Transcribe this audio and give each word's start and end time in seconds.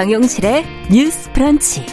정용실의 0.00 0.64
뉴스 0.90 1.30
프런치. 1.32 1.84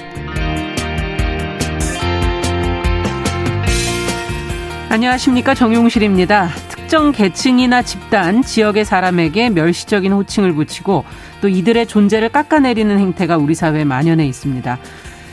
안녕하십니까. 4.87 5.53
정용실입니다. 5.53 6.47
특정 6.69 7.11
계층이나 7.11 7.81
집단, 7.81 8.43
지역의 8.43 8.85
사람에게 8.85 9.49
멸시적인 9.49 10.13
호칭을 10.13 10.53
붙이고 10.53 11.03
또 11.41 11.49
이들의 11.49 11.85
존재를 11.87 12.29
깎아내리는 12.29 12.97
행태가 12.97 13.35
우리 13.35 13.53
사회에 13.53 13.83
만연해 13.83 14.25
있습니다. 14.25 14.79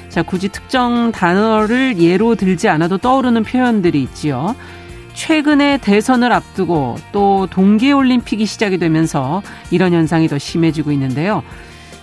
자, 0.09 0.22
굳이 0.25 0.48
특정 0.48 1.12
단어를 1.12 2.00
예로 2.00 2.34
들지 2.34 2.68
않아도 2.68 2.98
떠오르는 2.98 3.45
표현들이 3.45 4.03
있지요. 4.03 4.56
최근에 5.12 5.79
대선을 5.79 6.32
앞두고 6.32 6.96
또 7.12 7.46
동계올림픽이 7.50 8.45
시작이 8.46 8.79
되면서 8.79 9.45
이런 9.70 9.93
현상이 9.93 10.26
더 10.26 10.39
심해지고 10.39 10.90
있는데요. 10.90 11.45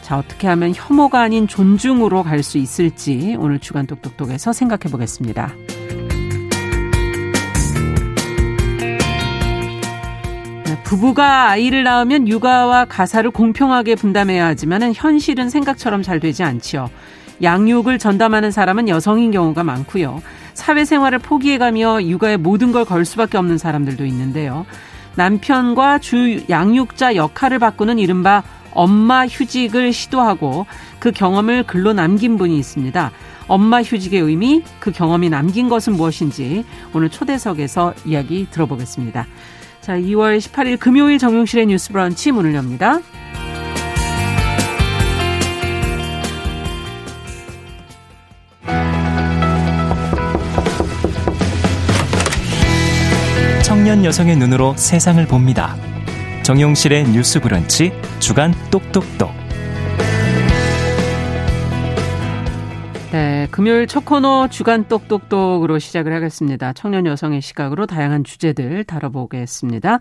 자, 0.02 0.18
어떻게 0.18 0.48
하면 0.48 0.74
혐오가 0.76 1.22
아닌 1.22 1.48
존중으로 1.48 2.24
갈 2.24 2.42
수 2.44 2.58
있을지 2.58 3.36
오늘 3.40 3.60
주간 3.60 3.86
똑똑똑에서 3.86 4.52
생각해 4.52 4.92
보겠습니다. 4.92 5.54
네, 10.66 10.84
부부가 10.84 11.50
아이를 11.50 11.84
낳으면 11.84 12.28
육아와 12.28 12.86
가사를 12.86 13.30
공평하게 13.32 13.96
분담해야 13.96 14.46
하지만 14.48 14.92
현실은 14.94 15.50
생각처럼 15.50 16.02
잘 16.02 16.20
되지 16.20 16.44
않지요. 16.44 16.90
양육을 17.44 17.98
전담하는 18.00 18.52
사람은 18.52 18.88
여성인 18.88 19.32
경우가 19.32 19.64
많고요. 19.64 20.22
사회생활을 20.54 21.20
포기해가며 21.20 22.04
육아에 22.04 22.38
모든 22.38 22.72
걸 22.72 22.86
걸 22.86 23.06
수밖에 23.06 23.38
없는 23.38 23.58
사람들도 23.58 24.06
있는데요. 24.06 24.66
남편과 25.16 26.00
주 26.00 26.42
양육자 26.50 27.16
역할을 27.16 27.60
바꾸는 27.60 28.00
이른바 28.00 28.44
엄마 28.74 29.28
휴직을 29.28 29.94
시도하고 29.94 30.66
그 31.00 31.12
경험을 31.12 31.64
글로 31.64 31.94
남긴 31.94 32.38
분이 32.38 32.58
있습니다. 32.58 33.12
엄마 33.48 33.82
휴직의 33.82 34.22
의미, 34.22 34.64
그 34.80 34.92
경험이 34.92 35.30
남긴 35.30 35.68
것은 35.68 35.94
무엇인지 35.94 36.64
오늘 36.94 37.10
초대석에서 37.10 37.94
이야기 38.06 38.48
들어보겠습니다. 38.50 39.28
자, 39.82 39.98
2월 39.98 40.38
18일 40.40 40.80
금요일 40.80 41.18
정용실의 41.18 41.66
뉴스 41.66 41.92
브런치 41.92 42.32
문을 42.32 42.54
엽니다. 42.54 43.00
청년 53.64 54.06
여성의 54.06 54.36
눈으로 54.38 54.76
세상을 54.78 55.26
봅니다. 55.28 55.76
정용실의 56.44 57.10
뉴스 57.12 57.40
브런치 57.40 57.92
주간 58.20 58.54
똑똑똑. 58.72 59.32
네, 63.12 63.48
금요일 63.52 63.88
첫 63.88 64.06
코너 64.06 64.48
주간 64.48 64.88
똑똑똑으로 64.88 65.80
시작을 65.80 66.14
하겠습니다. 66.14 66.74
청년 66.74 67.06
여성의 67.06 67.42
시각으로 67.42 67.86
다양한 67.86 68.24
주제들 68.24 68.86
다뤄보겠습니다. 68.86 70.00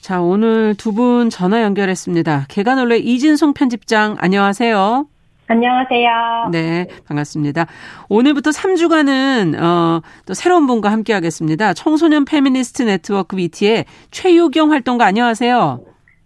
자, 0.00 0.20
오늘 0.20 0.74
두 0.74 0.92
분 0.92 1.28
전화 1.28 1.62
연결했습니다. 1.62 2.46
개관올레 2.48 2.98
이진송 2.98 3.52
편집장, 3.52 4.16
안녕하세요. 4.18 5.06
안녕하세요. 5.50 6.50
네, 6.52 6.86
반갑습니다. 7.06 7.66
오늘부터 8.10 8.50
3주간은 8.50 9.58
어, 9.58 10.02
또 10.26 10.34
새로운 10.34 10.66
분과 10.66 10.92
함께 10.92 11.14
하겠습니다. 11.14 11.72
청소년 11.72 12.26
페미니스트 12.26 12.82
네트워크 12.82 13.38
위티의 13.38 13.86
최유경 14.10 14.72
활동가 14.72 15.06
안녕하세요. 15.06 15.80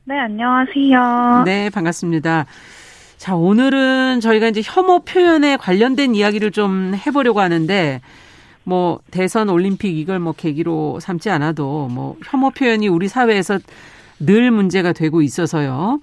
네, 0.04 0.18
안녕하세요. 0.18 1.42
네, 1.44 1.70
반갑습니다. 1.70 2.46
자, 3.16 3.36
오늘은 3.36 4.18
저희가 4.18 4.48
이제 4.48 4.60
혐오 4.64 5.04
표현에 5.04 5.56
관련된 5.56 6.16
이야기를 6.16 6.50
좀 6.50 6.92
해보려고 7.06 7.40
하는데, 7.40 8.00
뭐, 8.64 8.98
대선 9.12 9.48
올림픽 9.48 9.96
이걸 9.96 10.18
뭐 10.18 10.32
계기로 10.32 10.98
삼지 10.98 11.30
않아도, 11.30 11.86
뭐, 11.86 12.16
혐오 12.26 12.50
표현이 12.50 12.88
우리 12.88 13.06
사회에서 13.06 13.60
늘 14.18 14.50
문제가 14.50 14.92
되고 14.92 15.22
있어서요. 15.22 16.00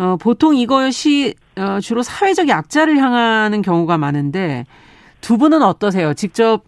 어, 0.00 0.16
보통 0.16 0.56
이것이 0.56 1.34
어, 1.56 1.78
주로 1.78 2.02
사회적 2.02 2.48
약자를 2.48 2.96
향하는 2.96 3.60
경우가 3.60 3.98
많은데, 3.98 4.64
두 5.20 5.36
분은 5.36 5.60
어떠세요? 5.60 6.14
직접 6.14 6.64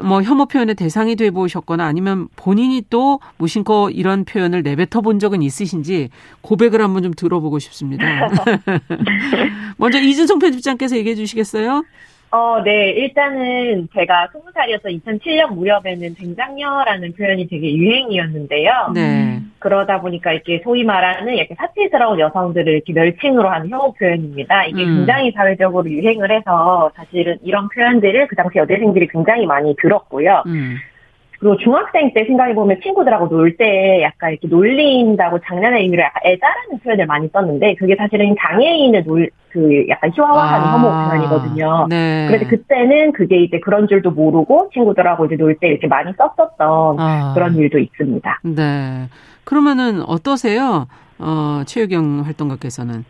뭐 0.00 0.22
혐오 0.22 0.46
표현의 0.46 0.74
대상이 0.74 1.16
돼 1.16 1.30
보셨거나 1.30 1.84
아니면 1.84 2.28
본인이 2.34 2.82
또 2.88 3.20
무심코 3.36 3.90
이런 3.90 4.24
표현을 4.24 4.62
내뱉어 4.62 5.02
본 5.02 5.18
적은 5.18 5.42
있으신지 5.42 6.08
고백을 6.40 6.80
한번 6.80 7.02
좀 7.02 7.12
들어보고 7.12 7.58
싶습니다. 7.58 8.06
먼저 9.76 10.00
이준성 10.00 10.38
편집장께서 10.38 10.96
얘기해 10.96 11.14
주시겠어요? 11.14 11.84
어, 12.32 12.62
네. 12.62 12.92
일단은 12.92 13.88
제가 13.94 14.30
20살이어서 14.32 14.84
2007년 15.04 15.52
무렵에는 15.52 16.14
댕장녀라는 16.14 17.12
표현이 17.12 17.46
되게 17.46 17.76
유행이었는데요. 17.76 18.92
네. 18.94 19.40
그러다 19.58 20.00
보니까 20.00 20.32
이렇게 20.32 20.62
소위 20.64 20.82
말하는 20.82 21.34
이렇게 21.34 21.54
사치스러운 21.54 22.18
여성들을 22.18 22.72
이렇게 22.72 22.94
멸칭으로 22.94 23.46
하는 23.50 23.68
혐오 23.68 23.92
표현입니다. 23.92 24.64
이게 24.64 24.82
음. 24.82 24.96
굉장히 24.96 25.30
사회적으로 25.32 25.88
유행을 25.90 26.30
해서 26.30 26.90
사실은 26.96 27.36
이런 27.42 27.68
표현들을 27.68 28.28
그 28.28 28.34
당시 28.34 28.58
여대생들이 28.58 29.08
굉장히 29.08 29.44
많이 29.44 29.76
들었고요. 29.76 30.42
음. 30.46 30.76
그리고 31.42 31.56
중학생 31.56 32.12
때 32.14 32.24
생각해보면 32.24 32.80
친구들하고 32.84 33.28
놀 33.28 33.56
때 33.56 34.00
약간 34.02 34.30
이렇게 34.30 34.46
놀린다고 34.46 35.40
장난의 35.40 35.82
의미로 35.82 36.04
약간 36.04 36.22
애자라는 36.24 36.78
표현을 36.84 37.06
많이 37.06 37.28
썼는데 37.32 37.74
그게 37.80 37.96
사실은 37.96 38.36
장애인을 38.40 39.02
놀, 39.04 39.28
그 39.50 39.84
약간 39.88 40.12
희화화하는 40.14 40.66
아. 40.68 40.72
혐오 40.78 41.10
표현이거든요. 41.10 41.86
네. 41.90 42.26
그래서 42.28 42.46
그때는 42.48 43.10
그게 43.12 43.42
이제 43.42 43.58
그런 43.58 43.88
줄도 43.88 44.12
모르고 44.12 44.70
친구들하고 44.72 45.26
이제 45.26 45.34
놀 45.34 45.56
때 45.58 45.66
이렇게 45.66 45.88
많이 45.88 46.12
썼었던 46.16 47.00
아. 47.00 47.32
그런 47.34 47.56
일도 47.56 47.78
있습니다. 47.80 48.40
네. 48.44 49.08
그러면은 49.42 50.00
어떠세요? 50.06 50.86
어, 51.18 51.62
최유경 51.66 52.22
활동가께서는. 52.24 53.04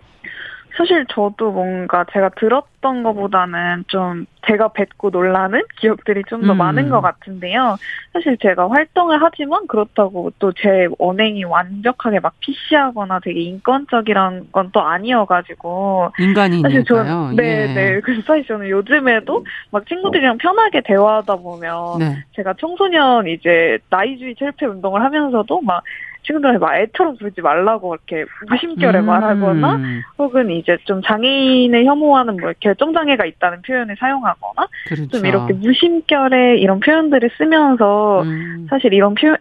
사실 0.76 1.04
저도 1.10 1.52
뭔가 1.52 2.04
제가 2.12 2.30
들었던 2.30 3.02
것보다는 3.02 3.84
좀 3.88 4.24
제가 4.46 4.68
뱉고 4.68 5.10
놀라는 5.10 5.62
기억들이 5.78 6.22
좀더 6.28 6.52
음. 6.52 6.58
많은 6.58 6.88
것 6.88 7.00
같은데요. 7.00 7.76
사실 8.12 8.36
제가 8.38 8.68
활동을 8.70 9.22
하지만 9.22 9.66
그렇다고 9.66 10.32
또 10.38 10.52
제 10.52 10.88
언행이 10.98 11.44
완벽하게 11.44 12.20
막 12.20 12.34
PC하거나 12.40 13.20
되게 13.20 13.40
인권적이란 13.40 14.48
건 14.52 14.70
또 14.72 14.80
아니어가지고 14.80 16.12
인간이니까요. 16.18 17.32
네, 17.36 17.44
예. 17.44 17.74
네. 17.74 18.00
그래서 18.00 18.22
사실 18.26 18.46
저는 18.46 18.68
요즘에도 18.70 19.44
막 19.70 19.86
친구들이랑 19.86 20.38
편하게 20.38 20.80
대화하다 20.82 21.36
보면 21.36 21.98
네. 21.98 22.24
제가 22.36 22.54
청소년 22.58 23.26
이제 23.28 23.78
나이주의 23.90 24.34
철폐 24.36 24.66
운동을 24.66 25.02
하면서도 25.02 25.60
막 25.62 25.82
친구들한테 26.22 26.58
막 26.58 26.76
애처럼 26.76 27.16
부르지 27.16 27.40
말라고 27.40 27.94
이렇게 27.94 28.24
무심결에 28.48 29.00
음. 29.00 29.06
말하거나 29.06 29.80
혹은 30.18 30.50
이제 30.50 30.76
좀 30.84 31.02
장애인을 31.02 31.84
혐오하는 31.84 32.36
뭐 32.36 32.52
결정장애가 32.60 33.24
있다는 33.24 33.62
표현을 33.62 33.96
사용하거나 33.98 34.68
그렇죠. 34.86 35.08
좀 35.08 35.26
이렇게 35.26 35.52
무심결에 35.54 36.58
이런 36.58 36.80
표현들을 36.80 37.30
쓰면서 37.36 38.22
음. 38.22 38.66
사실 38.70 38.92
이런 38.92 39.14
표현 39.14 39.36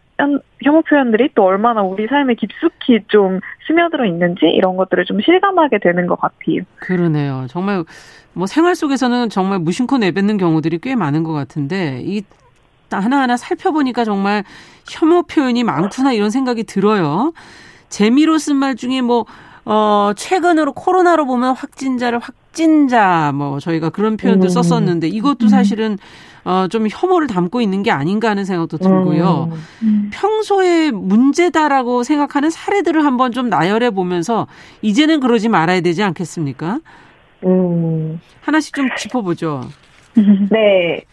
혐오 0.63 0.81
표현들이 0.83 1.29
또 1.33 1.43
얼마나 1.43 1.81
우리 1.81 2.07
삶에 2.07 2.35
깊숙이 2.35 2.99
좀 3.07 3.39
스며들어 3.65 4.05
있는지 4.05 4.45
이런 4.45 4.75
것들을 4.77 5.05
좀 5.05 5.19
실감하게 5.21 5.79
되는 5.79 6.05
것 6.05 6.19
같아요. 6.19 6.61
그러네요. 6.77 7.47
정말 7.49 7.83
뭐 8.33 8.45
생활 8.45 8.75
속에서는 8.75 9.29
정말 9.29 9.59
무심코 9.59 9.97
내뱉는 9.97 10.37
경우들이 10.37 10.79
꽤 10.79 10.95
많은 10.95 11.23
것 11.23 11.33
같은데 11.33 12.01
이 12.03 12.23
하나하나 12.99 13.37
살펴보니까 13.37 14.03
정말 14.03 14.43
혐오 14.89 15.23
표현이 15.23 15.63
많구나 15.63 16.13
이런 16.13 16.29
생각이 16.29 16.63
들어요. 16.63 17.33
재미로 17.89 18.37
쓴 18.37 18.55
말 18.57 18.75
중에 18.75 19.01
뭐 19.01 19.25
어, 19.63 20.11
최근으로 20.15 20.73
코로나로 20.73 21.27
보면 21.27 21.55
확진자를 21.55 22.17
확진자, 22.17 23.31
뭐, 23.35 23.59
저희가 23.59 23.89
그런 23.91 24.17
표현도 24.17 24.47
음. 24.47 24.49
썼었는데, 24.49 25.07
이것도 25.09 25.49
사실은, 25.49 25.99
어, 26.43 26.65
좀 26.67 26.87
혐오를 26.89 27.27
담고 27.27 27.61
있는 27.61 27.83
게 27.83 27.91
아닌가 27.91 28.31
하는 28.31 28.43
생각도 28.43 28.79
들고요. 28.79 29.51
음. 29.83 30.09
평소에 30.11 30.89
문제다라고 30.89 32.01
생각하는 32.01 32.49
사례들을 32.49 33.05
한번 33.05 33.31
좀 33.31 33.49
나열해 33.49 33.91
보면서, 33.91 34.47
이제는 34.81 35.19
그러지 35.19 35.47
말아야 35.47 35.81
되지 35.81 36.01
않겠습니까? 36.01 36.79
음. 37.45 38.19
하나씩 38.41 38.73
좀 38.73 38.89
짚어보죠. 38.97 39.69
네. 40.49 41.03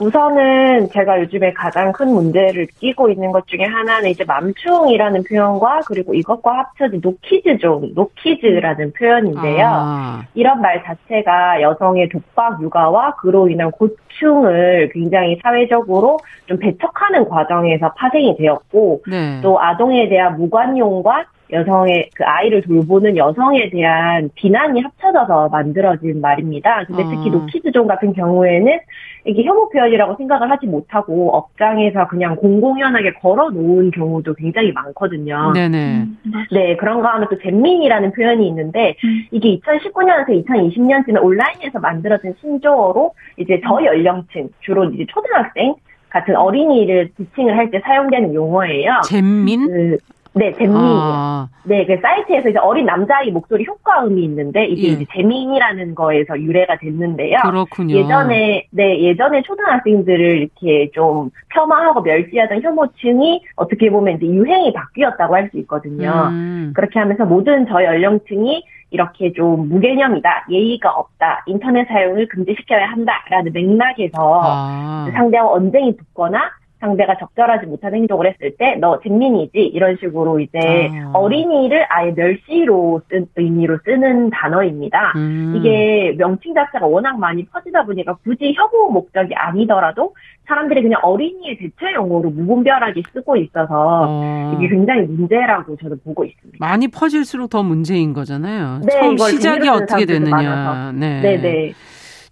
우선은 0.00 0.88
제가 0.90 1.20
요즘에 1.20 1.52
가장 1.52 1.92
큰 1.92 2.08
문제를 2.12 2.66
끼고 2.78 3.10
있는 3.10 3.32
것 3.32 3.46
중에 3.46 3.64
하나는 3.64 4.10
이제 4.10 4.24
맘충이라는 4.24 5.24
표현과 5.24 5.82
그리고 5.86 6.14
이것과 6.14 6.58
합쳐진 6.58 7.00
노키즈종, 7.02 7.92
노키즈라는 7.94 8.92
표현인데요. 8.92 9.66
아, 9.66 10.22
이런 10.34 10.60
말 10.60 10.82
자체가 10.82 11.62
여성의 11.62 12.08
독박 12.08 12.60
육아와 12.62 13.14
그로 13.16 13.48
인한 13.48 13.70
고충을 13.70 14.90
굉장히 14.92 15.38
사회적으로 15.42 16.18
좀 16.46 16.58
배척하는 16.58 17.28
과정에서 17.28 17.92
파생이 17.92 18.36
되었고 18.36 19.02
네. 19.08 19.40
또 19.42 19.60
아동에 19.60 20.08
대한 20.08 20.36
무관용과 20.36 21.26
여성의 21.54 22.10
그 22.14 22.24
아이를 22.24 22.62
돌보는 22.62 23.16
여성에 23.16 23.70
대한 23.70 24.28
비난이 24.34 24.80
합쳐져서 24.82 25.48
만들어진 25.50 26.20
말입니다. 26.20 26.84
근데 26.86 27.04
특히 27.04 27.30
어. 27.30 27.32
노키즈존 27.32 27.86
같은 27.86 28.12
경우에는 28.12 28.78
이게 29.26 29.42
혐오 29.44 29.70
표현이라고 29.70 30.16
생각을 30.16 30.50
하지 30.50 30.66
못하고 30.66 31.34
업장에서 31.34 32.08
그냥 32.08 32.36
공공연하게 32.36 33.14
걸어 33.14 33.48
놓은 33.50 33.90
경우도 33.90 34.34
굉장히 34.34 34.72
많거든요. 34.72 35.52
네네. 35.54 35.78
음. 36.02 36.18
네, 36.52 36.76
그런가 36.76 37.14
하면 37.14 37.28
또 37.30 37.38
잼민이라는 37.38 38.12
표현이 38.12 38.46
있는데 38.48 38.96
음. 39.04 39.26
이게 39.30 39.58
2019년에서 39.58 40.44
2020년쯤에 40.44 41.22
온라인에서 41.22 41.78
만들어진 41.78 42.34
신조어로 42.40 43.14
이제 43.38 43.60
저연령층 43.66 44.50
주로 44.60 44.84
이제 44.90 45.06
초등학생 45.08 45.74
같은 46.10 46.36
어린이를 46.36 47.10
지칭을 47.16 47.56
할 47.56 47.70
때 47.70 47.80
사용되는 47.80 48.34
용어예요. 48.34 49.00
잼민? 49.04 49.66
그, 49.66 49.96
네, 50.36 50.52
잼민이요. 50.52 50.80
아, 50.82 51.48
네, 51.62 51.86
그 51.86 51.96
사이트에서 52.02 52.48
이제 52.48 52.58
어린 52.58 52.86
남자아이 52.86 53.30
목소리 53.30 53.64
효과음이 53.64 54.22
있는데 54.24 54.66
이게 54.66 54.88
예. 54.88 54.92
이제 54.92 55.04
재민이라는 55.12 55.94
거에서 55.94 56.38
유래가 56.40 56.76
됐는데요. 56.78 57.38
그렇군요. 57.42 57.94
예전에 57.94 58.66
네 58.70 59.00
예전에 59.00 59.42
초등학생들을 59.42 60.20
이렇게 60.38 60.90
좀 60.92 61.30
폄하하고 61.50 62.02
멸시하던 62.02 62.62
혐오층이 62.62 63.42
어떻게 63.56 63.90
보면 63.90 64.16
이제 64.16 64.26
유행이 64.26 64.72
바뀌었다고 64.72 65.34
할 65.34 65.44
수 65.52 65.58
있거든요. 65.58 66.28
음. 66.30 66.72
그렇게 66.74 66.98
하면서 66.98 67.24
모든 67.26 67.66
저 67.66 67.84
연령층이 67.84 68.64
이렇게 68.90 69.32
좀 69.32 69.68
무개념이다, 69.68 70.46
예의가 70.50 70.90
없다, 70.90 71.44
인터넷 71.46 71.86
사용을 71.88 72.28
금지시켜야 72.28 72.86
한다라는 72.86 73.52
맥락에서 73.52 74.40
아. 74.42 75.08
상대와 75.12 75.50
언쟁이 75.50 75.96
붙거나 75.96 76.50
상대가 76.80 77.16
적절하지 77.18 77.66
못한 77.66 77.94
행동을 77.94 78.26
했을 78.30 78.56
때 78.58 78.76
너 78.80 79.00
잼민이지 79.00 79.58
이런 79.58 79.96
식으로 80.00 80.40
이제 80.40 80.58
아. 80.58 81.10
어린이를 81.14 81.86
아예 81.88 82.12
멸시로 82.12 83.00
쓴 83.08 83.26
의미로 83.36 83.78
쓰는 83.84 84.30
단어입니다. 84.30 85.12
음. 85.16 85.54
이게 85.56 86.14
명칭 86.18 86.52
자체가 86.54 86.86
워낙 86.86 87.18
많이 87.18 87.44
퍼지다 87.46 87.84
보니까 87.84 88.14
굳이 88.24 88.52
혐오 88.54 88.90
목적이 88.90 89.34
아니더라도 89.34 90.14
사람들이 90.46 90.82
그냥 90.82 91.00
어린이의 91.02 91.56
대체 91.58 91.94
용어로 91.94 92.30
무분별하게 92.30 93.02
쓰고 93.14 93.36
있어서 93.36 93.66
어. 94.08 94.54
이게 94.58 94.68
굉장히 94.68 95.02
문제라고 95.02 95.76
저는 95.76 96.00
보고 96.04 96.24
있습니다. 96.24 96.58
많이 96.60 96.88
퍼질수록 96.88 97.48
더 97.48 97.62
문제인 97.62 98.12
거잖아요. 98.12 98.80
네, 98.84 98.92
처음 99.00 99.16
시작이 99.16 99.68
어떻게 99.68 100.04
되느냐. 100.04 100.92
네. 100.92 101.20
네네. 101.22 101.72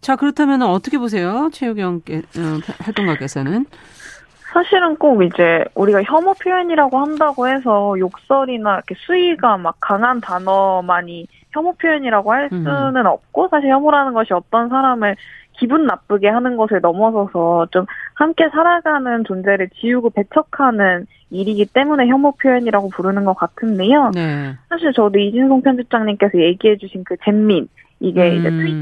자, 0.03 0.17
그렇다면 0.17 0.63
어떻게 0.63 0.99
보세요? 0.99 1.49
최유경 1.53 2.03
께- 2.05 2.19
어, 2.19 2.59
활동가께서는? 2.81 3.67
사실은 4.53 4.97
꼭 4.97 5.23
이제 5.23 5.65
우리가 5.75 6.03
혐오 6.03 6.35
표현이라고 6.35 6.99
한다고 6.99 7.49
해서 7.49 7.95
욕설이나 7.99 8.75
이렇게 8.75 8.95
수위가 8.99 9.57
막 9.57 9.77
강한 9.81 10.21
단어만이 10.21 11.27
혐오 11.53 11.73
표현이라고 11.75 12.33
할 12.33 12.49
음. 12.53 12.65
수는 12.65 13.07
없고 13.07 13.49
사실 13.51 13.71
혐오라는 13.71 14.13
것이 14.13 14.33
어떤 14.35 14.69
사람을 14.69 15.17
기분 15.59 15.87
나쁘게 15.87 16.29
하는 16.29 16.57
것을 16.57 16.81
넘어서서 16.81 17.69
좀 17.71 17.87
함께 18.15 18.49
살아가는 18.51 19.25
존재를 19.25 19.69
지우고 19.81 20.11
배척하는 20.11 21.07
일이기 21.31 21.67
때문에 21.67 22.07
혐오 22.09 22.33
표현이라고 22.33 22.89
부르는 22.91 23.25
것 23.25 23.35
같은데요. 23.35 24.11
네. 24.15 24.55
사실 24.69 24.93
저도 24.93 25.19
이진송 25.19 25.63
편집장님께서 25.63 26.39
얘기해주신 26.39 27.05
그 27.05 27.17
잼민 27.25 27.69
이게 28.03 28.35
이제 28.35 28.51
트위치 28.51 28.75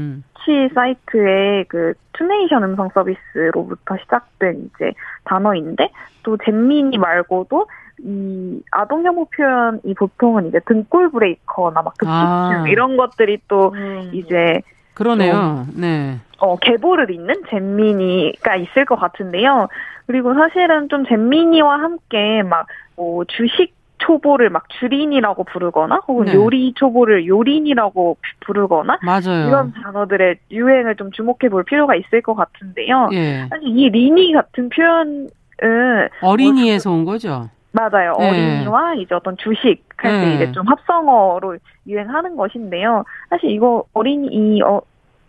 음. 0.49 0.69
사이트의 0.73 1.65
그 1.67 1.93
투네이션 2.13 2.63
음성 2.63 2.89
서비스로부터 2.93 3.95
시작된 3.97 4.69
이제 4.75 4.93
단어인데 5.25 5.89
또 6.23 6.37
잼민이 6.43 6.97
말고도 6.97 7.67
이 7.99 8.61
아동 8.71 9.05
혐오 9.05 9.25
표현이 9.25 9.93
보통은 9.95 10.47
이제 10.47 10.59
등골 10.65 11.11
breaker나 11.11 11.83
막 11.83 11.93
급식충 11.97 12.09
아. 12.09 12.65
이런 12.67 12.97
것들이 12.97 13.37
또 13.47 13.75
이제 14.11 14.61
그러네요. 14.95 15.67
네. 15.75 16.19
어, 16.39 16.57
계보를 16.57 17.11
잇는 17.11 17.43
잼민이가 17.49 18.55
있을 18.55 18.85
것 18.85 18.95
같은데요. 18.95 19.67
그리고 20.07 20.33
사실은 20.33 20.89
좀 20.89 21.05
잼민이와 21.05 21.79
함께 21.79 22.41
막, 22.43 22.65
뭐, 22.95 23.23
주식 23.25 23.73
초보를 24.01 24.49
막 24.49 24.67
주린이라고 24.79 25.43
부르거나, 25.45 26.01
혹은 26.07 26.25
네. 26.25 26.33
요리 26.33 26.73
초보를 26.73 27.27
요린이라고 27.27 28.17
부르거나, 28.41 28.99
맞아요. 29.03 29.47
이런 29.47 29.73
단어들의 29.73 30.37
유행을 30.51 30.95
좀 30.95 31.11
주목해 31.11 31.49
볼 31.49 31.63
필요가 31.63 31.95
있을 31.95 32.21
것 32.21 32.35
같은데요. 32.35 33.09
예. 33.13 33.45
사실 33.49 33.67
이 33.67 33.89
리니 33.89 34.33
같은 34.33 34.69
표현은, 34.69 35.29
어린이에서 36.21 36.91
온 36.91 37.05
거죠. 37.05 37.49
맞아요. 37.73 38.13
네. 38.19 38.29
어린이와 38.29 38.95
이제 38.95 39.15
어떤 39.15 39.37
주식 39.37 39.83
할때 39.97 40.25
네. 40.25 40.35
이제 40.35 40.51
좀 40.51 40.67
합성어로 40.67 41.57
유행하는 41.87 42.35
것인데요. 42.35 43.05
사실 43.29 43.49
이거 43.51 43.85
어린이 43.93 44.27
이 44.27 44.61
어, 44.61 44.81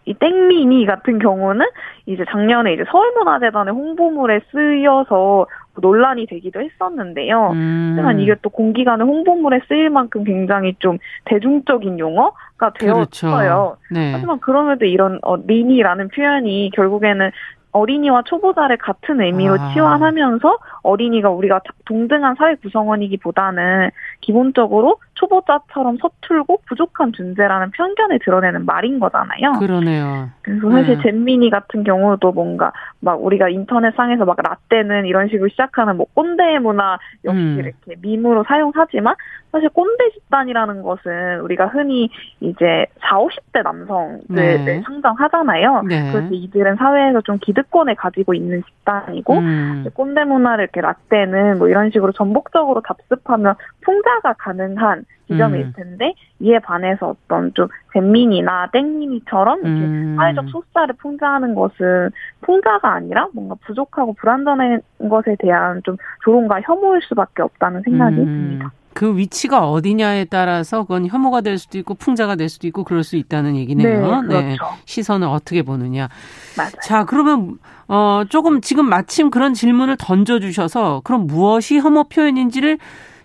이 0.04 0.14
땡미니 0.14 0.86
같은 0.86 1.20
경우는 1.20 1.64
이제 2.06 2.24
작년에 2.28 2.74
이제 2.74 2.84
서울문화재단의 2.90 3.72
홍보물에 3.72 4.40
쓰여서 4.50 5.46
논란이 5.80 6.26
되기도 6.26 6.60
했었는데요. 6.60 7.50
음. 7.52 7.92
하지만 7.96 8.20
이게 8.20 8.34
또 8.42 8.50
공기관의 8.50 9.06
홍보물에 9.06 9.60
쓰일 9.68 9.90
만큼 9.90 10.24
굉장히 10.24 10.74
좀 10.78 10.98
대중적인 11.24 11.98
용어가 11.98 12.70
그렇죠. 12.76 13.26
되었어요. 13.26 13.76
네. 13.90 14.12
하지만 14.12 14.38
그럼에도 14.40 14.84
이런 14.84 15.18
어, 15.22 15.36
리니라는 15.36 16.08
표현이 16.08 16.70
결국에는 16.74 17.30
어린이와 17.72 18.22
초보자를 18.26 18.76
같은 18.76 19.20
의미로 19.22 19.54
아. 19.58 19.72
치환하면서 19.72 20.58
어린이가 20.82 21.30
우리가 21.30 21.60
다- 21.60 21.72
동등한 21.92 22.36
사회 22.36 22.54
구성원이기보다는 22.54 23.90
기본적으로 24.22 24.96
초보자처럼 25.14 25.98
서툴고 25.98 26.62
부족한 26.66 27.12
존재라는 27.12 27.70
편견을 27.72 28.18
드러내는 28.24 28.64
말인 28.64 28.98
거잖아요. 28.98 29.58
그러네요. 29.58 30.30
그래서 30.40 30.70
사실 30.70 30.96
네. 30.96 31.02
잼민이 31.02 31.50
같은 31.50 31.84
경우도 31.84 32.32
뭔가 32.32 32.72
막 33.00 33.22
우리가 33.22 33.50
인터넷 33.50 33.94
상에서 33.94 34.24
막 34.24 34.36
라떼는 34.42 35.04
이런 35.04 35.28
식으로 35.28 35.48
시작하는 35.50 35.96
뭐 35.96 36.06
꼰대 36.14 36.58
문화 36.60 36.98
역시 37.24 37.38
음. 37.38 37.58
이렇게 37.58 38.00
밈으로 38.00 38.44
사용하지만 38.48 39.14
사실 39.52 39.68
꼰대 39.68 40.10
집단이라는 40.14 40.82
것은 40.82 41.40
우리가 41.40 41.66
흔히 41.66 42.08
이제 42.40 42.86
4, 43.00 43.18
50대 43.18 43.62
남성들을 43.62 44.64
네. 44.64 44.82
상정하잖아요. 44.86 45.82
네. 45.82 46.10
그래서 46.10 46.28
이들은 46.32 46.76
사회에서 46.76 47.20
좀 47.20 47.38
기득권을 47.38 47.94
가지고 47.96 48.32
있는 48.32 48.62
집단이고 48.62 49.34
음. 49.34 49.84
꼰대 49.92 50.24
문화를 50.24 50.64
이렇게 50.64 50.80
라떼는 50.80 51.58
뭐 51.58 51.68
이런 51.68 51.81
식으로 51.90 52.12
전복적으로 52.12 52.80
답습하면 52.82 53.54
풍자가 53.80 54.34
가능한 54.34 55.04
지점일 55.28 55.66
음. 55.66 55.72
텐데 55.74 56.14
이에 56.40 56.58
반해서 56.58 57.10
어떤 57.10 57.52
좀 57.54 57.68
잼민이나 57.92 58.68
땡민이처럼 58.72 59.60
이렇게 59.60 59.80
음. 59.80 60.16
사회적 60.16 60.48
소수자를 60.48 60.94
풍자하는 60.98 61.54
것은 61.54 62.10
풍자가 62.42 62.92
아니라 62.92 63.28
뭔가 63.32 63.54
부족하고 63.66 64.14
불완전한 64.14 64.82
것에 65.08 65.36
대한 65.38 65.82
좀 65.84 65.96
조롱과 66.24 66.62
혐오일 66.62 67.00
수밖에 67.02 67.42
없다는 67.42 67.82
생각이 67.82 68.16
음. 68.16 68.24
듭니다. 68.24 68.72
그 68.94 69.16
위치가 69.16 69.68
어디냐에 69.68 70.26
따라서 70.26 70.82
그건 70.82 71.06
혐오가 71.06 71.40
될 71.40 71.58
수도 71.58 71.78
있고 71.78 71.94
풍자가 71.94 72.36
될 72.36 72.48
수도 72.48 72.66
있고 72.66 72.84
그럴 72.84 73.04
수 73.04 73.16
있다는 73.16 73.56
얘기네요. 73.56 74.22
네, 74.22 74.56
그렇죠. 74.56 74.64
시선을 74.84 75.26
어떻게 75.28 75.62
보느냐. 75.62 76.08
맞아요. 76.56 76.72
자, 76.82 77.04
그러면 77.04 77.58
어 77.88 78.22
조금 78.28 78.60
지금 78.60 78.88
마침 78.88 79.30
그런 79.30 79.54
질문을 79.54 79.96
던져 79.98 80.38
주셔서 80.40 81.00
그럼 81.04 81.26
무엇이 81.26 81.78
혐오 81.78 82.04
표현인지를 82.04 82.78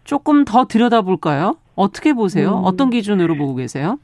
조금 0.03 0.45
더 0.45 0.65
들여다볼까요? 0.65 1.57
어떻게 1.75 2.13
보세요? 2.13 2.59
음. 2.59 2.65
어떤 2.65 2.89
기준으로 2.89 3.35
보고 3.35 3.55
계세요? 3.55 3.99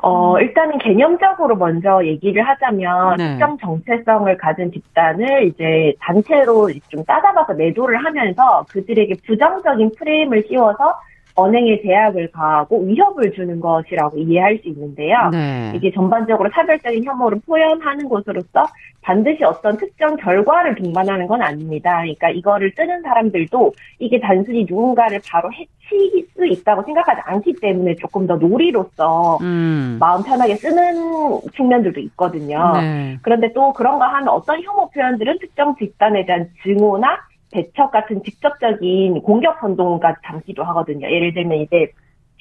어, 0.00 0.38
일단은 0.38 0.78
개념적으로 0.78 1.56
먼저 1.56 2.04
얘기를 2.04 2.46
하자면 2.46 3.16
네. 3.16 3.30
특정 3.30 3.58
정체성을 3.58 4.36
가진 4.36 4.70
집단을 4.70 5.46
이제 5.46 5.92
단체로 6.00 6.70
좀 6.88 7.04
따잡아서 7.04 7.54
매도를 7.54 8.04
하면서 8.04 8.64
그들에게 8.68 9.16
부정적인 9.26 9.92
프레임을 9.98 10.44
씌워서 10.48 11.00
언행에 11.38 11.82
제약을 11.82 12.32
가하고 12.32 12.82
위협을 12.82 13.32
주는 13.32 13.60
것이라고 13.60 14.18
이해할 14.18 14.58
수 14.58 14.68
있는데요. 14.68 15.16
네. 15.30 15.72
이게 15.76 15.92
전반적으로 15.92 16.50
차별적인 16.50 17.04
혐오를 17.04 17.40
표현하는 17.46 18.08
것으로서 18.08 18.66
반드시 19.02 19.44
어떤 19.44 19.76
특정 19.76 20.16
결과를 20.16 20.74
동반하는 20.74 21.28
건 21.28 21.40
아닙니다. 21.40 22.00
그러니까 22.00 22.30
이거를 22.30 22.74
뜨는 22.74 23.02
사람들도 23.02 23.72
이게 24.00 24.18
단순히 24.18 24.66
누군가를 24.68 25.20
바로 25.30 25.50
해칠 25.52 26.26
수 26.34 26.44
있다고 26.46 26.82
생각하지 26.82 27.20
않기 27.24 27.54
때문에 27.60 27.94
조금 27.94 28.26
더 28.26 28.36
놀이로서 28.36 29.38
음. 29.40 29.96
마음 30.00 30.22
편하게 30.22 30.56
쓰는 30.56 31.40
측면들도 31.54 32.00
있거든요. 32.00 32.72
네. 32.80 33.18
그런데 33.22 33.52
또 33.52 33.72
그런가 33.72 34.08
하면 34.14 34.28
어떤 34.28 34.62
혐오 34.62 34.90
표현들은 34.90 35.38
특정 35.38 35.76
집단에 35.76 36.26
대한 36.26 36.50
증오나 36.64 37.27
배척 37.50 37.90
같은 37.90 38.22
직접적인 38.22 39.22
공격 39.22 39.58
선동까지 39.60 40.20
담기도 40.22 40.64
하거든요. 40.64 41.10
예를 41.10 41.32
들면 41.34 41.58
이제 41.58 41.92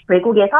외국에서 0.07 0.57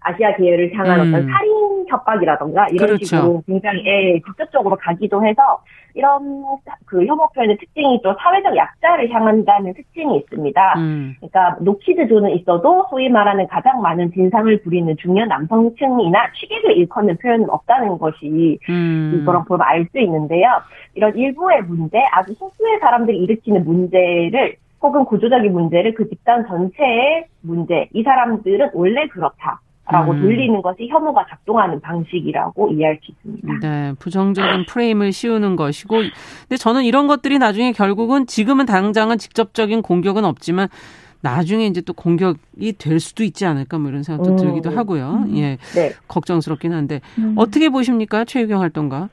아시아 0.00 0.34
계열을 0.36 0.74
향한 0.74 1.00
음. 1.00 1.08
어떤 1.08 1.28
살인 1.28 1.86
협박이라던가 1.88 2.68
이런 2.68 2.86
그렇죠. 2.86 3.04
식으로 3.04 3.42
굉장히 3.46 3.84
예, 3.86 4.20
직접적으로 4.26 4.76
가기도 4.76 5.24
해서 5.24 5.62
이런 5.94 6.44
그 6.84 7.04
혐오 7.06 7.28
표현의 7.34 7.56
특징이 7.58 8.00
또 8.02 8.14
사회적 8.20 8.56
약자를 8.56 9.10
향한다는 9.10 9.74
특징이 9.74 10.18
있습니다. 10.18 10.74
음. 10.76 11.14
그러니까 11.16 11.56
노키즈존은 11.60 12.30
있어도 12.38 12.86
소위 12.90 13.08
말하는 13.08 13.46
가장 13.48 13.82
많은 13.82 14.12
진상을 14.12 14.62
부리는 14.62 14.96
중년 14.98 15.28
남성층이나 15.28 16.32
취객을 16.34 16.76
일컫는 16.76 17.16
표현은 17.18 17.50
없다는 17.50 17.98
것이 17.98 18.58
음. 18.68 19.20
이거랑 19.22 19.44
보면 19.46 19.66
알 19.66 19.88
수 19.90 19.98
있는데요. 20.00 20.48
이런 20.94 21.16
일부의 21.16 21.62
문제, 21.62 21.98
아주 22.12 22.34
소수의 22.34 22.78
사람들이 22.80 23.16
일으키는 23.18 23.64
문제를 23.64 24.56
혹은 24.82 25.04
구조적인 25.04 25.52
문제를 25.52 25.94
그 25.94 26.08
집단 26.08 26.46
전체의 26.46 27.24
문제, 27.40 27.88
이 27.92 28.02
사람들은 28.02 28.70
원래 28.74 29.06
그렇다 29.08 29.60
라고 29.90 30.12
음. 30.12 30.20
돌리는 30.20 30.60
것이 30.60 30.86
혐오가 30.88 31.24
작동하는 31.28 31.80
방식이라고 31.80 32.72
이해할 32.72 32.98
수 33.02 33.10
있습니다. 33.10 33.66
네, 33.66 33.92
부정적인 33.98 34.66
프레임을 34.66 35.12
씌우는 35.12 35.56
것이고, 35.56 35.96
근데 35.96 36.56
저는 36.58 36.84
이런 36.84 37.06
것들이 37.06 37.38
나중에 37.38 37.72
결국은 37.72 38.26
지금은 38.26 38.66
당장은 38.66 39.16
직접적인 39.16 39.80
공격은 39.82 40.24
없지만 40.24 40.68
나중에 41.20 41.66
이제 41.66 41.80
또 41.80 41.92
공격이 41.94 42.74
될 42.78 43.00
수도 43.00 43.24
있지 43.24 43.46
않을까 43.46 43.78
뭐 43.78 43.90
이런 43.90 44.02
생각도 44.02 44.32
음. 44.32 44.36
들기도 44.36 44.70
하고요. 44.70 45.24
예, 45.34 45.56
네. 45.74 45.92
걱정스럽긴 46.06 46.72
한데 46.72 47.00
음. 47.18 47.34
어떻게 47.36 47.70
보십니까 47.70 48.24
최유경 48.24 48.60
활동가? 48.60 49.08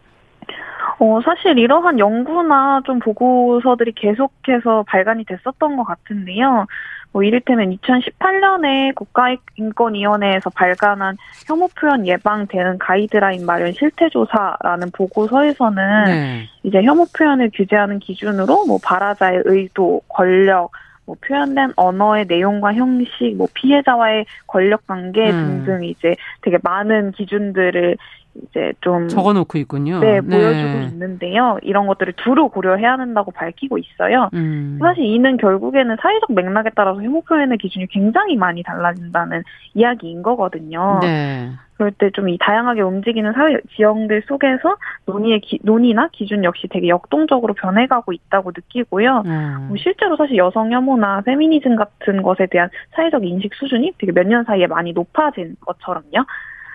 어, 0.99 1.19
사실 1.25 1.57
이러한 1.57 1.99
연구나 1.99 2.81
좀 2.85 2.99
보고서들이 2.99 3.93
계속해서 3.95 4.83
발간이 4.87 5.25
됐었던 5.25 5.75
것 5.75 5.83
같은데요. 5.83 6.67
뭐 7.15 7.23
이를테면 7.23 7.69
2018년에 7.77 8.93
국가인권위원회에서 8.93 10.49
발간한 10.49 11.15
혐오 11.47 11.69
표현 11.69 12.05
예방 12.07 12.45
대응 12.45 12.77
가이드라인 12.77 13.45
마련 13.45 13.71
실태 13.71 14.09
조사라는 14.09 14.91
보고서에서는 14.91 16.03
네, 16.07 16.49
이제 16.63 16.83
혐오 16.83 17.05
표현을 17.17 17.51
규제하는 17.53 17.99
기준으로 17.99 18.65
뭐 18.65 18.79
발화자의 18.83 19.43
의도, 19.45 20.01
권력, 20.09 20.71
뭐 21.05 21.15
표현된 21.25 21.73
언어의 21.75 22.25
내용과 22.27 22.73
형식, 22.73 23.35
뭐 23.37 23.47
피해자와의 23.53 24.25
권력 24.47 24.85
관계 24.87 25.29
음. 25.29 25.63
등등 25.65 25.83
이제 25.83 26.15
되게 26.41 26.57
많은 26.63 27.11
기준들을 27.11 27.97
이제 28.43 28.73
좀 28.81 29.07
적어놓고 29.07 29.57
있군요. 29.59 29.99
네, 29.99 30.19
보여주고 30.19 30.79
있는데요. 30.89 31.57
이런 31.61 31.87
것들을 31.87 32.13
두루 32.17 32.49
고려해야 32.49 32.93
한다고 32.93 33.31
밝히고 33.31 33.77
있어요. 33.77 34.29
음. 34.33 34.77
사실 34.81 35.05
이는 35.05 35.37
결국에는 35.37 35.95
사회적 36.01 36.33
맥락에 36.33 36.71
따라서 36.75 37.01
혐오 37.01 37.21
표현의 37.21 37.57
기준이 37.57 37.87
굉장히 37.87 38.35
많이 38.35 38.61
달라진다는 38.63 39.43
이야기인 39.73 40.21
거거든요. 40.21 40.99
네. 41.01 41.51
그럴 41.77 41.91
때 41.91 42.09
좀 42.11 42.29
이 42.29 42.37
다양하게 42.39 42.81
움직이는 42.81 43.33
사회 43.33 43.57
지형들 43.75 44.23
속에서 44.27 44.77
논의의 45.05 45.41
기- 45.41 45.59
논의나 45.63 46.07
기준 46.13 46.43
역시 46.43 46.67
되게 46.69 46.87
역동적으로 46.87 47.53
변해가고 47.53 48.13
있다고 48.13 48.51
느끼고요. 48.55 49.23
음. 49.25 49.65
뭐 49.67 49.77
실제로 49.77 50.15
사실 50.15 50.37
여성 50.37 50.71
혐오나 50.71 51.21
페미니즘 51.21 51.75
같은 51.75 52.21
것에 52.23 52.45
대한 52.47 52.69
사회적 52.95 53.25
인식 53.25 53.53
수준이 53.55 53.93
되게 53.97 54.11
몇 54.13 54.25
년 54.25 54.43
사이에 54.45 54.67
많이 54.67 54.93
높아진 54.93 55.55
것처럼요. 55.61 56.25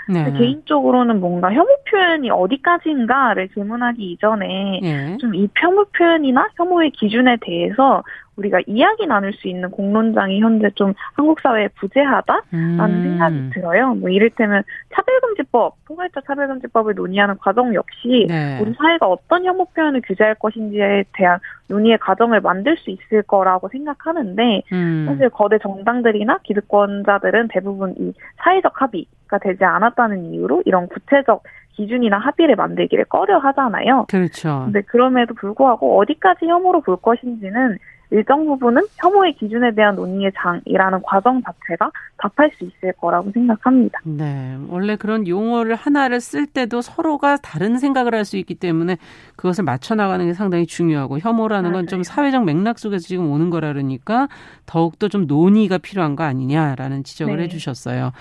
네. 0.08 0.32
개인적으로는 0.32 1.20
뭔가 1.20 1.52
혐오 1.52 1.68
표현이 1.88 2.30
어디까지인가를 2.30 3.48
질문하기 3.50 4.02
이전에 4.12 4.80
예. 4.82 5.16
좀이 5.18 5.48
혐오 5.56 5.84
표현이나 5.96 6.48
혐오의 6.56 6.90
기준에 6.90 7.36
대해서 7.40 8.02
우리가 8.40 8.60
이야기 8.66 9.06
나눌 9.06 9.32
수 9.32 9.48
있는 9.48 9.70
공론장이 9.70 10.40
현재 10.40 10.70
좀 10.74 10.94
한국 11.14 11.40
사회에 11.40 11.68
부재하다라는 11.78 12.44
음. 12.54 13.02
생각이 13.02 13.50
들어요. 13.50 13.94
뭐 13.94 14.08
이를테면 14.08 14.62
차별금지법, 14.94 15.76
포괄적 15.84 16.24
차별금지법을 16.26 16.94
논의하는 16.94 17.36
과정 17.38 17.74
역시 17.74 18.26
네. 18.28 18.58
우리 18.60 18.72
사회가 18.74 19.06
어떤 19.06 19.44
혐오 19.44 19.66
표현을 19.66 20.00
규제할 20.04 20.34
것인지에 20.36 21.04
대한 21.12 21.38
논의의 21.68 21.98
과정을 21.98 22.40
만들 22.40 22.76
수 22.78 22.90
있을 22.90 23.22
거라고 23.22 23.68
생각하는데 23.68 24.62
음. 24.72 25.06
사실 25.08 25.28
거대 25.30 25.58
정당들이나 25.58 26.38
기득권자들은 26.42 27.48
대부분 27.48 27.94
이 27.98 28.12
사회적 28.42 28.80
합의가 28.80 29.38
되지 29.40 29.64
않았다는 29.64 30.32
이유로 30.32 30.62
이런 30.64 30.88
구체적 30.88 31.42
기준이나 31.72 32.18
합의를 32.18 32.56
만들기를 32.56 33.04
꺼려 33.06 33.38
하잖아요. 33.38 34.06
그렇죠. 34.08 34.62
근데 34.64 34.82
그럼에도 34.82 35.34
불구하고 35.34 35.98
어디까지 36.00 36.46
혐오로 36.46 36.80
볼 36.80 36.96
것인지는 36.96 37.78
일정 38.10 38.46
부분은 38.46 38.82
혐오의 38.96 39.34
기준에 39.36 39.74
대한 39.74 39.94
논의의 39.94 40.32
장이라는 40.36 41.00
과정 41.02 41.40
자체가 41.42 41.90
답할 42.18 42.50
수 42.56 42.64
있을 42.64 42.92
거라고 43.00 43.30
생각합니다. 43.32 44.00
네. 44.04 44.56
원래 44.68 44.96
그런 44.96 45.26
용어를 45.28 45.74
하나를 45.76 46.20
쓸 46.20 46.46
때도 46.46 46.80
서로가 46.80 47.36
다른 47.36 47.78
생각을 47.78 48.14
할 48.14 48.24
수 48.24 48.36
있기 48.36 48.54
때문에 48.54 48.98
그것을 49.36 49.64
맞춰 49.64 49.94
나가는 49.94 50.24
게 50.26 50.34
상당히 50.34 50.66
중요하고 50.66 51.18
혐오라는 51.18 51.72
건 51.72 51.86
좀. 51.86 52.02
사회적 52.02 52.44
맥락 52.44 52.78
속에서 52.78 53.06
지금 53.06 53.30
오는 53.30 53.50
거라 53.50 53.68
그러니까 53.72 54.28
더욱더 54.66 55.08
좀 55.08 55.26
논의가 55.26 55.78
필요한 55.78 56.16
거 56.16 56.24
아니냐라는 56.24 57.04
지적을 57.04 57.36
네. 57.36 57.44
해 57.44 57.48
주셨어요. 57.48 58.12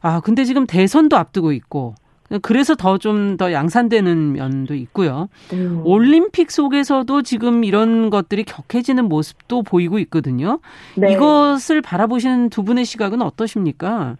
아, 0.00 0.20
근데 0.20 0.44
지금 0.44 0.66
대선도 0.66 1.16
앞두고 1.16 1.52
있고 1.52 1.94
그래서 2.42 2.74
더좀더 2.76 3.52
양산되는 3.52 4.32
면도 4.32 4.74
있고요. 4.74 5.28
음. 5.52 5.82
올림픽 5.84 6.50
속에서도 6.50 7.22
지금 7.22 7.64
이런 7.64 8.10
것들이 8.10 8.44
격해지는 8.44 9.04
모습도 9.06 9.62
보이고 9.62 9.98
있거든요. 10.00 10.60
네. 10.96 11.12
이것을 11.12 11.82
바라보시는 11.82 12.50
두 12.50 12.62
분의 12.62 12.84
시각은 12.84 13.22
어떠십니까? 13.22 14.16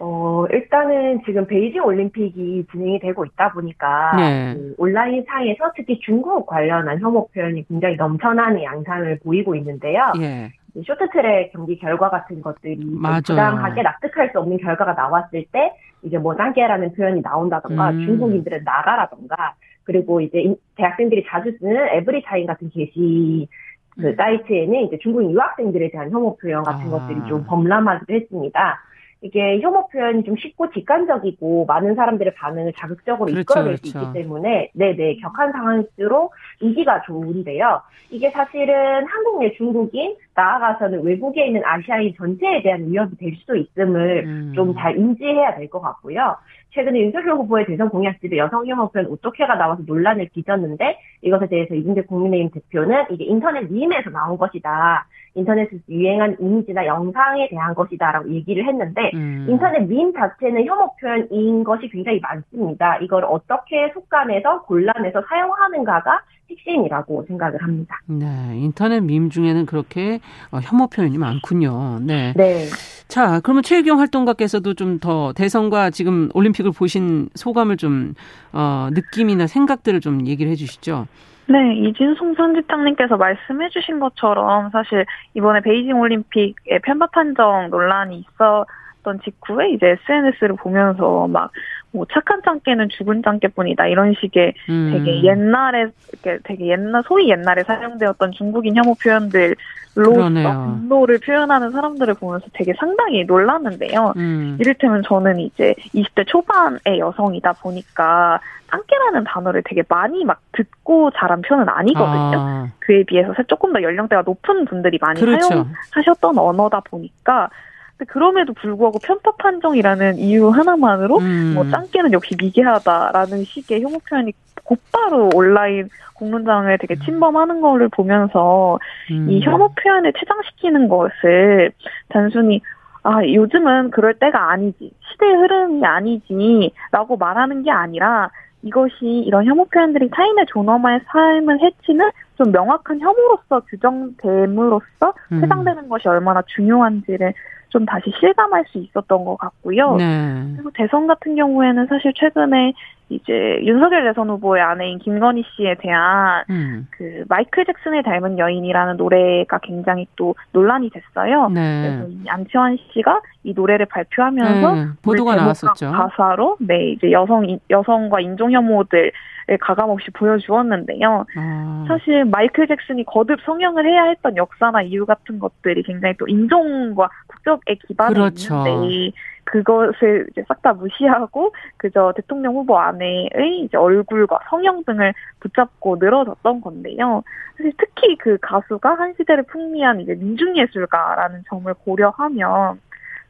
어, 0.00 0.44
일단은 0.50 1.22
지금 1.24 1.46
베이징 1.46 1.82
올림픽이 1.82 2.66
진행이 2.70 2.98
되고 2.98 3.24
있다 3.24 3.52
보니까 3.52 4.16
네. 4.16 4.54
그 4.54 4.74
온라인 4.78 5.24
상에서 5.26 5.70
특히 5.76 6.00
중국 6.00 6.46
관련한 6.46 6.98
혐오 7.00 7.28
표현이 7.28 7.64
굉장히 7.68 7.96
넘쳐나는 7.96 8.62
양상을 8.62 9.20
보이고 9.22 9.54
있는데요. 9.54 10.12
예. 10.20 10.50
이 10.76 10.82
쇼트트랙 10.84 11.52
경기 11.52 11.78
결과 11.78 12.10
같은 12.10 12.42
것들이. 12.42 12.80
부당하게 13.26 13.82
납득할 13.82 14.30
수 14.32 14.40
없는 14.40 14.58
결과가 14.58 14.92
나왔을 14.94 15.44
때 15.52 15.72
이제 16.04 16.18
뭐 16.18 16.36
짱깨라는 16.36 16.92
표현이 16.92 17.22
나온다던가 17.22 17.90
음. 17.90 18.06
중국인들은 18.06 18.64
나가라던가 18.64 19.54
그리고 19.84 20.20
이제 20.20 20.40
인- 20.40 20.56
대학생들이 20.76 21.24
자주 21.28 21.52
쓰는 21.58 21.88
에브리타임 21.88 22.46
같은 22.46 22.70
게시 22.70 23.48
그 23.96 24.08
음. 24.08 24.16
사이트에는 24.16 24.84
이제 24.84 24.98
중국 24.98 25.30
유학생들에 25.30 25.90
대한 25.90 26.10
혐오 26.10 26.36
표현 26.36 26.62
같은 26.62 26.86
아. 26.88 26.90
것들이 26.90 27.20
좀 27.28 27.44
범람하기도 27.44 28.12
했습니다. 28.12 28.80
이게 29.24 29.58
혐오 29.60 29.88
표현이 29.88 30.22
좀 30.24 30.36
쉽고 30.36 30.70
직관적이고 30.70 31.64
많은 31.64 31.94
사람들의 31.94 32.34
반응을 32.34 32.74
자극적으로 32.78 33.24
그렇죠, 33.24 33.40
이끌어낼 33.40 33.78
수 33.78 33.90
그렇죠. 33.90 34.00
있기 34.10 34.18
때문에 34.22 34.70
네네 34.74 35.16
격한 35.16 35.52
상황일수록 35.52 36.34
인기가 36.60 37.00
좋은데요. 37.06 37.80
이게 38.10 38.28
사실은 38.30 39.06
한국 39.06 39.40
내 39.40 39.50
중국인 39.54 40.14
나아가서는 40.34 41.02
외국에 41.04 41.46
있는 41.46 41.62
아시아인 41.64 42.14
전체에 42.18 42.62
대한 42.62 42.86
위협이 42.86 43.16
될 43.16 43.34
수도 43.36 43.56
있음을 43.56 44.24
음. 44.26 44.52
좀잘 44.54 44.98
인지해야 44.98 45.56
될 45.56 45.64
것 45.70 45.80
같고요. 45.80 46.36
최근에 46.74 47.00
윤석열 47.00 47.36
후보의 47.36 47.66
대선 47.66 47.88
공약집에 47.88 48.36
여성 48.36 48.66
혐오 48.66 48.88
표현 48.90 49.06
오토케가 49.06 49.54
나와서 49.54 49.82
논란을 49.86 50.28
빚었는데 50.34 50.98
이것에 51.22 51.46
대해서 51.46 51.74
이준재 51.74 52.02
국민의힘 52.02 52.50
대표는 52.50 53.06
이게 53.10 53.24
인터넷 53.24 53.70
밈에서 53.70 54.10
나온 54.10 54.36
것이다. 54.36 55.06
인터넷에서 55.36 55.82
유행한 55.88 56.36
이미지나 56.40 56.86
영상에 56.86 57.48
대한 57.48 57.74
것이다라고 57.74 58.28
얘기를 58.30 58.66
했는데 58.66 59.12
음. 59.14 59.46
인터넷 59.48 59.80
밈 59.86 60.12
자체는 60.12 60.64
혐오 60.66 60.94
표현인 61.00 61.64
것이 61.64 61.88
굉장히 61.88 62.20
많습니다. 62.20 62.98
이걸 62.98 63.24
어떻게 63.24 63.90
속간해서 63.94 64.62
골라내서 64.62 65.22
사용하는가가 65.28 66.22
핵심이라고 66.56 67.24
생각을 67.28 67.62
합니다. 67.62 68.00
네, 68.06 68.26
인터넷 68.56 69.00
밈 69.00 69.30
중에는 69.30 69.66
그렇게 69.66 70.20
어, 70.50 70.58
혐오 70.62 70.88
표현이 70.88 71.18
많군요. 71.18 72.00
네. 72.02 72.32
네. 72.36 72.64
자, 73.06 73.40
그러면 73.42 73.62
최유경 73.62 74.00
활동가께서도 74.00 74.72
좀 74.74 74.94
더 75.00 75.32
대선과 75.34 75.90
지금 75.90 76.30
올림픽을 76.34 76.70
보신 76.72 77.28
소감을 77.34 77.76
좀 77.76 78.14
어, 78.52 78.88
느낌이나 78.92 79.46
생각들을 79.46 80.00
좀 80.00 80.26
얘기를 80.26 80.50
해주시죠. 80.52 81.06
네, 81.46 81.74
이진송 81.76 82.34
편집장님께서 82.34 83.16
말씀해주신 83.16 84.00
것처럼 84.00 84.70
사실 84.70 85.04
이번에 85.34 85.60
베이징 85.60 85.98
올림픽의 85.98 86.80
편파 86.84 87.08
판정 87.08 87.68
논란이 87.70 88.24
있었던 88.24 89.20
직후에 89.24 89.70
이제 89.70 89.96
SNS를 90.08 90.56
보면서 90.56 91.26
막 91.28 91.50
뭐 91.94 92.04
착한 92.12 92.42
짱깨는 92.44 92.88
죽은 92.90 93.22
짱깨뿐이다 93.22 93.86
이런 93.86 94.14
식의 94.20 94.54
음. 94.68 94.90
되게 94.92 95.22
옛날에 95.22 95.86
이렇게 96.12 96.38
되게 96.42 96.66
옛날 96.70 97.02
소위 97.06 97.30
옛날에 97.30 97.62
사용되었던 97.62 98.32
중국인 98.32 98.76
혐오 98.76 98.94
표현들로. 98.94 99.54
분노를 99.94 101.20
표현하는 101.20 101.70
사람들을 101.70 102.14
보면서 102.14 102.46
되게 102.52 102.72
상당히 102.78 103.24
놀랐는데요. 103.24 104.12
음. 104.16 104.56
이를테면 104.58 105.04
저는 105.06 105.38
이제 105.38 105.72
20대 105.94 106.26
초반의 106.26 106.98
여성이다 106.98 107.52
보니까 107.62 108.40
짱깨라는 108.70 109.22
단어를 109.24 109.62
되게 109.64 109.84
많이 109.88 110.24
막 110.24 110.40
듣고 110.50 111.12
자란 111.12 111.42
편은 111.42 111.68
아니거든요. 111.68 112.38
아, 112.40 112.68
그에 112.80 113.04
비해서 113.04 113.32
조금 113.46 113.72
더 113.72 113.80
연령대가 113.80 114.22
높은 114.22 114.64
분들이 114.64 114.98
많이 115.00 115.20
그렇죠. 115.20 115.46
사용하셨던 115.94 116.38
언어다 116.38 116.80
보니까 116.80 117.50
근데 117.96 118.10
그럼에도 118.10 118.52
불구하고 118.52 118.98
편파 118.98 119.32
판정이라는 119.32 120.18
이유 120.18 120.48
하나만으로 120.48 121.18
음. 121.18 121.52
뭐 121.54 121.68
짱깨는 121.68 122.12
역시 122.12 122.34
미개하다라는 122.38 123.44
식의 123.44 123.82
혐오 123.82 123.98
표현이 124.08 124.32
곧바로 124.64 125.30
온라인 125.34 125.88
공론장을 126.14 126.76
되게 126.78 126.96
침범하는 126.96 127.60
거를 127.60 127.88
보면서 127.88 128.78
음. 129.10 129.30
이 129.30 129.40
혐오 129.42 129.68
표현을 129.74 130.12
퇴장시키는 130.12 130.88
것을 130.88 131.72
단순히 132.08 132.60
아, 133.02 133.22
요즘은 133.22 133.90
그럴 133.90 134.14
때가 134.14 134.50
아니지. 134.50 134.90
시대의 135.12 135.34
흐름이 135.34 135.84
아니지 135.84 136.72
라고 136.90 137.18
말하는 137.18 137.62
게 137.62 137.70
아니라 137.70 138.30
이것이 138.62 139.04
이런 139.26 139.44
혐오 139.44 139.66
표현들이 139.66 140.08
타인의 140.08 140.46
존엄의 140.48 141.00
삶을 141.06 141.60
해치는 141.60 142.10
좀 142.36 142.50
명확한 142.50 143.00
혐오로서 143.00 143.60
규정됨으로써 143.68 145.12
음. 145.32 145.40
퇴장되는 145.40 145.88
것이 145.90 146.08
얼마나 146.08 146.40
중요한지를 146.46 147.34
좀 147.74 147.84
다시 147.84 148.12
실감할 148.20 148.64
수 148.68 148.78
있었던 148.78 149.24
것 149.24 149.36
같고요. 149.36 149.96
네. 149.96 150.44
그리고 150.54 150.70
대선 150.74 151.08
같은 151.08 151.34
경우에는 151.34 151.88
사실 151.88 152.12
최근에 152.14 152.72
이제 153.10 153.60
윤석열 153.62 154.04
대선 154.04 154.30
후보의 154.30 154.62
아내인 154.62 154.98
김건희 154.98 155.44
씨에 155.54 155.76
대한 155.78 156.44
음. 156.48 156.88
그 156.90 157.24
마이클 157.28 157.64
잭슨을 157.64 158.02
닮은 158.02 158.38
여인이라는 158.38 158.96
노래가 158.96 159.58
굉장히 159.58 160.06
또 160.16 160.34
논란이 160.52 160.90
됐어요. 160.90 161.48
네. 161.50 161.82
그래서 161.82 162.08
이 162.08 162.28
안치환 162.28 162.78
씨가 162.92 163.20
이 163.42 163.52
노래를 163.54 163.86
발표하면서 163.86 164.74
네, 164.74 164.86
보도가 165.02 165.32
노래 165.32 165.42
나왔었죠. 165.42 165.92
가사로 165.92 166.56
네 166.60 166.92
이제 166.92 167.12
여성 167.12 167.58
여성과 167.68 168.20
인종 168.20 168.52
혐오들을 168.52 169.12
가감없이 169.60 170.10
보여주었는데요. 170.12 171.26
아. 171.36 171.84
사실 171.86 172.24
마이클 172.24 172.66
잭슨이 172.66 173.04
거듭 173.04 173.38
성형을 173.44 173.86
해야 173.86 174.04
했던 174.04 174.34
역사나 174.36 174.82
이유 174.82 175.04
같은 175.04 175.38
것들이 175.38 175.82
굉장히 175.82 176.14
또 176.18 176.26
인종과 176.26 177.10
국적에 177.26 177.74
기반이 177.86 178.14
그렇죠. 178.14 178.64
있는데 178.66 179.12
그것을 179.44 180.26
이제 180.30 180.44
싹 180.48 180.62
다 180.64 180.72
무시하고 180.72 181.52
그저 181.76 182.14
대통령 182.16 182.54
후보 182.54 182.78
아내의 182.78 183.60
이제 183.64 183.76
얼굴과 183.76 184.38
성형 184.48 184.84
등을 184.84 185.12
붙잡고 185.40 185.96
늘어졌던 186.00 186.62
건데요. 186.62 187.22
사실 187.56 187.72
특히 187.76 188.16
그 188.16 188.38
가수가 188.40 188.94
한 188.94 189.12
시대를 189.18 189.42
풍미한 189.42 190.00
이제 190.00 190.14
민중예술가라는 190.14 191.44
점을 191.50 191.72
고려하면 191.84 192.80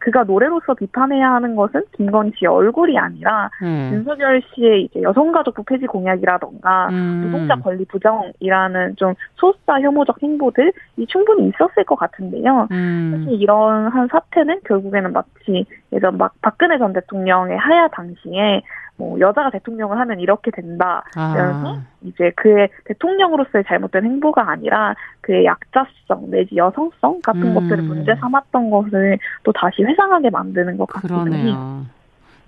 그가 0.04 0.22
노래로서 0.24 0.74
비판해야 0.74 1.32
하는 1.32 1.56
것은 1.56 1.82
김건희 1.96 2.32
씨의 2.36 2.50
얼굴이 2.50 2.98
아니라 2.98 3.50
네. 3.62 3.90
윤석열 3.92 4.42
씨의 4.54 4.82
이제 4.82 5.02
여성가족부 5.02 5.64
폐지 5.64 5.86
공약이라던가 5.86 6.88
음. 6.90 7.22
노동자 7.24 7.56
권리 7.56 7.86
부정이라는 7.86 8.96
좀 8.96 9.14
소수자 9.36 9.80
혐오적 9.80 10.22
행보들이 10.22 10.72
충분히 11.08 11.48
있었을 11.48 11.84
것 11.84 11.96
같은데요. 11.96 12.68
음. 12.70 13.24
사실 13.24 13.40
이런 13.40 13.88
한 13.88 14.06
사태는 14.08 14.60
결국에는 14.66 15.12
마치 15.12 15.64
예전 15.94 16.18
막 16.18 16.34
박근혜 16.42 16.78
전 16.78 16.92
대통령의 16.92 17.56
하야 17.56 17.88
당시에 17.88 18.62
뭐 18.96 19.18
여자가 19.18 19.50
대통령을 19.50 19.98
하면 19.98 20.20
이렇게 20.20 20.50
된다. 20.50 21.02
그래서 21.12 21.76
아. 21.76 21.82
이제 22.02 22.30
그의 22.36 22.68
대통령으로서의 22.84 23.64
잘못된 23.66 24.04
행보가 24.04 24.48
아니라 24.48 24.94
그의 25.20 25.44
약자성 25.44 26.30
내지 26.30 26.56
여성성 26.56 27.20
같은 27.22 27.42
음. 27.42 27.54
것들을 27.54 27.82
문제 27.82 28.14
삼았던 28.14 28.70
것을 28.70 29.18
또 29.42 29.52
다시 29.52 29.82
회상하게 29.82 30.30
만드는 30.30 30.76
것. 30.76 30.86
그러네요. 30.86 31.86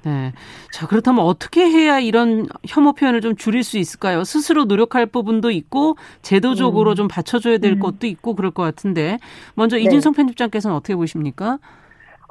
네. 0.04 0.32
자, 0.70 0.86
그렇다면 0.86 1.24
어떻게 1.24 1.62
해야 1.62 1.98
이런 1.98 2.46
혐오 2.64 2.92
표현을 2.92 3.20
좀 3.20 3.34
줄일 3.34 3.64
수 3.64 3.76
있을까요? 3.76 4.22
스스로 4.22 4.64
노력할 4.64 5.06
부분도 5.06 5.50
있고, 5.50 5.96
제도적으로 6.22 6.90
음. 6.90 6.94
좀 6.94 7.08
받쳐줘야 7.08 7.58
될 7.58 7.72
음. 7.72 7.78
것도 7.80 8.06
있고, 8.06 8.36
그럴 8.36 8.52
것 8.52 8.62
같은데. 8.62 9.18
먼저 9.56 9.76
네. 9.76 9.82
이진성 9.82 10.12
편집장께서는 10.12 10.76
어떻게 10.76 10.94
보십니까? 10.94 11.58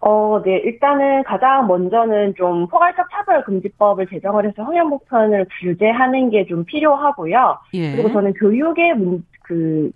어, 0.08 0.40
네. 0.44 0.58
일단은 0.58 1.24
가장 1.24 1.66
먼저는 1.66 2.36
좀 2.36 2.68
포괄적 2.68 3.08
차별 3.12 3.44
금지법을 3.44 4.06
제정을 4.08 4.46
해서 4.46 4.64
성현복 4.64 5.08
표현을 5.10 5.48
규제하는 5.60 6.30
게 6.30 6.46
좀 6.46 6.64
필요하고요. 6.64 7.58
예. 7.74 7.92
그리고 7.94 8.12
저는 8.12 8.34
교육의 8.34 8.94
문, 8.94 9.24
그, 9.44 9.90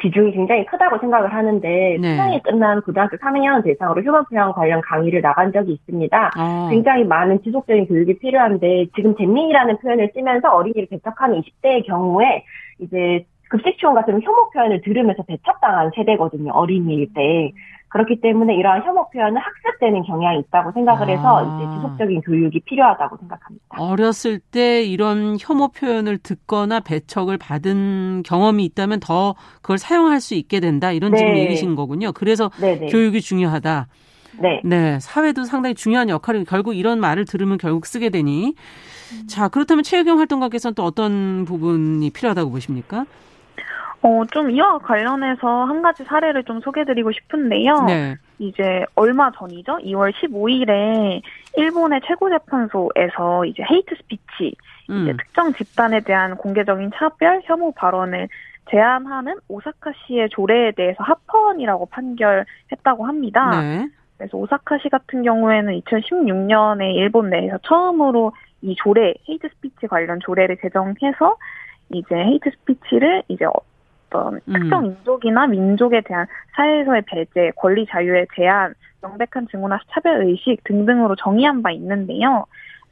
비중이 0.00 0.32
굉장히 0.32 0.66
크다고 0.66 0.98
생각을 0.98 1.32
하는데, 1.32 1.96
네. 1.98 2.16
수능이 2.16 2.42
끝난 2.42 2.82
고등학교 2.82 3.16
3학년 3.16 3.64
대상으로 3.64 4.02
휴먼 4.02 4.26
표현 4.26 4.52
관련 4.52 4.82
강의를 4.82 5.22
나간 5.22 5.50
적이 5.50 5.72
있습니다. 5.72 6.30
어. 6.38 6.68
굉장히 6.70 7.04
많은 7.04 7.42
지속적인 7.42 7.86
교육이 7.86 8.18
필요한데 8.18 8.88
지금 8.94 9.16
잼민이라는 9.16 9.78
표현을 9.78 10.10
쓰면서 10.14 10.54
어린이를 10.54 10.86
배척하는 10.90 11.40
20대의 11.40 11.86
경우에 11.86 12.44
이제 12.80 13.24
급식충 13.48 13.94
같은 13.94 14.20
혐오 14.22 14.50
표현을 14.50 14.82
들으면서 14.82 15.22
배척당한 15.22 15.90
세대거든요. 15.96 16.52
어린이일 16.52 17.08
때. 17.14 17.52
그렇기 17.88 18.20
때문에 18.20 18.54
이러한 18.54 18.84
혐오 18.84 19.08
표현은 19.10 19.40
학습되는 19.40 20.02
경향이 20.02 20.40
있다고 20.40 20.72
생각을 20.72 21.08
해서 21.08 21.38
아. 21.38 21.42
이제 21.42 21.74
지속적인 21.74 22.20
교육이 22.20 22.60
필요하다고 22.60 23.16
생각합니다. 23.16 23.64
어렸을 23.78 24.38
때 24.38 24.84
이런 24.84 25.36
혐오 25.40 25.68
표현을 25.68 26.18
듣거나 26.18 26.80
배척을 26.80 27.38
받은 27.38 28.22
경험이 28.24 28.64
있다면 28.66 29.00
더 29.00 29.34
그걸 29.62 29.78
사용할 29.78 30.20
수 30.20 30.34
있게 30.34 30.60
된다. 30.60 30.92
이런 30.92 31.14
지금 31.16 31.32
네. 31.32 31.44
얘기신 31.44 31.74
거군요. 31.76 32.12
그래서 32.12 32.50
네네. 32.60 32.86
교육이 32.86 33.20
중요하다. 33.20 33.86
네. 34.40 34.60
네, 34.64 35.00
사회도 35.00 35.44
상당히 35.44 35.74
중요한 35.74 36.08
역할을 36.08 36.44
결국 36.44 36.76
이런 36.76 37.00
말을 37.00 37.24
들으면 37.24 37.58
결국 37.58 37.86
쓰게 37.86 38.10
되니. 38.10 38.54
자, 39.26 39.48
그렇다면 39.48 39.82
최유경 39.82 40.18
활동가께서는 40.18 40.74
또 40.74 40.84
어떤 40.84 41.44
부분이 41.44 42.10
필요하다고 42.10 42.50
보십니까? 42.50 43.06
어, 44.02 44.24
좀 44.30 44.50
이와 44.50 44.78
관련해서 44.78 45.64
한 45.64 45.82
가지 45.82 46.04
사례를 46.04 46.44
좀 46.44 46.60
소개드리고 46.60 47.10
싶은데요. 47.12 47.84
네. 47.86 48.16
이제 48.38 48.84
얼마 48.94 49.30
전이죠. 49.32 49.78
2월 49.78 50.12
15일에 50.12 51.20
일본의 51.56 52.00
최고재판소에서 52.06 53.44
이제 53.46 53.64
hate 53.68 53.96
speech, 53.96 54.22
이제 54.40 54.54
음. 54.90 55.16
특정 55.16 55.52
집단에 55.52 56.00
대한 56.00 56.36
공개적인 56.36 56.92
차별, 56.94 57.40
혐오 57.44 57.72
발언을 57.72 58.28
제한하는 58.70 59.36
오사카 59.48 59.92
시의 60.06 60.28
조례에 60.28 60.72
대해서 60.72 61.02
합헌이라고 61.02 61.86
판결했다고 61.86 63.06
합니다. 63.06 63.60
네. 63.60 63.88
그래서 64.16 64.36
오사카 64.36 64.78
시 64.78 64.88
같은 64.88 65.22
경우에는 65.22 65.80
2016년에 65.80 66.94
일본 66.94 67.30
내에서 67.30 67.58
처음으로 67.62 68.32
이 68.62 68.74
조례, 68.76 69.14
hate 69.28 69.48
speech 69.48 69.86
관련 69.86 70.18
조례를 70.20 70.58
제정해서 70.60 71.36
이제 71.90 72.14
hate 72.14 72.50
speech를 72.50 73.22
이제 73.28 73.46
어떤 74.08 74.34
음. 74.34 74.52
특정 74.52 74.86
인종이나 74.86 75.46
민족에 75.46 76.00
대한 76.00 76.26
사회에서의 76.56 77.02
배제, 77.06 77.52
권리 77.56 77.86
자유의 77.86 78.26
제한, 78.34 78.74
명백한 79.02 79.48
증오나 79.50 79.78
차별 79.90 80.26
의식 80.26 80.62
등등으로 80.64 81.14
정의한 81.16 81.62
바 81.62 81.70
있는데요. 81.70 82.46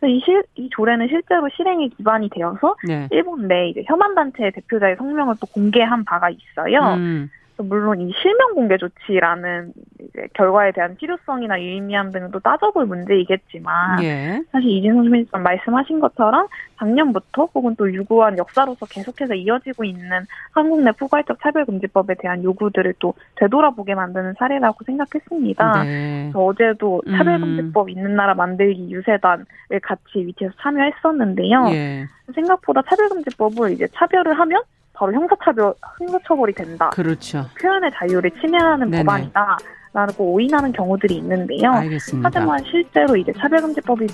이, 0.04 0.20
실, 0.24 0.44
이 0.56 0.68
조례는 0.70 1.08
실제로 1.08 1.48
실행에 1.48 1.88
기반이 1.88 2.28
되어서 2.28 2.76
네. 2.86 3.08
일본 3.10 3.48
내 3.48 3.70
이제 3.70 3.82
혐한 3.86 4.14
단체의 4.14 4.52
대표자의 4.52 4.96
성명을 4.96 5.36
또 5.40 5.46
공개한 5.46 6.04
바가 6.04 6.30
있어요. 6.30 6.94
음. 6.96 7.30
물론 7.58 8.00
이 8.00 8.12
실명 8.20 8.54
공개 8.54 8.76
조치라는 8.76 9.72
이제 10.00 10.28
결과에 10.34 10.72
대한 10.72 10.96
필요성이나 10.96 11.60
유의미함 11.60 12.12
또 12.32 12.38
따져볼 12.40 12.86
문제이겠지만 12.86 14.02
예. 14.02 14.42
사실 14.52 14.70
이진성 14.70 15.04
선생님 15.04 15.26
말씀하신 15.32 16.00
것처럼 16.00 16.46
작년부터 16.78 17.48
혹은 17.54 17.74
또 17.76 17.92
유구한 17.92 18.38
역사로서 18.38 18.86
계속해서 18.86 19.34
이어지고 19.34 19.84
있는 19.84 20.26
한국 20.52 20.82
내 20.82 20.92
포괄적 20.92 21.40
차별금지법에 21.40 22.14
대한 22.18 22.44
요구들을 22.44 22.94
또 22.98 23.14
되돌아보게 23.36 23.94
만드는 23.94 24.34
사례라고 24.38 24.84
생각했습니다. 24.84 25.84
네. 25.84 26.30
저 26.32 26.38
어제도 26.40 27.02
음. 27.06 27.16
차별금지법 27.16 27.88
있는 27.90 28.16
나라 28.16 28.34
만들기 28.34 28.90
유세단을 28.90 29.46
같이 29.82 30.16
위치에서 30.16 30.54
참여했었는데요. 30.60 31.68
예. 31.70 32.06
생각보다 32.34 32.82
차별금지법을 32.82 33.72
이제 33.72 33.88
차별을 33.94 34.38
하면 34.38 34.62
바로 34.96 35.12
형사차별, 35.12 35.74
형사처벌이 35.98 36.52
된다. 36.54 36.90
그렇죠. 36.90 37.44
표현의 37.60 37.90
자유를 37.94 38.30
침해하는 38.40 38.90
네네. 38.90 39.04
법안이다. 39.04 39.58
라고 39.92 40.34
오인하는 40.34 40.72
경우들이 40.72 41.14
있는데요. 41.16 41.70
알겠습니다. 41.72 42.28
하지만 42.30 42.58
실제로 42.70 43.16
이제 43.16 43.32
차별금지법이 43.38 44.06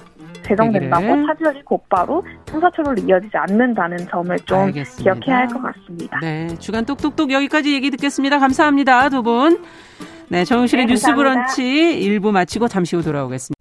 제정된다고 0.44 1.02
얘기를. 1.04 1.26
차별이 1.26 1.62
곧바로 1.64 2.24
형사처벌로 2.48 3.02
이어지지 3.02 3.36
않는다는 3.36 3.96
점을 4.08 4.36
좀 4.40 4.58
알겠습니다. 4.58 5.14
기억해야 5.14 5.38
할 5.38 5.48
것 5.48 5.60
같습니다. 5.60 6.18
네. 6.20 6.46
주간 6.60 6.84
똑똑똑 6.84 7.32
여기까지 7.32 7.74
얘기 7.74 7.90
듣겠습니다. 7.90 8.38
감사합니다. 8.38 9.08
두 9.08 9.24
분. 9.24 9.64
네. 10.28 10.44
정용실의 10.44 10.86
네, 10.86 10.92
뉴스. 10.92 11.12
브런치 11.14 12.00
일부 12.00 12.30
마치고 12.30 12.68
잠시 12.68 12.94
후 12.94 13.02
돌아오겠습니다. 13.02 13.60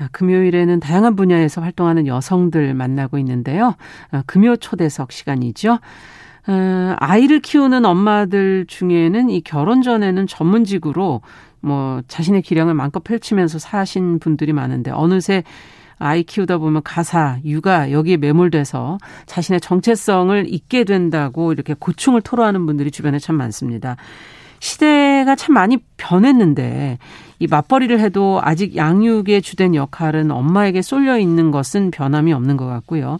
자, 0.00 0.08
금요일에는 0.12 0.80
다양한 0.80 1.14
분야에서 1.14 1.60
활동하는 1.60 2.06
여성들 2.06 2.72
만나고 2.72 3.18
있는데요. 3.18 3.74
어, 4.12 4.22
금요 4.24 4.56
초대석 4.56 5.12
시간이죠. 5.12 5.78
어, 6.48 6.94
아이를 6.98 7.40
키우는 7.40 7.84
엄마들 7.84 8.64
중에는 8.66 9.28
이 9.28 9.42
결혼 9.42 9.82
전에는 9.82 10.26
전문직으로 10.26 11.20
뭐 11.60 12.00
자신의 12.08 12.40
기량을 12.40 12.72
마음껏 12.72 13.04
펼치면서 13.04 13.58
사신 13.58 14.20
분들이 14.20 14.54
많은데 14.54 14.90
어느새 14.90 15.44
아이 15.98 16.22
키우다 16.22 16.56
보면 16.56 16.80
가사, 16.82 17.38
육아 17.44 17.90
여기에 17.90 18.16
매몰돼서 18.16 18.96
자신의 19.26 19.60
정체성을 19.60 20.46
잊게 20.48 20.84
된다고 20.84 21.52
이렇게 21.52 21.74
고충을 21.78 22.22
토로하는 22.22 22.64
분들이 22.64 22.90
주변에 22.90 23.18
참 23.18 23.36
많습니다. 23.36 23.96
시대가 24.60 25.34
참 25.34 25.54
많이 25.54 25.78
변했는데 25.96 26.98
이 27.40 27.46
맞벌이를 27.46 27.98
해도 27.98 28.40
아직 28.42 28.76
양육의 28.76 29.42
주된 29.42 29.74
역할은 29.74 30.30
엄마에게 30.30 30.82
쏠려 30.82 31.18
있는 31.18 31.50
것은 31.50 31.90
변함이 31.90 32.32
없는 32.32 32.56
것 32.56 32.66
같고요. 32.66 33.18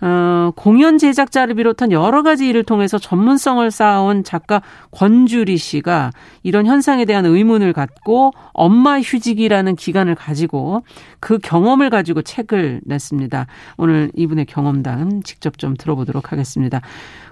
어, 0.00 0.52
공연 0.54 0.96
제작자를 0.96 1.56
비롯한 1.56 1.90
여러 1.90 2.22
가지 2.22 2.46
일을 2.48 2.62
통해서 2.62 2.98
전문성을 2.98 3.68
쌓아온 3.70 4.22
작가 4.22 4.62
권주리 4.92 5.56
씨가 5.56 6.12
이런 6.44 6.66
현상에 6.66 7.04
대한 7.04 7.26
의문을 7.26 7.72
갖고 7.72 8.32
엄마 8.52 9.00
휴직이라는 9.00 9.74
기간을 9.74 10.14
가지고 10.14 10.84
그 11.18 11.38
경험을 11.38 11.90
가지고 11.90 12.22
책을 12.22 12.82
냈습니다. 12.84 13.46
오늘 13.76 14.12
이분의 14.14 14.46
경험담 14.46 15.22
직접 15.24 15.58
좀 15.58 15.74
들어보도록 15.76 16.30
하겠습니다. 16.30 16.80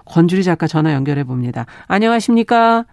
권주리 0.03 0.43
작가 0.43 0.67
전화 0.67 0.93
연결해 0.93 1.23
봅니다. 1.23 1.65
안녕하십니까? 1.87 2.83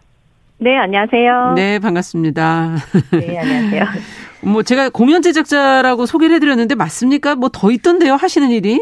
네, 0.59 0.77
안녕하세요. 0.79 1.53
네, 1.57 1.79
반갑습니다. 1.79 2.77
네, 3.13 3.39
안녕하세요. 3.39 3.85
뭐 4.43 4.63
제가 4.63 4.89
공연 4.91 5.21
제작자라고 5.23 6.07
소개를 6.07 6.37
해드렸는데 6.37 6.75
맞습니까? 6.75 7.35
뭐 7.35 7.49
더 7.53 7.71
있던데요, 7.71 8.15
하시는 8.15 8.51
일이? 8.51 8.81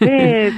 네. 0.00 0.50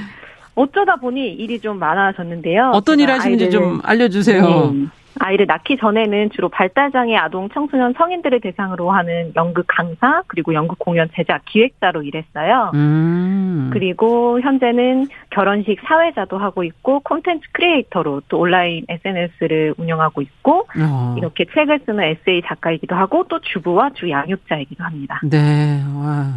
어쩌다 0.55 0.97
보니 0.97 1.33
일이 1.35 1.59
좀 1.59 1.79
많아졌는데요. 1.79 2.71
어떤 2.73 2.99
일 2.99 3.09
하시는지 3.11 3.47
아이를- 3.47 3.51
좀 3.51 3.79
알려주세요. 3.83 4.71
네. 4.73 4.85
아이를 5.19 5.45
낳기 5.47 5.77
전에는 5.77 6.29
주로 6.31 6.49
발달장애 6.49 7.15
아동 7.15 7.49
청소년 7.49 7.93
성인들을 7.97 8.41
대상으로 8.41 8.91
하는 8.91 9.31
연극 9.35 9.65
강사 9.67 10.23
그리고 10.27 10.53
연극 10.53 10.79
공연 10.79 11.09
제작 11.15 11.43
기획자로 11.45 12.03
일했어요. 12.03 12.71
음. 12.73 13.69
그리고 13.73 14.39
현재는 14.41 15.07
결혼식 15.31 15.79
사회자도 15.85 16.37
하고 16.37 16.63
있고 16.63 16.99
콘텐츠 17.01 17.47
크리에이터로 17.51 18.21
또 18.29 18.39
온라인 18.39 18.85
SNS를 18.87 19.75
운영하고 19.77 20.21
있고 20.21 20.67
어. 20.79 21.15
이렇게 21.17 21.45
책을 21.53 21.81
쓰는 21.85 22.03
에세이 22.03 22.41
작가이기도 22.45 22.95
하고 22.95 23.25
또 23.27 23.39
주부와 23.39 23.91
주 23.95 24.09
양육자이기도 24.09 24.83
합니다. 24.83 25.19
네, 25.23 25.83
와. 25.95 26.27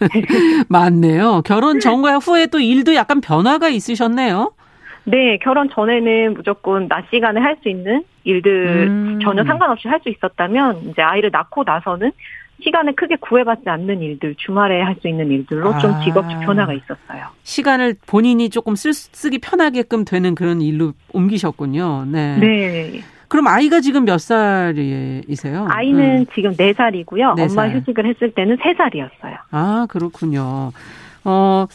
맞네요. 0.68 1.42
결혼 1.44 1.80
전과 1.80 2.18
후에 2.18 2.46
또 2.46 2.58
일도 2.60 2.94
약간 2.94 3.20
변화가 3.20 3.68
있으셨네요. 3.68 4.52
네, 5.10 5.38
결혼 5.38 5.68
전에는 5.70 6.34
무조건 6.34 6.88
낮 6.88 7.04
시간에 7.10 7.40
할 7.40 7.56
수 7.62 7.68
있는 7.68 8.04
일들 8.24 8.86
음. 8.88 9.18
전혀 9.22 9.44
상관없이 9.44 9.88
할 9.88 10.00
수 10.02 10.08
있었다면 10.08 10.90
이제 10.90 11.02
아이를 11.02 11.30
낳고 11.32 11.64
나서는 11.64 12.12
시간을 12.62 12.94
크게 12.94 13.16
구애받지 13.16 13.68
않는 13.68 14.02
일들, 14.02 14.34
주말에 14.36 14.82
할 14.82 14.94
수 15.00 15.08
있는 15.08 15.30
일들로 15.30 15.78
좀 15.78 15.94
아. 15.94 16.00
직업적 16.04 16.40
변화가 16.40 16.72
있었어요. 16.74 17.26
시간을 17.42 17.96
본인이 18.06 18.50
조금 18.50 18.76
쓸, 18.76 18.92
쓰기 18.92 19.38
편하게끔 19.38 20.04
되는 20.04 20.34
그런 20.34 20.60
일로 20.60 20.92
옮기셨군요. 21.12 22.04
네. 22.06 22.36
네. 22.38 23.00
그럼 23.28 23.46
아이가 23.46 23.80
지금 23.80 24.04
몇 24.04 24.18
살이세요? 24.20 25.66
아이는 25.70 26.18
음. 26.20 26.26
지금 26.34 26.52
4살이고요. 26.52 27.34
네 27.36 27.42
엄마 27.42 27.48
살. 27.48 27.70
휴직을 27.76 28.06
했을 28.06 28.32
때는 28.32 28.56
3살이었어요. 28.58 29.36
아, 29.52 29.86
그렇군요. 29.88 30.72
어, 31.24 31.66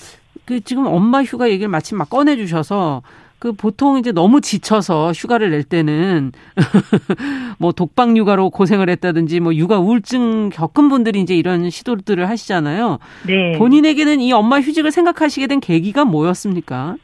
그 0.46 0.60
지금 0.62 0.86
엄마 0.86 1.24
휴가 1.24 1.50
얘기를 1.50 1.68
마침 1.70 1.98
막 1.98 2.10
꺼내주셔서 2.10 3.02
그 3.46 3.54
보통 3.54 4.00
이제 4.00 4.12
너무 4.12 4.42
지쳐서 4.42 5.12
휴가를 5.12 5.52
낼 5.52 5.64
때는 5.64 6.32
뭐 7.60 7.74
독방 7.74 8.18
육아로 8.18 8.50
고생을 8.50 8.90
했다든지 8.90 9.40
뭐 9.40 9.54
육아 9.54 9.78
우울증 9.78 10.50
겪은 10.50 10.90
분들이 10.90 11.20
이제 11.22 11.36
이런 11.36 11.70
시도들을 11.70 12.28
하시잖아요. 12.28 12.98
네. 13.28 13.56
본인에게는 13.60 14.20
이 14.20 14.34
엄마 14.34 14.60
휴직을 14.60 14.90
생각하시게 14.90 15.46
된 15.46 15.60
계기가 15.60 16.06
뭐였습니까? 16.06 16.96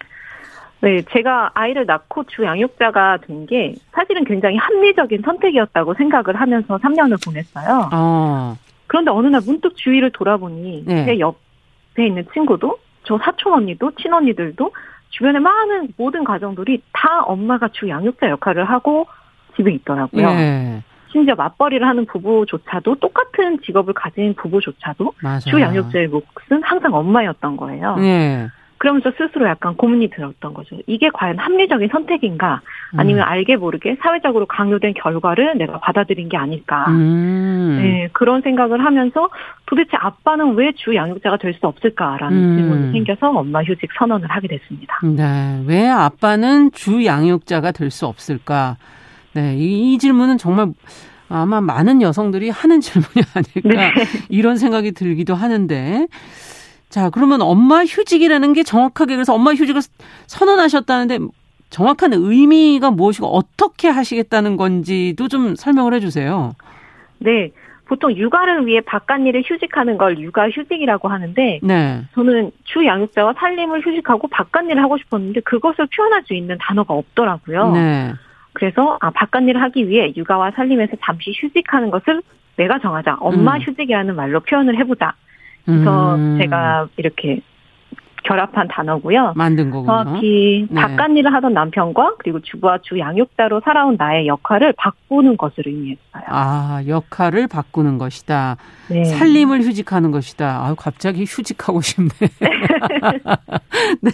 네, 0.80 1.04
제가 1.12 1.52
아이를 1.54 1.86
낳고 1.86 2.24
주 2.24 2.44
양육자가 2.44 3.20
된 3.28 3.46
게 3.46 3.76
사실은 3.92 4.24
굉장히 4.24 4.58
합리적인 4.58 5.22
선택이었다고 5.24 5.94
생각을 5.94 6.42
하면서 6.42 6.80
3년을 6.80 7.24
보냈어요. 7.24 7.90
어, 7.94 8.58
그런데 8.88 9.12
어느 9.12 9.28
날 9.28 9.42
문득 9.46 9.76
주위를 9.76 10.10
돌아보니 10.12 10.86
네. 10.88 11.06
제 11.06 11.20
옆에 11.20 12.08
있는 12.08 12.26
친구도 12.34 12.80
저 13.04 13.20
사촌 13.20 13.54
언니도 13.54 13.92
친언니들도 14.02 14.72
주변의 15.12 15.42
많은 15.42 15.90
모든 15.98 16.24
가정들이 16.24 16.82
다 16.94 17.24
엄마가 17.24 17.70
주 17.70 17.88
양육자 17.88 18.30
역할을 18.30 18.66
하고 18.66 19.08
집에 19.56 19.72
있더라고요. 19.74 20.28
예, 20.30 20.84
심지어 21.12 21.36
맞벌이를 21.36 21.88
하는 21.88 22.06
부부조차도 22.06 22.96
똑같은 22.96 23.60
직업을 23.62 23.94
가진 23.94 24.34
부부조차도 24.36 25.14
맞아요. 25.22 25.40
주 25.40 25.62
양육자의 25.62 26.08
몫은 26.08 26.64
항상 26.64 26.94
엄마였던 26.94 27.58
거예요. 27.58 27.98
예. 28.00 28.48
그러면서 28.82 29.12
스스로 29.16 29.48
약간 29.48 29.76
고민이 29.76 30.10
들었던 30.10 30.56
거죠. 30.56 30.76
이게 30.88 31.12
과연 31.14 31.38
합리적인 31.38 31.90
선택인가? 31.92 32.62
아니면 32.98 33.22
알게 33.28 33.56
모르게 33.58 33.96
사회적으로 34.02 34.48
강요된 34.48 34.96
결과를 34.96 35.56
내가 35.60 35.78
받아들인 35.80 36.30
게 36.30 36.36
아닐까? 36.36 36.86
음. 36.90 37.78
네, 37.80 38.10
그런 38.12 38.42
생각을 38.42 38.84
하면서 38.84 39.30
도대체 39.68 39.92
아빠는 39.94 40.56
왜 40.56 40.72
주 40.72 40.96
양육자가 40.96 41.38
될 41.38 41.54
수 41.54 41.68
없을까라는 41.68 42.36
음. 42.36 42.58
질문이 42.58 42.92
생겨서 42.94 43.30
엄마 43.30 43.62
휴직 43.62 43.92
선언을 44.00 44.28
하게 44.32 44.48
됐습니다. 44.48 44.98
네. 45.04 45.62
왜 45.68 45.88
아빠는 45.88 46.72
주 46.72 47.06
양육자가 47.06 47.72
될 47.74 47.92
수 47.92 48.08
없을까? 48.08 48.78
네. 49.34 49.56
이, 49.58 49.94
이 49.94 49.98
질문은 50.00 50.40
정말 50.40 50.70
아마 51.30 51.62
많은 51.62 52.02
여성들이 52.02 52.50
하는 52.50 52.80
질문이 52.82 53.24
아닐까 53.36 53.92
네. 53.94 53.94
이런 54.30 54.58
생각이 54.58 54.94
들기도 54.94 55.36
하는데 55.36 56.08
자 56.92 57.10
그러면 57.10 57.42
엄마 57.42 57.84
휴직이라는 57.86 58.54
게 58.54 58.64
정확하게 58.64 59.16
그래서 59.16 59.34
엄마 59.34 59.54
휴직을 59.54 59.82
선언하셨다는데 60.28 61.20
정확한 61.70 62.12
의미가 62.14 62.92
무엇이고 62.92 63.28
어떻게 63.28 63.88
하시겠다는 63.88 64.58
건지도 64.58 65.30
좀 65.30 65.56
설명을 65.56 65.94
해주세요. 65.96 66.54
네. 67.20 67.52
보통 67.86 68.16
육아를 68.16 68.66
위해 68.68 68.82
바깥 68.82 69.22
일을 69.22 69.44
휴직하는 69.46 69.98
걸 69.98 70.20
육아 70.20 70.50
휴직이라고 70.50 71.08
하는데 71.08 71.60
네. 71.64 72.02
저는 72.14 72.52
주 72.66 72.86
양육자와 72.86 73.34
살림을 73.38 73.86
휴직하고 73.86 74.28
바깥 74.28 74.66
일을 74.66 74.84
하고 74.84 74.98
싶었는데 74.98 75.42
그것을 75.42 75.88
표현할 75.96 76.24
수 76.26 76.34
있는 76.34 76.58
단어가 76.60 76.94
없더라고요. 76.94 77.72
네. 77.72 78.14
그래서 78.54 78.98
아 79.00 79.12
바깥 79.12 79.44
일을 79.44 79.62
하기 79.62 79.88
위해 79.88 80.14
육아와 80.16 80.52
살림에서 80.52 80.98
잠시 81.02 81.32
휴직하는 81.38 81.90
것을 81.90 82.22
내가 82.58 82.80
정하자. 82.80 83.18
엄마 83.22 83.56
음. 83.56 83.62
휴직이라는 83.62 84.14
말로 84.14 84.42
표현을 84.42 84.78
해보자. 84.78 85.14
그래서 85.66 86.16
음, 86.16 86.38
제가 86.40 86.88
이렇게 86.98 87.42
결합한 88.24 88.68
단어고요. 88.68 89.34
만든 89.36 89.72
거군요. 89.72 89.88
정확히 89.88 90.68
네. 90.70 90.82
바깥일을 90.82 91.34
하던 91.34 91.54
남편과 91.54 92.16
그리고 92.20 92.40
주부와 92.40 92.80
주 92.84 93.00
양육자로 93.00 93.62
살아온 93.66 93.96
나의 93.98 94.28
역할을 94.28 94.74
바꾸는 94.78 95.38
것을 95.38 95.68
의미했어요. 95.68 96.24
아 96.28 96.82
역할을 96.88 97.48
바꾸는 97.48 97.98
것이다. 97.98 98.58
네. 98.90 99.06
살림을 99.06 99.62
휴직하는 99.62 100.12
것이다. 100.12 100.66
아유, 100.66 100.76
갑자기 100.78 101.24
휴직하고 101.24 101.82
싶네. 101.82 102.10
네. 104.02 104.12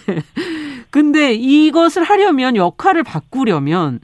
근데 0.89 1.33
이것을 1.33 2.03
하려면 2.03 2.55
역할을 2.55 3.03
바꾸려면 3.03 3.99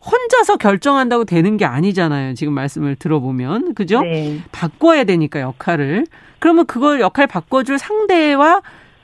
혼자서 0.00 0.56
결정한다고 0.56 1.24
되는 1.24 1.56
게 1.56 1.64
아니잖아요. 1.64 2.34
지금 2.34 2.52
말씀을 2.54 2.94
들어보면. 2.96 3.74
그죠? 3.74 4.00
네. 4.02 4.38
바꿔야 4.52 5.04
되니까 5.04 5.40
역할을. 5.40 6.06
그러면 6.38 6.66
그걸 6.66 7.00
역할 7.00 7.26
바꿔줄 7.26 7.78
상대와 7.78 8.62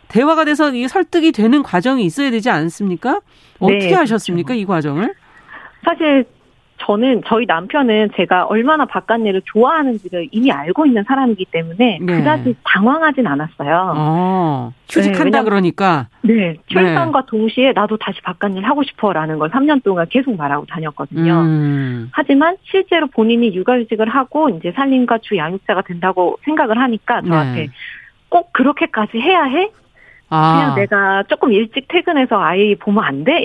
대화가 0.08 0.44
돼서 0.44 0.72
이 0.72 0.86
설득이 0.86 1.32
되는 1.32 1.62
과정이 1.62 2.04
있어야 2.04 2.30
되지 2.30 2.50
않습니까? 2.50 3.20
어떻게 3.58 3.88
네, 3.88 3.94
하셨습니까? 3.94 4.54
이 4.54 4.64
과정을? 4.64 5.14
사실 5.84 6.24
저는 6.86 7.22
저희 7.26 7.46
남편은 7.46 8.10
제가 8.16 8.44
얼마나 8.44 8.84
바깥일을 8.84 9.42
좋아하는지를 9.44 10.28
이미 10.32 10.52
알고 10.52 10.86
있는 10.86 11.02
사람이기 11.04 11.46
때문에 11.46 11.98
네. 12.00 12.18
그다지 12.18 12.54
당황하진 12.64 13.26
않았어요. 13.26 13.94
어, 13.96 14.72
휴직한다 14.90 15.38
네, 15.38 15.44
그러니까. 15.44 16.08
네, 16.22 16.56
출산과 16.66 17.26
동시에 17.26 17.72
나도 17.72 17.96
다시 17.96 18.20
바깥일 18.22 18.64
하고 18.64 18.82
싶어라는 18.82 19.38
걸 19.38 19.50
3년 19.50 19.82
동안 19.82 20.06
계속 20.10 20.36
말하고 20.36 20.66
다녔거든요. 20.66 21.40
음. 21.40 22.10
하지만 22.12 22.56
실제로 22.64 23.06
본인이 23.06 23.54
육아휴직을 23.54 24.08
하고 24.08 24.50
이제 24.50 24.72
살림과 24.72 25.18
주 25.22 25.36
양육자가 25.36 25.82
된다고 25.82 26.38
생각을 26.44 26.78
하니까 26.78 27.22
저한테 27.22 27.60
네. 27.62 27.68
꼭 28.28 28.52
그렇게까지 28.52 29.18
해야 29.18 29.44
해? 29.44 29.70
아. 30.28 30.52
그냥 30.52 30.74
내가 30.74 31.22
조금 31.28 31.52
일찍 31.52 31.86
퇴근해서 31.88 32.40
아이 32.40 32.74
보면 32.74 33.04
안 33.04 33.24
돼? 33.24 33.44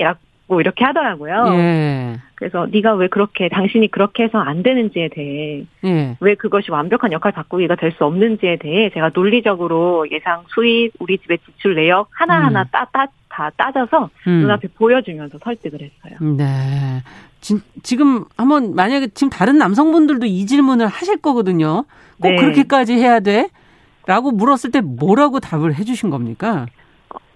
라고 0.50 0.60
이렇게 0.60 0.84
하더라고요. 0.84 1.44
예. 1.54 2.16
그래서 2.34 2.66
네가 2.70 2.94
왜 2.94 3.06
그렇게 3.06 3.48
당신이 3.48 3.90
그렇게 3.92 4.24
해서 4.24 4.38
안 4.38 4.64
되는지에 4.64 5.08
대해 5.12 5.64
예. 5.84 6.16
왜 6.18 6.34
그것이 6.34 6.72
완벽한 6.72 7.12
역할 7.12 7.30
바꾸기가 7.30 7.76
될 7.76 7.90
수 7.92 8.04
없는지에 8.04 8.56
대해 8.56 8.90
제가 8.90 9.10
논리적으로 9.14 10.06
예상 10.10 10.42
수입, 10.48 10.92
우리 10.98 11.18
집의 11.18 11.38
지출 11.44 11.74
내역 11.76 12.08
하나하나 12.10 12.62
음. 12.62 12.64
따, 12.72 12.84
따, 12.92 13.06
다 13.28 13.50
따져서 13.56 14.10
음. 14.26 14.40
눈앞에 14.40 14.68
보여주면서 14.76 15.38
설득을 15.42 15.80
했어요. 15.80 16.18
네. 16.36 17.02
지, 17.40 17.56
지금 17.82 18.24
한번 18.36 18.74
만약에 18.74 19.08
지금 19.08 19.30
다른 19.30 19.58
남성분들도 19.58 20.26
이 20.26 20.46
질문을 20.46 20.86
하실 20.86 21.16
거거든요. 21.18 21.84
꼭 22.20 22.28
네. 22.28 22.36
그렇게까지 22.36 22.94
해야 22.94 23.20
돼? 23.20 23.48
라고 24.06 24.30
물었을 24.30 24.70
때 24.70 24.80
뭐라고 24.80 25.40
답을 25.40 25.74
해주신 25.74 26.10
겁니까? 26.10 26.66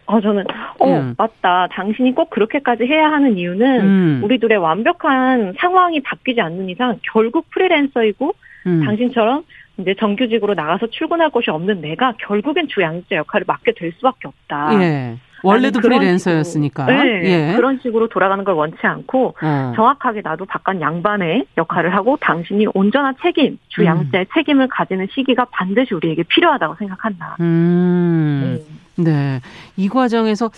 어, 0.06 0.20
저는, 0.20 0.44
어, 0.78 0.86
음. 0.86 1.14
맞다. 1.16 1.68
당신이 1.72 2.14
꼭 2.14 2.30
그렇게까지 2.30 2.84
해야 2.84 3.10
하는 3.10 3.38
이유는 3.38 3.80
음. 3.80 4.20
우리 4.22 4.38
둘의 4.38 4.58
완벽한 4.58 5.54
상황이 5.58 6.00
바뀌지 6.00 6.40
않는 6.40 6.68
이상 6.68 6.98
결국 7.12 7.48
프리랜서이고 7.50 8.32
음. 8.66 8.82
당신처럼 8.84 9.44
이제 9.78 9.94
정규직으로 9.98 10.54
나가서 10.54 10.86
출근할 10.88 11.30
곳이 11.30 11.50
없는 11.50 11.80
내가 11.80 12.14
결국엔 12.18 12.68
주 12.68 12.80
양육자 12.80 13.16
역할을 13.16 13.44
맡게 13.46 13.72
될 13.76 13.92
수밖에 13.92 14.28
없다. 14.28 14.82
예. 14.82 15.16
원래도 15.42 15.80
프리랜서였으니까. 15.80 16.86
네, 16.86 17.50
예. 17.50 17.56
그런 17.56 17.78
식으로 17.82 18.08
돌아가는 18.08 18.42
걸 18.44 18.54
원치 18.54 18.78
않고 18.80 19.36
어. 19.42 19.72
정확하게 19.76 20.22
나도 20.22 20.46
바깥 20.46 20.80
양반의 20.80 21.44
역할을 21.58 21.94
하고 21.94 22.16
당신이 22.18 22.68
온전한 22.72 23.14
책임, 23.22 23.58
주 23.68 23.82
음. 23.82 24.10
책임을 24.34 24.68
가지는 24.68 25.06
시기가 25.12 25.44
반드시 25.50 25.92
우리에게 25.92 26.22
필요하다고 26.22 26.76
생각한다. 26.76 27.36
음. 27.40 28.58
네. 28.58 28.83
네. 28.96 29.40
이 29.76 29.88
과정에서, 29.88 30.50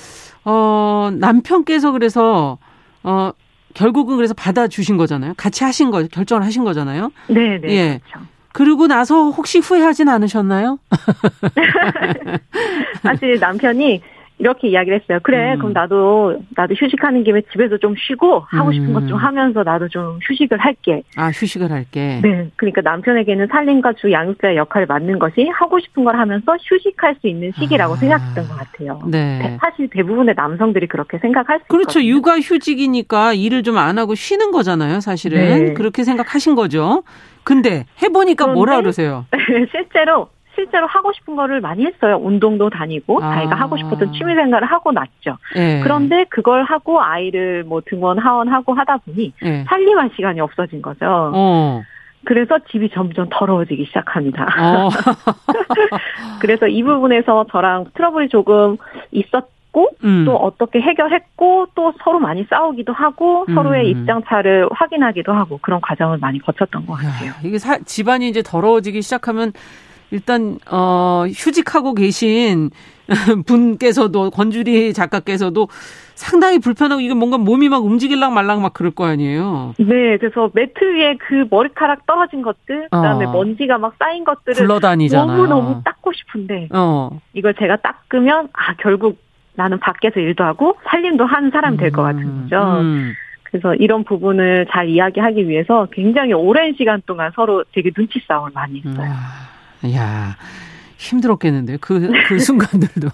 어, 0.44 1.10
남편께서 1.12 1.92
그래서, 1.92 2.58
어, 3.02 3.30
결국은 3.74 4.16
그래서 4.16 4.34
받아주신 4.34 4.96
거잖아요. 4.96 5.34
같이 5.36 5.64
하신 5.64 5.90
거, 5.90 6.02
결정을 6.04 6.44
하신 6.44 6.64
거잖아요. 6.64 7.10
네, 7.28 7.58
네. 7.60 7.68
예. 7.68 8.00
그렇죠. 8.10 8.26
그리고 8.52 8.86
나서 8.86 9.30
혹시 9.30 9.58
후회하진 9.58 10.08
않으셨나요? 10.08 10.78
사실 13.02 13.38
남편이 13.38 14.00
이렇게 14.38 14.68
이야기를 14.68 15.00
했어요. 15.00 15.18
그래, 15.22 15.54
음. 15.54 15.58
그럼 15.58 15.72
나도, 15.72 16.40
나도 16.54 16.74
휴식하는 16.74 17.24
김에 17.24 17.40
집에서 17.52 17.78
좀 17.78 17.94
쉬고, 17.96 18.40
하고 18.48 18.70
싶은 18.70 18.92
것 18.92 19.02
음. 19.04 19.08
좀 19.08 19.16
하면서 19.18 19.62
나도 19.62 19.88
좀 19.88 20.18
휴식을 20.22 20.58
할게. 20.58 21.02
아, 21.16 21.28
휴식을 21.28 21.70
할게. 21.72 22.20
네. 22.22 22.50
그러니까 22.56 22.82
남편에게는 22.82 23.46
살림과 23.50 23.94
주 23.94 24.12
양육자의 24.12 24.56
역할을 24.58 24.86
맡는 24.86 25.18
것이 25.18 25.48
하고 25.54 25.80
싶은 25.80 26.04
걸 26.04 26.18
하면서 26.18 26.56
휴식할 26.62 27.16
수 27.20 27.28
있는 27.28 27.50
시기라고 27.58 27.94
아. 27.94 27.96
생각했던 27.96 28.46
것 28.48 28.54
같아요. 28.58 29.00
네. 29.06 29.38
대- 29.40 29.58
사실 29.60 29.88
대부분의 29.88 30.34
남성들이 30.36 30.86
그렇게 30.88 31.18
생각할 31.18 31.60
수 31.60 31.64
그렇죠. 31.68 32.00
있거든요. 32.00 32.08
육아 32.16 32.38
휴직이니까 32.40 33.32
일을 33.32 33.62
좀 33.62 33.76
안 33.76 33.98
하고 33.98 34.14
쉬는 34.14 34.52
거잖아요, 34.52 35.00
사실은. 35.00 35.66
네. 35.66 35.72
그렇게 35.74 36.02
생각하신 36.02 36.54
거죠. 36.54 37.02
근데 37.44 37.84
해보니까 38.02 38.46
뭐라 38.48 38.80
그러세요? 38.80 39.26
실제로 39.70 40.28
실제로 40.56 40.86
하고 40.88 41.12
싶은 41.12 41.36
거를 41.36 41.60
많이 41.60 41.84
했어요. 41.86 42.16
운동도 42.20 42.70
다니고 42.70 43.22
아. 43.22 43.34
자기가 43.36 43.54
하고 43.54 43.76
싶었던 43.76 44.12
취미 44.14 44.34
생활을 44.34 44.66
하고 44.66 44.90
났죠. 44.90 45.38
예. 45.54 45.80
그런데 45.84 46.24
그걸 46.30 46.64
하고 46.64 47.00
아이를 47.00 47.62
뭐 47.64 47.80
등원 47.86 48.18
하원하고 48.18 48.74
하다 48.74 48.96
보니 48.98 49.32
예. 49.44 49.64
살림할 49.68 50.10
시간이 50.16 50.40
없어진 50.40 50.82
거죠. 50.82 51.06
어. 51.34 51.82
그래서 52.24 52.58
집이 52.70 52.90
점점 52.90 53.28
더러워지기 53.30 53.84
시작합니다. 53.84 54.44
어. 54.58 54.88
그래서 56.40 56.66
이 56.66 56.82
부분에서 56.82 57.46
저랑 57.52 57.86
트러블이 57.94 58.28
조금 58.28 58.76
있었고 59.12 59.90
음. 60.04 60.24
또 60.24 60.34
어떻게 60.36 60.80
해결했고 60.80 61.66
또 61.74 61.92
서로 62.02 62.18
많이 62.18 62.44
싸우기도 62.48 62.92
하고 62.92 63.44
음. 63.48 63.54
서로의 63.54 63.90
입장 63.90 64.22
차를 64.26 64.68
확인하기도 64.72 65.32
하고 65.32 65.58
그런 65.62 65.80
과정을 65.80 66.18
많이 66.18 66.38
거쳤던 66.40 66.86
것 66.86 66.94
같아요. 66.94 67.30
야, 67.30 67.34
이게 67.44 67.58
사- 67.58 67.78
집안이 67.78 68.28
이제 68.28 68.42
더러워지기 68.42 69.02
시작하면 69.02 69.52
일단 70.10 70.58
어 70.70 71.24
휴직하고 71.28 71.94
계신 71.94 72.70
분께서도 73.46 74.30
권주리 74.30 74.92
작가께서도 74.92 75.68
상당히 76.14 76.58
불편하고 76.58 77.00
이게 77.00 77.14
뭔가 77.14 77.38
몸이 77.38 77.68
막 77.68 77.84
움직일랑 77.84 78.32
말랑 78.34 78.62
막 78.62 78.72
그럴 78.72 78.90
거 78.90 79.04
아니에요. 79.04 79.74
네, 79.78 80.16
그래서 80.18 80.50
매트 80.54 80.82
위에 80.82 81.16
그 81.16 81.46
머리카락 81.50 82.06
떨어진 82.06 82.42
것들, 82.42 82.88
그다음에 82.90 83.26
어. 83.26 83.32
먼지가 83.32 83.78
막 83.78 83.94
쌓인 83.98 84.24
것들을 84.24 84.54
굴러다니잖아요. 84.54 85.26
너무 85.26 85.46
너무 85.46 85.82
닦고 85.84 86.12
싶은데 86.12 86.68
어. 86.72 87.20
이걸 87.34 87.54
제가 87.54 87.76
닦으면 87.76 88.48
아 88.52 88.74
결국 88.78 89.18
나는 89.54 89.78
밖에서 89.78 90.20
일도 90.20 90.44
하고 90.44 90.76
살림도 90.84 91.24
하는 91.26 91.50
사람이 91.50 91.76
될것 91.76 92.04
같은 92.04 92.42
거죠. 92.42 92.80
음. 92.80 93.12
그래서 93.44 93.74
이런 93.74 94.04
부분을 94.04 94.66
잘 94.70 94.88
이야기하기 94.88 95.48
위해서 95.48 95.86
굉장히 95.92 96.32
오랜 96.32 96.74
시간 96.76 97.00
동안 97.06 97.30
서로 97.34 97.64
되게 97.72 97.90
눈치 97.90 98.20
싸움을 98.26 98.50
많이 98.54 98.80
했어요. 98.80 99.08
아, 99.08 99.55
야 99.94 100.36
힘들었겠는데요. 100.96 101.78
그, 101.80 102.10
그 102.28 102.38
순간들도. 102.40 103.08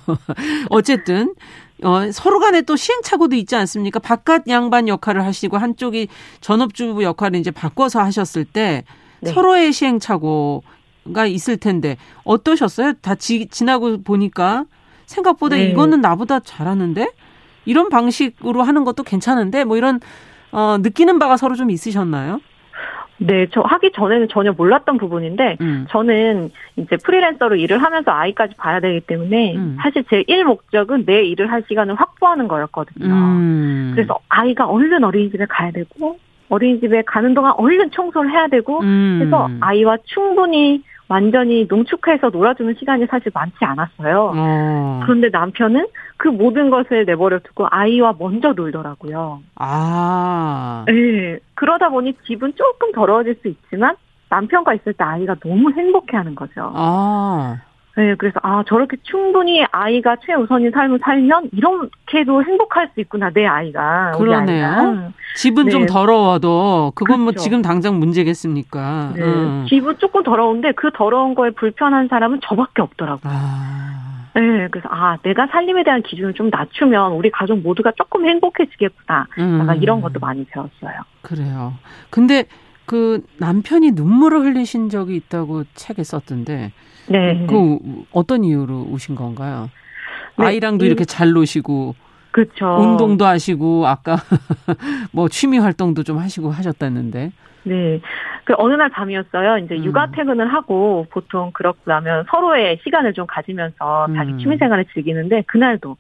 어쨌든, 0.70 1.35
어, 1.82 2.11
서로 2.12 2.38
간에 2.38 2.62
또 2.62 2.76
시행착오도 2.76 3.35
있지 3.37 3.56
않습니까? 3.56 3.98
바깥 3.98 4.46
양반 4.48 4.88
역할을 4.88 5.24
하시고 5.24 5.58
한쪽이 5.58 6.08
전업주부 6.40 7.02
역할을 7.02 7.40
이제 7.40 7.50
바꿔서 7.50 8.00
하셨을 8.00 8.44
때 8.44 8.85
네. 9.20 9.32
서로의 9.32 9.72
시행착오가 9.72 11.26
있을 11.26 11.56
텐데 11.56 11.96
어떠셨어요? 12.24 12.94
다 12.94 13.14
지, 13.14 13.46
지나고 13.46 14.02
보니까 14.02 14.64
생각보다 15.06 15.56
네. 15.56 15.70
이거는 15.70 16.00
나보다 16.00 16.40
잘하는데? 16.40 17.11
이런 17.64 17.88
방식으로 17.88 18.62
하는 18.62 18.85
것도 18.85 19.02
괜찮은데? 19.02 19.64
뭐 19.64 19.76
이런, 19.76 20.00
어, 20.50 20.78
느끼는 20.80 21.18
바가 21.18 21.37
서로 21.37 21.54
좀 21.54 21.70
있으셨나요? 21.70 22.40
네, 23.26 23.46
저 23.52 23.61
하기 23.61 23.92
전에는 23.92 24.28
전혀 24.28 24.52
몰랐던 24.52 24.98
부분인데 24.98 25.56
음. 25.61 25.87
저는 25.90 26.50
이제 26.76 26.96
프리랜서로 26.96 27.56
일을 27.56 27.78
하면서 27.82 28.11
아이까지 28.11 28.54
봐야 28.56 28.80
되기 28.80 29.00
때문에 29.00 29.56
음. 29.56 29.76
사실 29.80 30.04
제 30.11 30.24
일 30.26 30.44
목적은 30.44 31.04
내 31.04 31.24
일을 31.24 31.50
할 31.50 31.62
시간을 31.68 31.94
확보하는 31.94 32.48
거였거든요. 32.48 33.06
음. 33.12 33.92
그래서 33.94 34.18
아이가 34.28 34.66
얼른 34.66 35.04
어린이집에 35.04 35.46
가야 35.48 35.70
되고 35.72 36.18
어린이집에 36.48 37.02
가는 37.06 37.35
동안 37.35 37.52
얼른 37.56 37.90
청소를 37.92 38.30
해야 38.30 38.46
되고 38.48 38.80
음. 38.80 39.18
그래서 39.18 39.48
아이와 39.61 39.98
충분히 40.04 40.82
완전히 41.09 41.67
농축해서 41.69 42.31
놀아주는 42.31 42.75
시간이 42.79 43.07
사실 43.07 43.31
많지 43.35 43.57
않았어요. 43.61 44.33
어. 44.35 45.01
그런데 45.05 45.29
남편은 45.31 45.87
그 46.17 46.29
모든 46.29 46.71
것을 46.71 47.05
내버려 47.05 47.38
두고 47.41 47.67
아이와 47.71 48.15
먼저 48.19 48.53
놀더라고요. 48.53 49.43
아. 49.57 50.85
네. 50.87 51.38
그러다 51.55 51.91
보니 51.91 52.15
집은 52.27 52.55
조금 52.57 52.93
더러워질 52.93 53.37
수 53.43 53.49
있지만 53.49 53.97
남편과 54.31 54.75
있을 54.75 54.95
때 54.95 55.05
아이가 55.05 55.35
너무 55.35 55.71
행복해 55.73 56.17
하는 56.17 56.35
거죠. 56.35 56.73
아. 56.75 57.61
네, 57.96 58.14
그래서 58.14 58.40
아 58.42 58.64
저렇게 58.66 58.96
충분히 59.02 59.64
아이가 59.70 60.16
최우선인 60.24 60.70
삶을 60.70 61.00
살면 61.02 61.50
이렇게도 61.52 62.42
행복할 62.42 62.88
수 62.94 63.00
있구나 63.00 63.31
내 63.31 63.46
아이가 63.46 64.12
그러네요. 64.16 64.66
아이가. 64.66 65.12
집은 65.37 65.68
좀 65.68 65.83
네. 65.83 65.87
더러워도 65.87 66.92
그건 66.94 67.20
뭐 67.20 67.33
그렇죠. 67.33 67.42
지금 67.42 67.61
당장 67.61 67.98
문제겠습니까? 67.98 69.12
네, 69.14 69.22
음. 69.22 69.66
집은 69.68 69.98
조금 69.98 70.22
더러운데 70.22 70.72
그 70.72 70.90
더러운 70.94 71.35
거에 71.35 71.50
불편한 71.50 72.09
사람은 72.09 72.40
저밖에 72.42 72.81
없더라고요. 72.81 73.33
아. 73.35 74.28
네, 74.35 74.68
그래서 74.70 74.88
아 74.90 75.18
내가 75.22 75.46
살림에 75.48 75.85
대한 75.85 76.02
기준을 76.02 76.33
좀 76.33 76.48
낮추면 76.48 77.12
우리 77.12 77.31
가족 77.31 77.59
모두가 77.59 77.92
조금 77.96 78.26
행복해지겠구나. 78.26 79.26
음. 79.38 79.59
약간 79.61 79.83
이런 79.83 80.00
것도 80.00 80.18
많이 80.18 80.44
배웠어요. 80.46 81.02
그래요. 81.20 81.74
근데 82.09 82.46
그 82.87 83.23
남편이 83.38 83.92
눈물을 83.92 84.40
흘리신 84.40 84.88
적이 84.90 85.16
있다고 85.16 85.64
책에 85.75 86.03
썼던데 86.03 86.73
네, 87.09 87.47
그 87.49 87.55
우- 87.57 88.05
어떤 88.12 88.45
이유로 88.45 88.87
우신 88.90 89.14
건가요? 89.14 89.71
네, 90.38 90.47
아이랑도 90.47 90.85
이- 90.85 90.88
이렇게 90.88 91.05
잘 91.05 91.33
노시고 91.33 91.95
그렇죠. 92.31 92.66
운동도 92.81 93.27
하시고 93.27 93.87
아까 93.87 94.16
뭐 95.12 95.29
취미 95.29 95.59
활동도 95.59 96.03
좀 96.03 96.18
하시고 96.18 96.51
하셨다는데. 96.51 97.33
네. 97.64 98.01
그 98.45 98.55
어느 98.57 98.75
날 98.75 98.88
밤이었어요. 98.88 99.59
이제 99.59 99.77
음. 99.77 99.85
육아 99.85 100.11
퇴근을 100.11 100.53
하고 100.53 101.07
보통 101.11 101.51
그렇고 101.53 101.79
나면 101.85 102.25
서로의 102.31 102.81
시간을 102.83 103.12
좀 103.12 103.27
가지면서 103.29 104.09
다시 104.16 104.31
음. 104.33 104.38
취미 104.38 104.57
생활을 104.57 104.87
즐기는데 104.95 105.42
그날도 105.47 105.97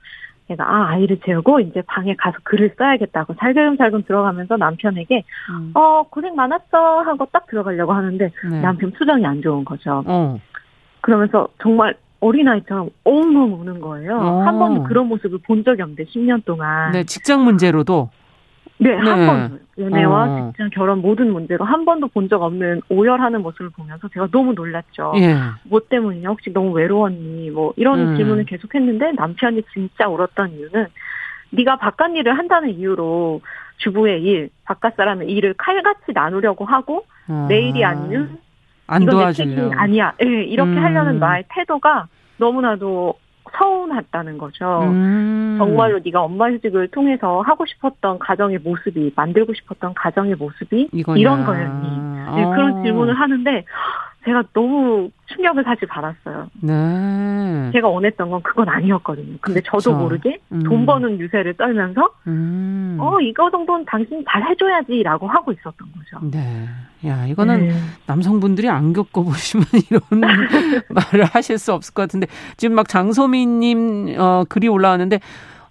제가 0.52 0.64
아 0.64 0.90
아이를 0.90 1.18
재우고 1.24 1.60
이제 1.60 1.82
방에 1.86 2.14
가서 2.16 2.36
글을 2.44 2.74
써야겠다고 2.78 3.34
살금살금 3.38 4.04
들어가면서 4.04 4.56
남편에게 4.56 5.24
음. 5.50 5.70
어 5.74 6.02
고생 6.08 6.34
많았어 6.34 7.00
하고 7.00 7.26
딱 7.32 7.46
들어가려고 7.46 7.92
하는데 7.92 8.30
네. 8.50 8.60
남편 8.60 8.92
표정이 8.92 9.24
안 9.24 9.42
좋은 9.42 9.64
거죠. 9.64 10.02
어. 10.06 10.38
그러면서 11.00 11.48
정말 11.60 11.94
어린아이처럼 12.20 12.90
엉엉 13.04 13.60
우는 13.60 13.80
거예요. 13.80 14.16
어. 14.16 14.42
한 14.42 14.58
번도 14.58 14.84
그런 14.84 15.08
모습을 15.08 15.38
본 15.44 15.64
적이 15.64 15.82
없는데 15.82 16.04
10년 16.04 16.44
동안. 16.44 16.92
네, 16.92 17.04
직장 17.04 17.44
문제로도 17.44 18.10
네, 18.78 18.94
한 18.94 19.20
네. 19.20 19.26
번도. 19.26 19.58
연애와 19.82 20.24
어. 20.24 20.46
직장, 20.50 20.70
결혼 20.70 21.00
모든 21.00 21.32
문제로 21.32 21.64
한 21.64 21.84
번도 21.84 22.08
본 22.08 22.28
적 22.28 22.40
없는 22.42 22.80
오열하는 22.88 23.42
모습을 23.42 23.70
보면서 23.70 24.08
제가 24.08 24.28
너무 24.30 24.52
놀랐죠. 24.54 25.12
예. 25.16 25.36
뭐 25.64 25.80
때문이냐? 25.88 26.28
혹시 26.28 26.50
너무 26.52 26.70
외로웠니? 26.72 27.50
뭐 27.50 27.74
이런 27.76 27.98
음. 28.12 28.16
질문을 28.16 28.44
계속 28.44 28.74
했는데 28.74 29.12
남편이 29.12 29.62
진짜 29.72 30.08
울었던 30.08 30.52
이유는 30.52 30.86
네가 31.50 31.76
바깥 31.76 32.14
일을 32.16 32.38
한다는 32.38 32.70
이유로 32.70 33.40
주부의 33.78 34.22
일, 34.22 34.50
바깥 34.64 34.94
사람의 34.96 35.28
일을 35.28 35.54
칼같이 35.58 36.12
나누려고 36.14 36.64
하고 36.64 37.04
어. 37.28 37.46
내일이 37.48 37.84
아니면 37.84 38.38
안 38.86 39.02
이건 39.02 39.26
내. 39.26 39.32
책임이 39.32 39.72
아니야. 39.74 40.12
예, 40.22 40.26
이렇게 40.44 40.70
음. 40.72 40.82
하려는 40.84 41.18
나의 41.18 41.44
태도가 41.48 42.06
너무나도 42.38 43.14
서운했다는 43.56 44.38
거죠. 44.38 44.82
음. 44.82 45.56
정말로 45.58 46.00
네가 46.04 46.22
엄마 46.22 46.50
휴직을 46.50 46.88
통해서 46.88 47.40
하고 47.42 47.66
싶었던 47.66 48.18
가정의 48.18 48.58
모습이 48.58 49.12
만들고 49.16 49.54
싶었던 49.54 49.94
가정의 49.94 50.36
모습이 50.36 50.88
이거냐. 50.92 51.20
이런 51.20 51.44
거였니? 51.44 51.88
네, 52.36 52.44
어. 52.44 52.50
그런 52.50 52.82
질문을 52.82 53.14
하는데 53.14 53.64
제가 54.24 54.42
너무 54.52 55.10
충격을 55.26 55.64
사실 55.64 55.88
받았어요. 55.88 56.48
네. 56.60 57.70
제가 57.72 57.88
원했던 57.88 58.30
건 58.30 58.40
그건 58.42 58.68
아니었거든요. 58.68 59.36
근데 59.40 59.60
저도 59.62 59.78
그쵸. 59.78 59.94
모르게 59.94 60.38
음. 60.52 60.62
돈 60.62 60.86
버는 60.86 61.18
유세를 61.18 61.54
떨면서 61.54 62.08
음. 62.26 62.96
어 63.00 63.20
이거 63.20 63.50
정도는 63.50 63.84
당신 63.86 64.24
잘 64.30 64.48
해줘야지라고 64.48 65.26
하고 65.26 65.52
있었던 65.52 65.74
거죠. 65.74 66.24
네. 66.30 66.68
야, 67.04 67.26
이거는 67.26 67.68
네. 67.68 67.74
남성분들이 68.06 68.68
안 68.68 68.92
겪어보시면 68.92 69.66
이런 69.90 70.00
말을 70.88 71.24
하실 71.24 71.58
수 71.58 71.72
없을 71.72 71.92
것 71.94 72.02
같은데, 72.02 72.28
지금 72.56 72.76
막 72.76 72.88
장소민님, 72.88 74.14
어, 74.18 74.44
글이 74.48 74.68
올라왔는데, 74.68 75.18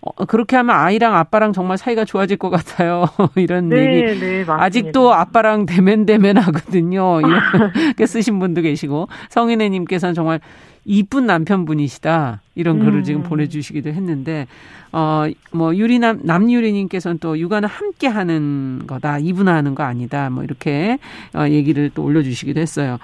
어, 0.01 0.25
그렇게 0.25 0.55
하면 0.55 0.75
아이랑 0.75 1.15
아빠랑 1.15 1.53
정말 1.53 1.77
사이가 1.77 2.05
좋아질 2.05 2.37
것 2.37 2.49
같아요. 2.49 3.05
이런 3.35 3.71
얘기. 3.71 4.01
네, 4.01 4.01
네, 4.19 4.37
맞습니다. 4.43 4.61
아직도 4.63 5.13
아빠랑 5.13 5.65
대면대면 5.67 6.37
하거든요. 6.37 7.19
이렇게 7.21 8.05
쓰신 8.07 8.39
분도 8.39 8.61
계시고, 8.61 9.07
성인애님께서는 9.29 10.15
정말 10.15 10.39
이쁜 10.85 11.27
남편분이시다. 11.27 12.41
이런 12.55 12.79
글을 12.79 12.95
음. 12.99 13.03
지금 13.03 13.21
보내주시기도 13.23 13.89
했는데, 13.91 14.47
어, 14.91 15.25
뭐, 15.51 15.75
유리남, 15.75 16.21
남유리님께서는 16.23 17.19
또 17.19 17.37
육아는 17.37 17.69
함께 17.69 18.07
하는 18.07 18.81
거다. 18.87 19.19
이분화하는 19.19 19.75
거 19.75 19.83
아니다. 19.83 20.31
뭐, 20.31 20.43
이렇게, 20.43 20.97
어, 21.35 21.45
얘기를 21.47 21.91
또 21.93 22.03
올려주시기도 22.03 22.59
했어요. 22.59 22.97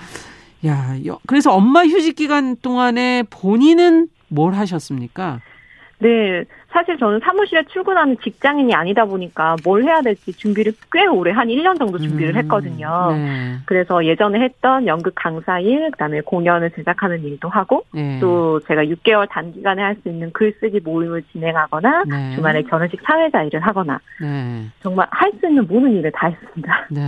야, 0.66 0.96
여- 1.06 1.20
그래서 1.28 1.54
엄마 1.54 1.86
휴직 1.86 2.16
기간 2.16 2.56
동안에 2.60 3.24
본인은 3.30 4.08
뭘 4.30 4.56
하셨습니까? 4.56 5.40
네, 6.00 6.44
사실 6.70 6.98
저는 7.00 7.20
사무실에 7.24 7.64
출근하는 7.70 8.18
직장인이 8.24 8.74
아니다 8.76 9.06
보니까 9.06 9.56
뭘 9.64 9.84
해야 9.84 10.02
될지 10.02 10.32
준비를 10.32 10.74
꽤 10.92 11.08
오래 11.08 11.32
한 11.32 11.48
1년 11.48 11.80
정도 11.80 11.98
준비를 11.98 12.36
음, 12.36 12.38
했거든요. 12.38 13.12
네. 13.14 13.56
그래서 13.66 14.06
예전에 14.06 14.40
했던 14.42 14.86
연극 14.86 15.14
강사 15.16 15.60
일, 15.60 15.90
그다음에 15.92 16.22
공연을 16.22 16.70
제작하는 16.72 17.24
일도 17.24 17.50
하고 17.50 17.84
네. 17.94 18.20
또 18.20 18.60
제가 18.68 18.84
6개월 18.84 19.28
단기간에 19.30 19.82
할 19.82 19.98
수 20.04 20.10
있는 20.10 20.32
글쓰기 20.34 20.82
모임을 20.84 21.24
진행하거나 21.32 22.04
네. 22.08 22.36
주말에 22.36 22.62
결혼식 22.64 23.00
사회자 23.04 23.42
일을 23.44 23.60
하거나 23.62 24.00
네. 24.22 24.66
정말 24.84 25.08
할 25.10 25.32
수 25.40 25.48
있는 25.48 25.66
모든 25.68 25.92
일을 25.98 26.12
다 26.12 26.28
했습니다. 26.28 26.88
네. 26.92 27.02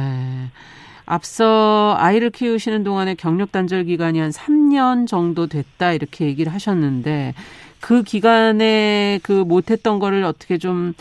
앞서 1.06 1.96
아이를 1.98 2.30
키우시는 2.30 2.84
동안에 2.84 3.16
경력 3.16 3.52
단절 3.52 3.84
기간이 3.84 4.20
한 4.20 4.30
3년 4.30 5.08
정도 5.08 5.48
됐다 5.48 5.94
이렇게 5.94 6.26
얘기를 6.26 6.54
하셨는데 6.54 7.34
그 7.82 8.04
기간에 8.04 9.20
그 9.24 9.32
못했던 9.32 10.00
거를 10.00 10.24
어떻게 10.24 10.58
좀 10.58 10.94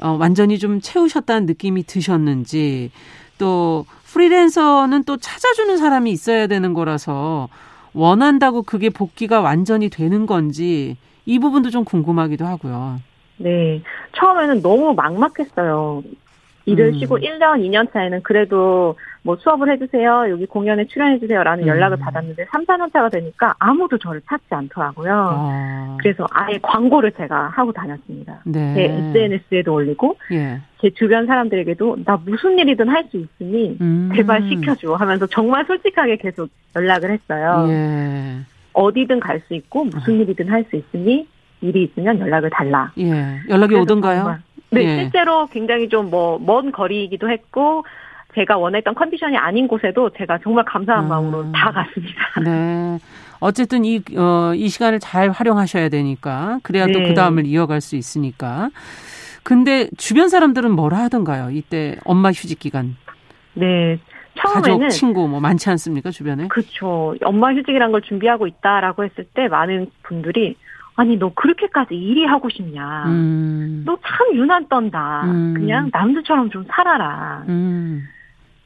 어, 0.00 0.16
완전히 0.18 0.58
좀 0.58 0.80
채우셨다는 0.80 1.46
느낌이 1.46 1.84
드셨는지 1.84 2.90
또 3.38 3.84
프리랜서는 4.04 5.04
또 5.04 5.16
찾아주는 5.16 5.76
사람이 5.76 6.10
있어야 6.10 6.46
되는 6.46 6.74
거라서 6.74 7.48
원한다고 7.94 8.62
그게 8.62 8.90
복귀가 8.90 9.40
완전히 9.40 9.88
되는 9.88 10.26
건지 10.26 10.96
이 11.26 11.38
부분도 11.38 11.70
좀 11.70 11.84
궁금하기도 11.84 12.44
하고요. 12.44 13.00
네. 13.38 13.82
처음에는 14.16 14.62
너무 14.62 14.94
막막했어요. 14.94 16.02
일을 16.66 16.94
음. 16.94 16.98
쉬고 16.98 17.18
1년, 17.18 17.60
2년 17.60 17.92
차에는 17.92 18.22
그래도 18.22 18.96
뭐 19.24 19.36
수업을 19.36 19.70
해주세요. 19.72 20.26
여기 20.30 20.46
공연에 20.46 20.84
출연해주세요. 20.86 21.44
라는 21.44 21.64
음. 21.64 21.68
연락을 21.68 21.96
받았는데 21.98 22.46
3, 22.50 22.64
4년 22.66 22.92
차가 22.92 23.08
되니까 23.08 23.54
아무도 23.60 23.96
저를 23.98 24.20
찾지 24.28 24.46
않더라고요. 24.50 25.30
어, 25.36 25.96
그래서 26.00 26.26
아예 26.32 26.58
광고를 26.60 27.12
제가 27.12 27.48
하고 27.54 27.72
다녔습니다. 27.72 28.40
네. 28.44 28.74
제 28.74 28.82
SNS에도 29.20 29.74
올리고 29.74 30.16
예. 30.32 30.60
제 30.80 30.90
주변 30.90 31.26
사람들에게도 31.26 31.98
나 32.04 32.18
무슨 32.24 32.58
일이든 32.58 32.88
할 32.88 33.04
수 33.10 33.16
있으니 33.16 33.76
음. 33.80 34.10
제발 34.16 34.42
시켜줘 34.48 34.94
하면서 34.94 35.26
정말 35.26 35.64
솔직하게 35.66 36.16
계속 36.16 36.48
연락을 36.74 37.10
했어요. 37.12 37.66
예. 37.68 38.38
어디든 38.72 39.20
갈 39.20 39.40
수 39.46 39.54
있고 39.54 39.84
무슨 39.84 40.20
일이든 40.20 40.48
할 40.48 40.64
수 40.70 40.76
있으니 40.76 41.28
일이 41.60 41.84
있으면 41.84 42.18
연락을 42.18 42.50
달라. 42.50 42.90
예. 42.98 43.38
연락이 43.48 43.76
오던가요? 43.76 44.18
정말, 44.18 44.40
네, 44.70 44.80
예. 44.82 45.00
실제로 45.02 45.46
굉장히 45.46 45.88
좀 45.88 46.10
뭐 46.10 46.38
먼 46.40 46.72
거리이기도 46.72 47.30
했고 47.30 47.84
제가 48.34 48.56
원했던 48.56 48.94
컨디션이 48.94 49.36
아닌 49.36 49.68
곳에도 49.68 50.10
제가 50.10 50.38
정말 50.42 50.64
감사한 50.64 51.04
음. 51.04 51.08
마음으로 51.08 51.52
다 51.52 51.70
갔습니다. 51.70 52.40
네. 52.44 52.98
어쨌든 53.40 53.84
이, 53.84 54.00
어, 54.16 54.52
이 54.54 54.68
시간을 54.68 55.00
잘 55.00 55.30
활용하셔야 55.30 55.88
되니까. 55.88 56.60
그래야 56.62 56.86
또 56.86 57.00
네. 57.00 57.08
그 57.08 57.14
다음을 57.14 57.46
이어갈 57.46 57.80
수 57.80 57.96
있으니까. 57.96 58.70
근데 59.42 59.88
주변 59.96 60.28
사람들은 60.28 60.70
뭐라 60.70 60.98
하던가요? 60.98 61.50
이때 61.50 61.96
엄마 62.04 62.30
휴직 62.30 62.60
기간. 62.60 62.96
네, 63.54 63.98
가족, 64.38 64.64
처음에는 64.64 64.88
친구 64.90 65.28
뭐 65.28 65.40
많지 65.40 65.68
않습니까? 65.70 66.10
주변에? 66.10 66.48
그쵸. 66.48 67.16
엄마 67.24 67.52
휴직이란 67.52 67.90
걸 67.90 68.02
준비하고 68.02 68.46
있다라고 68.46 69.04
했을 69.04 69.24
때 69.34 69.48
많은 69.48 69.90
분들이 70.04 70.56
아니 70.94 71.16
너 71.16 71.32
그렇게까지 71.34 71.94
일이 71.94 72.24
하고 72.24 72.48
싶냐? 72.48 73.04
음. 73.06 73.82
너참 73.84 74.34
유난 74.34 74.68
떤다. 74.68 75.22
음. 75.24 75.54
그냥 75.54 75.90
남들처럼 75.92 76.50
좀 76.50 76.64
살아라. 76.68 77.44
음. 77.48 78.08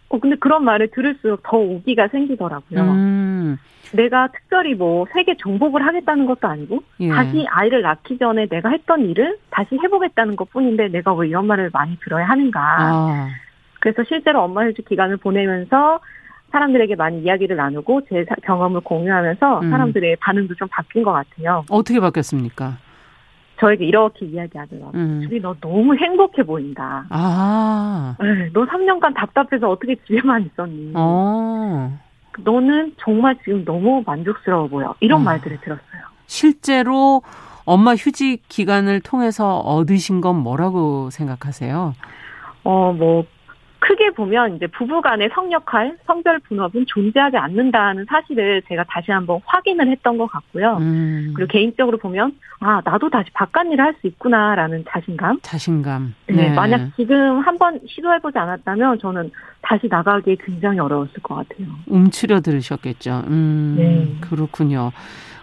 어, 0.09 0.19
근데 0.19 0.37
그런 0.37 0.65
말을 0.65 0.89
들을수록 0.93 1.43
더 1.43 1.57
오기가 1.57 2.09
생기더라고요. 2.09 2.81
음. 2.81 3.59
내가 3.93 4.29
특별히 4.29 4.75
뭐 4.75 5.07
세계 5.13 5.37
정복을 5.37 5.85
하겠다는 5.87 6.27
것도 6.27 6.49
아니고 6.49 6.83
예. 7.01 7.09
다시 7.09 7.47
아이를 7.49 7.83
낳기 7.83 8.19
전에 8.19 8.47
내가 8.47 8.69
했던 8.71 9.09
일을 9.09 9.39
다시 9.51 9.77
해보겠다는 9.83 10.35
것 10.37 10.51
뿐인데 10.51 10.89
내가 10.89 11.15
왜 11.15 11.29
이런 11.29 11.47
말을 11.47 11.71
많이 11.73 11.97
들어야 12.01 12.27
하는가. 12.29 12.61
아. 12.61 13.29
그래서 13.81 14.03
실제로 14.05 14.43
엄마 14.43 14.65
휴직 14.67 14.89
기간을 14.89 15.19
보내면서 15.19 16.01
사람들에게 16.51 16.97
많이 16.97 17.21
이야기를 17.23 17.57
나누고 17.57 18.03
제 18.09 18.25
사- 18.29 18.35
경험을 18.43 18.81
공유하면서 18.81 19.61
음. 19.61 19.71
사람들의 19.71 20.17
반응도 20.21 20.55
좀 20.55 20.67
바뀐 20.69 21.03
것 21.03 21.13
같아요. 21.13 21.65
어떻게 21.71 22.01
바뀌었습니까? 22.01 22.79
저에게 23.61 23.87
이렇게 23.87 24.27
이야기하더라고요. 24.27 24.93
음. 24.95 25.21
주리 25.25 25.41
너 25.41 25.55
너무 25.61 25.97
행복해 25.97 26.43
보인다. 26.43 27.07
아. 27.11 28.17
에이, 28.21 28.51
너 28.53 28.65
3년간 28.67 29.15
답답해서 29.15 29.71
어떻게 29.71 29.97
집에만 30.07 30.47
있었니? 30.53 30.93
어. 30.95 31.99
너는 32.39 32.95
정말 32.99 33.37
지금 33.45 33.65
너무 33.65 34.03
만족스러워 34.05 34.69
보여. 34.69 34.95
이런 35.01 35.21
어. 35.23 35.25
말들을 35.25 35.59
들었어요. 35.63 36.03
실제로 36.27 37.23
엄마 37.65 37.95
휴직 37.95 38.43
기간을 38.49 39.01
통해서 39.01 39.59
얻으신 39.59 40.21
건 40.21 40.37
뭐라고 40.37 41.11
생각하세요? 41.11 41.95
어, 42.65 42.93
뭐, 42.93 43.25
크게 43.87 44.11
보면 44.11 44.57
이제 44.57 44.67
부부 44.67 45.01
간의 45.01 45.31
성역할, 45.33 45.97
성별 46.07 46.41
분업은 46.41 46.87
존재하지 46.89 47.37
않는다는 47.37 48.05
사실을 48.09 48.61
제가 48.69 48.85
다시 48.89 49.13
한번 49.13 49.41
확인을 49.45 49.89
했던 49.89 50.19
것 50.19 50.27
같고요. 50.27 50.79
음. 50.81 51.33
그리고 51.37 51.53
개인적으로 51.53 51.97
보면, 51.99 52.33
아, 52.59 52.83
나도 52.85 53.09
다시 53.11 53.31
바깥 53.33 53.67
일을 53.67 53.85
할 53.85 53.95
수 54.01 54.09
있구나라는 54.09 54.85
자신감. 54.89 55.39
자신감. 55.43 56.15
네, 56.27 56.53
만약 56.55 56.91
지금 56.97 57.39
한번 57.41 57.81
시도해보지 57.87 58.37
않았다면 58.37 58.99
저는 58.99 59.31
다시 59.63 59.87
나가기 59.89 60.37
굉장히 60.45 60.81
어려웠을 60.81 61.23
것 61.23 61.37
같아요. 61.37 61.69
움츠려 61.87 62.41
들으셨겠죠. 62.41 63.23
음, 63.29 63.75
네. 63.79 64.29
그렇군요. 64.29 64.91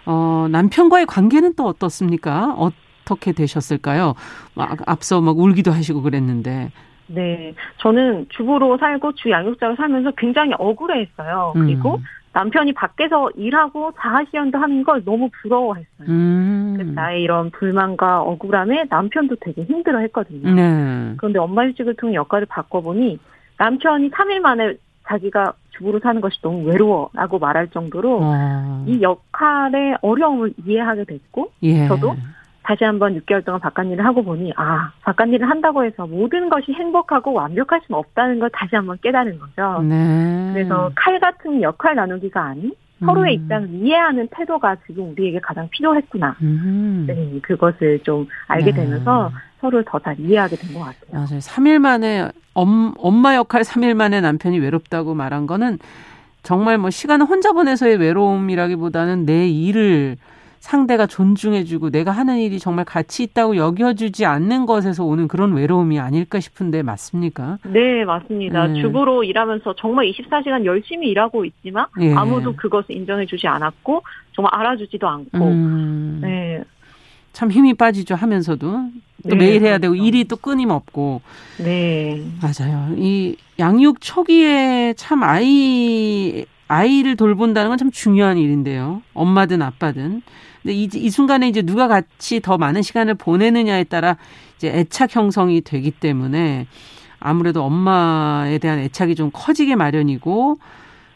어, 0.06 0.46
남편과의 0.50 1.06
관계는 1.06 1.54
또 1.56 1.64
어떻습니까? 1.66 2.54
어떻게 2.58 3.32
되셨을까요? 3.32 4.14
막 4.54 4.76
앞서 4.86 5.20
막 5.22 5.38
울기도 5.38 5.72
하시고 5.72 6.02
그랬는데. 6.02 6.70
네, 7.06 7.54
저는 7.78 8.26
주부로 8.30 8.76
살고 8.78 9.12
주 9.14 9.30
양육자로 9.30 9.76
살면서 9.76 10.12
굉장히 10.16 10.52
억울해했어요. 10.58 11.52
그리고 11.54 11.96
음. 11.96 12.04
남편이 12.34 12.72
밖에서 12.72 13.30
일하고 13.36 13.92
자아실현도 13.98 14.58
하는 14.58 14.82
걸 14.82 15.04
너무 15.04 15.30
부러워했어요. 15.40 16.08
음. 16.08 16.74
그래서 16.76 16.92
나의 16.92 17.22
이런 17.22 17.50
불만과 17.50 18.22
억울함에 18.22 18.86
남편도 18.90 19.36
되게 19.40 19.62
힘들어했거든요. 19.62 20.52
네. 20.52 21.14
그런데 21.16 21.38
엄마 21.38 21.64
휴직을 21.66 21.94
통해 21.94 22.14
역할을 22.14 22.46
바꿔보니 22.46 23.18
남편이 23.58 24.10
3일 24.10 24.40
만에 24.40 24.74
자기가 25.06 25.52
주부로 25.70 26.00
사는 26.00 26.20
것이 26.20 26.40
너무 26.42 26.66
외로워라고 26.68 27.38
말할 27.38 27.68
정도로 27.68 28.20
어. 28.22 28.84
이 28.88 29.00
역할의 29.00 29.98
어려움을 30.02 30.54
이해하게 30.64 31.04
됐고 31.04 31.52
예. 31.62 31.86
저도 31.86 32.16
다시 32.64 32.82
한번 32.82 33.18
6개월 33.20 33.44
동안 33.44 33.60
바깥 33.60 33.86
일을 33.86 34.04
하고 34.04 34.22
보니 34.24 34.52
아 34.56 34.90
바깥 35.02 35.28
일을 35.28 35.48
한다고 35.48 35.84
해서 35.84 36.06
모든 36.06 36.48
것이 36.48 36.72
행복하고 36.72 37.32
완벽할 37.32 37.80
수는 37.86 37.98
없다는 37.98 38.38
걸 38.40 38.50
다시 38.50 38.74
한번 38.74 38.98
깨달은 39.02 39.38
거죠. 39.38 39.82
네. 39.82 40.50
그래서 40.54 40.90
칼 40.94 41.20
같은 41.20 41.60
역할 41.62 41.94
나누기가 41.94 42.42
아닌 42.42 42.72
서로의 43.04 43.36
음. 43.36 43.42
입장을 43.42 43.68
이해하는 43.70 44.28
태도가 44.30 44.76
지금 44.86 45.10
우리에게 45.10 45.40
가장 45.40 45.68
필요했구나. 45.68 46.36
음. 46.40 47.04
네, 47.06 47.38
그것을 47.42 47.98
좀 48.02 48.26
알게 48.48 48.72
네. 48.72 48.80
되면서 48.82 49.30
서로를 49.60 49.84
더 49.86 49.98
잘 49.98 50.18
이해하게 50.18 50.56
된 50.56 50.72
것 50.72 50.80
같아요. 50.80 51.12
맞아요. 51.12 51.38
3일 51.40 51.78
만에 51.80 52.30
엄, 52.54 52.94
엄마 52.98 53.34
역할 53.34 53.60
3일 53.62 53.94
만에 53.94 54.20
남편이 54.22 54.58
외롭다고 54.58 55.14
말한 55.14 55.46
거는 55.46 55.78
정말 56.42 56.78
뭐 56.78 56.88
시간을 56.90 57.26
혼자 57.26 57.52
보내서의 57.52 57.96
외로움이라기보다는 57.98 59.26
내 59.26 59.48
일을 59.48 60.16
상대가 60.68 61.06
존중해주고 61.06 61.90
내가 61.90 62.10
하는 62.10 62.38
일이 62.38 62.58
정말 62.58 62.86
가치 62.86 63.22
있다고 63.22 63.56
여겨주지 63.56 64.24
않는 64.24 64.64
것에서 64.64 65.04
오는 65.04 65.28
그런 65.28 65.52
외로움이 65.52 66.00
아닐까 66.00 66.40
싶은데 66.40 66.82
맞습니까? 66.82 67.58
네, 67.66 68.02
맞습니다. 68.06 68.68
네. 68.68 68.80
주부로 68.80 69.22
일하면서 69.24 69.74
정말 69.76 70.06
24시간 70.10 70.64
열심히 70.64 71.08
일하고 71.10 71.44
있지만 71.44 71.84
예. 72.00 72.14
아무도 72.14 72.56
그것을 72.56 72.96
인정해주지 72.96 73.46
않았고 73.46 74.02
정말 74.34 74.54
알아주지도 74.54 75.06
않고 75.06 75.38
음, 75.38 76.20
네, 76.22 76.64
참 77.34 77.50
힘이 77.50 77.74
빠지죠 77.74 78.14
하면서도 78.14 78.70
또 79.24 79.28
네, 79.28 79.34
매일 79.36 79.60
해야 79.62 79.76
되고 79.76 79.92
그렇죠. 79.92 80.06
일이 80.06 80.24
또 80.24 80.36
끊임없고 80.36 81.20
네, 81.62 82.22
맞아요. 82.40 82.94
이 82.96 83.36
양육 83.58 84.00
초기에 84.00 84.94
참 84.96 85.22
아이 85.24 86.46
아이를 86.68 87.16
돌본다는 87.16 87.68
건 87.68 87.76
참 87.76 87.90
중요한 87.90 88.38
일인데요. 88.38 89.02
엄마든 89.12 89.60
아빠든. 89.60 90.22
근데 90.64 90.74
이, 90.74 90.88
이 90.92 91.10
순간에 91.10 91.46
이제 91.46 91.62
누가 91.62 91.86
같이 91.86 92.40
더 92.40 92.58
많은 92.58 92.82
시간을 92.82 93.14
보내느냐에 93.14 93.84
따라 93.84 94.16
이제 94.56 94.68
애착 94.68 95.14
형성이 95.14 95.60
되기 95.60 95.90
때문에 95.92 96.66
아무래도 97.20 97.62
엄마에 97.62 98.58
대한 98.58 98.78
애착이 98.80 99.14
좀 99.14 99.30
커지게 99.32 99.76
마련이고 99.76 100.58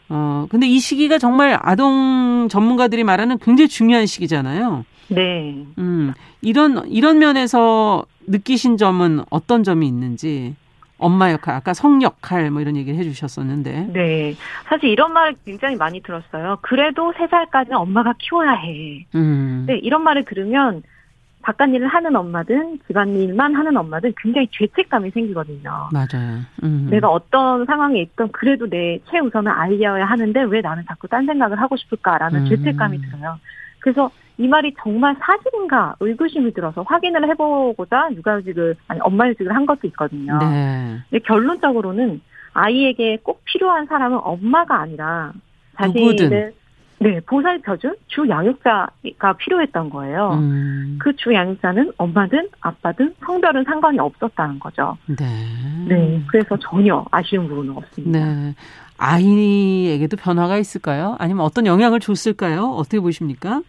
어 0.09 0.47
근데 0.49 0.67
이 0.67 0.79
시기가 0.79 1.17
정말 1.17 1.57
아동 1.61 2.47
전문가들이 2.49 3.03
말하는 3.03 3.37
굉장히 3.39 3.67
중요한 3.67 4.05
시기잖아요. 4.05 4.85
네. 5.09 5.65
음, 5.77 6.13
이런, 6.41 6.87
이런 6.87 7.19
면에서 7.19 8.05
느끼신 8.27 8.77
점은 8.77 9.23
어떤 9.29 9.63
점이 9.63 9.87
있는지, 9.87 10.55
엄마 10.99 11.31
역할, 11.31 11.55
아까 11.55 11.73
성 11.73 12.01
역할, 12.01 12.51
뭐 12.51 12.61
이런 12.61 12.75
얘기를 12.75 12.99
해주셨었는데. 12.99 13.89
네. 13.93 14.35
사실 14.65 14.89
이런 14.89 15.13
말 15.13 15.33
굉장히 15.45 15.75
많이 15.75 16.01
들었어요. 16.01 16.59
그래도 16.61 17.13
3살까지는 17.13 17.73
엄마가 17.73 18.13
키워야 18.19 18.51
해. 18.51 19.05
음, 19.15 19.63
네, 19.67 19.77
이런 19.77 20.03
말을 20.03 20.25
들으면 20.25 20.83
바깥 21.41 21.69
일을 21.69 21.87
하는 21.87 22.15
엄마든 22.15 22.79
집안일만 22.87 23.55
하는 23.55 23.77
엄마든 23.77 24.13
굉장히 24.21 24.47
죄책감이 24.51 25.11
생기거든요. 25.11 25.89
맞아요. 25.91 26.41
음. 26.63 26.87
내가 26.91 27.07
어떤 27.09 27.65
상황에 27.65 28.01
있던 28.01 28.31
그래도 28.33 28.69
내 28.69 28.99
최우선은 29.09 29.49
아이여야 29.49 30.05
하는데 30.05 30.41
왜 30.43 30.61
나는 30.61 30.83
자꾸 30.87 31.07
딴 31.07 31.25
생각을 31.25 31.59
하고 31.59 31.77
싶을까라는 31.77 32.41
음. 32.41 32.49
죄책감이 32.49 32.99
들어요. 33.01 33.39
그래서 33.79 34.11
이 34.37 34.47
말이 34.47 34.73
정말 34.81 35.15
사실인가 35.19 35.95
의구심이 35.99 36.53
들어서 36.53 36.81
확인을 36.83 37.27
해보고자 37.29 38.09
육아휴직을 38.13 38.75
아니 38.87 38.99
엄마휴직을 39.01 39.53
한 39.53 39.65
것도 39.65 39.81
있거든요. 39.87 40.37
네. 40.39 40.97
근데 41.09 41.23
결론적으로는 41.25 42.21
아이에게 42.53 43.17
꼭 43.21 43.41
필요한 43.45 43.85
사람은 43.85 44.19
엄마가 44.21 44.79
아니라. 44.79 45.33
자신을 45.77 46.53
네 47.01 47.21
보살펴준 47.21 47.95
주 48.07 48.27
양육자가 48.27 49.33
필요했던 49.37 49.89
거예요. 49.89 50.33
음, 50.33 50.97
그주 50.99 51.33
양육자는 51.33 51.93
엄마든 51.97 52.49
아빠든 52.59 53.15
성별은 53.25 53.63
상관이 53.63 53.99
없었다는 53.99 54.59
거죠. 54.59 54.97
네. 55.05 55.25
네, 55.87 56.21
그래서 56.27 56.57
전혀 56.57 57.05
아쉬운 57.11 57.47
부분은 57.47 57.77
없습니다. 57.77 58.19
네. 58.19 58.53
아이에게도 58.99 60.17
변화가 60.17 60.57
있을까요? 60.57 61.15
아니면 61.19 61.45
어떤 61.45 61.65
영향을 61.65 61.99
줬을까요? 61.99 62.65
어떻게 62.77 62.99
보십니까? 62.99 63.61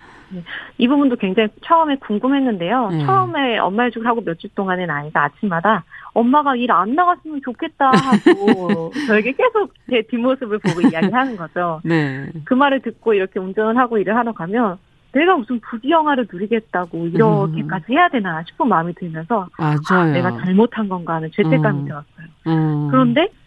이 0.78 0.86
부분도 0.86 1.16
굉장히 1.16 1.48
처음에 1.64 1.96
궁금했는데요. 1.96 2.88
네. 2.90 3.04
처음에 3.04 3.58
엄마휴직을 3.58 4.06
하고 4.06 4.20
몇주 4.20 4.48
동안은 4.54 4.88
아이가 4.88 5.24
아침마다 5.24 5.84
엄마가 6.12 6.54
일 6.56 6.70
안 6.70 6.94
나갔으면 6.94 7.40
좋겠다 7.44 7.90
하고 7.90 8.92
저에게 9.08 9.32
계속 9.32 9.72
제 9.88 10.02
뒷모습을 10.02 10.58
보고 10.58 10.80
이야기하는 10.82 11.36
거죠. 11.36 11.80
네. 11.84 12.28
그 12.44 12.54
말을 12.54 12.80
듣고 12.82 13.14
이렇게 13.14 13.40
운전을 13.40 13.76
하고 13.76 13.98
일을 13.98 14.14
하러 14.16 14.32
가면 14.32 14.78
내가 15.12 15.36
무슨 15.36 15.58
부귀 15.60 15.90
영화를 15.90 16.28
누리겠다고 16.32 17.08
이렇게까지 17.08 17.86
해야 17.92 18.08
되나 18.08 18.44
싶은 18.46 18.68
마음이 18.68 18.94
들면서 18.94 19.48
아, 19.58 19.76
맞아요. 19.90 20.12
내가 20.12 20.30
잘못한 20.38 20.88
건가 20.88 21.14
하는 21.14 21.28
죄책감이 21.32 21.80
음. 21.80 21.84
들었어요. 21.86 22.26
음. 22.46 22.88
그런데 22.92 23.26
또 23.26 23.39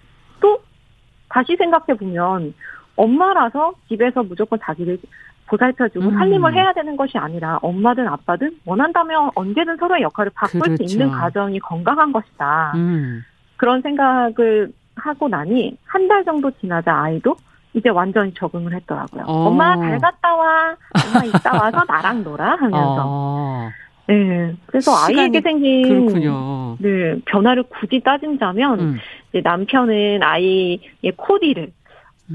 다시 1.33 1.55
생각해 1.57 1.97
보면 1.99 2.53
엄마라서 2.95 3.73
집에서 3.89 4.21
무조건 4.21 4.59
자기를 4.63 4.99
보살펴주고 5.47 6.05
음. 6.09 6.17
살림을 6.17 6.53
해야 6.53 6.71
되는 6.73 6.95
것이 6.95 7.17
아니라 7.17 7.57
엄마든 7.61 8.07
아빠든 8.07 8.51
원한다면 8.65 9.31
언제든 9.35 9.77
서로의 9.77 10.03
역할을 10.03 10.31
바꿀 10.35 10.61
그렇죠. 10.61 10.87
수 10.87 10.93
있는 10.95 11.09
가정이 11.11 11.59
건강한 11.59 12.11
것이다. 12.11 12.73
음. 12.75 13.23
그런 13.57 13.81
생각을 13.81 14.71
하고 14.95 15.27
나니 15.27 15.75
한 15.85 16.07
달 16.07 16.23
정도 16.23 16.51
지나자 16.59 16.95
아이도 17.01 17.35
이제 17.73 17.89
완전히 17.89 18.31
적응을 18.35 18.73
했더라고요. 18.73 19.23
어. 19.25 19.47
엄마 19.47 19.75
잘 19.77 19.97
갔다 19.99 20.35
와. 20.35 20.75
엄마 21.07 21.25
이따 21.25 21.51
와서 21.53 21.83
나랑 21.87 22.23
놀아 22.23 22.51
하면서. 22.55 23.03
어, 23.05 23.69
네. 24.07 24.53
그래서 24.65 24.91
아이에게 24.95 25.41
생긴 25.41 25.87
그렇군요. 25.87 26.77
네, 26.79 27.15
변화를 27.25 27.63
굳이 27.63 28.01
따진다면 28.01 28.79
음. 28.79 28.97
이제 29.29 29.41
남편은 29.41 30.21
아이의 30.21 30.79
코디를 31.15 31.71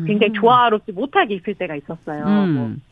굉장히 0.06 0.32
음. 0.32 0.34
조화롭지 0.34 0.92
못하게 0.92 1.34
입힐 1.34 1.54
때가 1.54 1.74
있었어요. 1.76 2.24
뭐 2.24 2.66
음. 2.66 2.82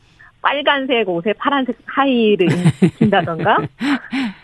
빨간색 0.41 1.09
옷에 1.09 1.33
파란색 1.33 1.77
하의를 1.85 2.47
입힌다던가. 2.83 3.57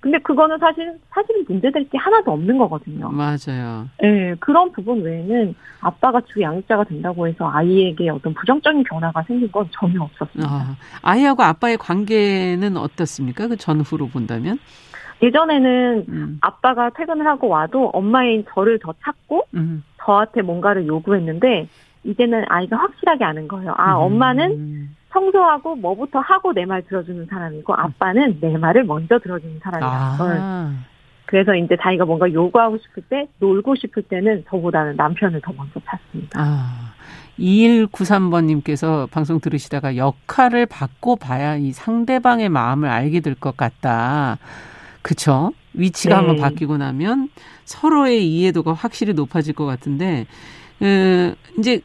근데 0.00 0.18
그거는 0.18 0.58
사실 0.58 0.96
사실은 1.10 1.44
문제될 1.48 1.88
게 1.88 1.98
하나도 1.98 2.30
없는 2.32 2.56
거거든요. 2.58 3.10
맞아요. 3.10 3.88
네, 4.00 4.34
그런 4.38 4.70
부분 4.70 5.02
외에는 5.02 5.54
아빠가 5.80 6.20
주 6.20 6.40
양육자가 6.40 6.84
된다고 6.84 7.26
해서 7.26 7.50
아이에게 7.50 8.08
어떤 8.08 8.32
부정적인 8.34 8.84
변화가 8.84 9.24
생긴 9.24 9.50
건 9.50 9.68
전혀 9.72 10.00
없었습니다. 10.00 10.50
아, 10.50 10.76
아이하고 11.02 11.42
아빠의 11.42 11.78
관계는 11.78 12.76
어떻습니까? 12.76 13.48
그 13.48 13.56
전후로 13.56 14.08
본다면? 14.08 14.58
예전에는 15.20 16.04
음, 16.08 16.38
아빠가 16.42 16.90
퇴근을 16.90 17.26
하고 17.26 17.48
와도 17.48 17.88
엄마인 17.88 18.44
저를 18.54 18.78
더 18.78 18.94
찾고 19.02 19.46
음. 19.54 19.82
저한테 20.00 20.42
뭔가를 20.42 20.86
요구했는데 20.86 21.68
이제는 22.04 22.44
아이가 22.48 22.76
확실하게 22.76 23.24
아는 23.24 23.48
거예요. 23.48 23.74
아, 23.76 23.96
음. 23.96 24.02
엄마는 24.04 24.90
청소하고 25.12 25.76
뭐부터 25.76 26.18
하고 26.20 26.52
내 26.52 26.64
말 26.66 26.82
들어주는 26.86 27.26
사람이고 27.30 27.74
아빠는 27.74 28.38
내 28.40 28.56
말을 28.56 28.84
먼저 28.84 29.18
들어주는 29.18 29.60
사람이라는 29.62 30.18
걸. 30.18 30.36
아, 30.40 30.74
그래서 31.26 31.54
이제 31.54 31.76
자기가 31.82 32.04
뭔가 32.04 32.30
요구하고 32.32 32.78
싶을 32.78 33.02
때, 33.08 33.26
놀고 33.38 33.74
싶을 33.76 34.02
때는 34.04 34.44
저보다는 34.48 34.96
남편을 34.96 35.40
더 35.42 35.52
먼저 35.52 35.80
찾습니다. 35.86 36.40
아. 36.40 36.94
2193번님께서 37.38 39.08
방송 39.10 39.40
들으시다가 39.40 39.96
역할을 39.96 40.66
바꿔 40.66 41.14
봐야 41.16 41.56
이 41.56 41.72
상대방의 41.72 42.48
마음을 42.48 42.88
알게 42.88 43.20
될 43.20 43.34
것 43.34 43.56
같다. 43.56 44.38
그쵸? 45.02 45.52
위치가 45.74 46.20
네. 46.20 46.26
한번 46.26 46.36
바뀌고 46.42 46.76
나면 46.78 47.28
서로의 47.64 48.26
이해도가 48.28 48.72
확실히 48.72 49.12
높아질 49.14 49.54
것 49.54 49.64
같은데, 49.66 50.26
그, 50.80 51.34
이제 51.58 51.80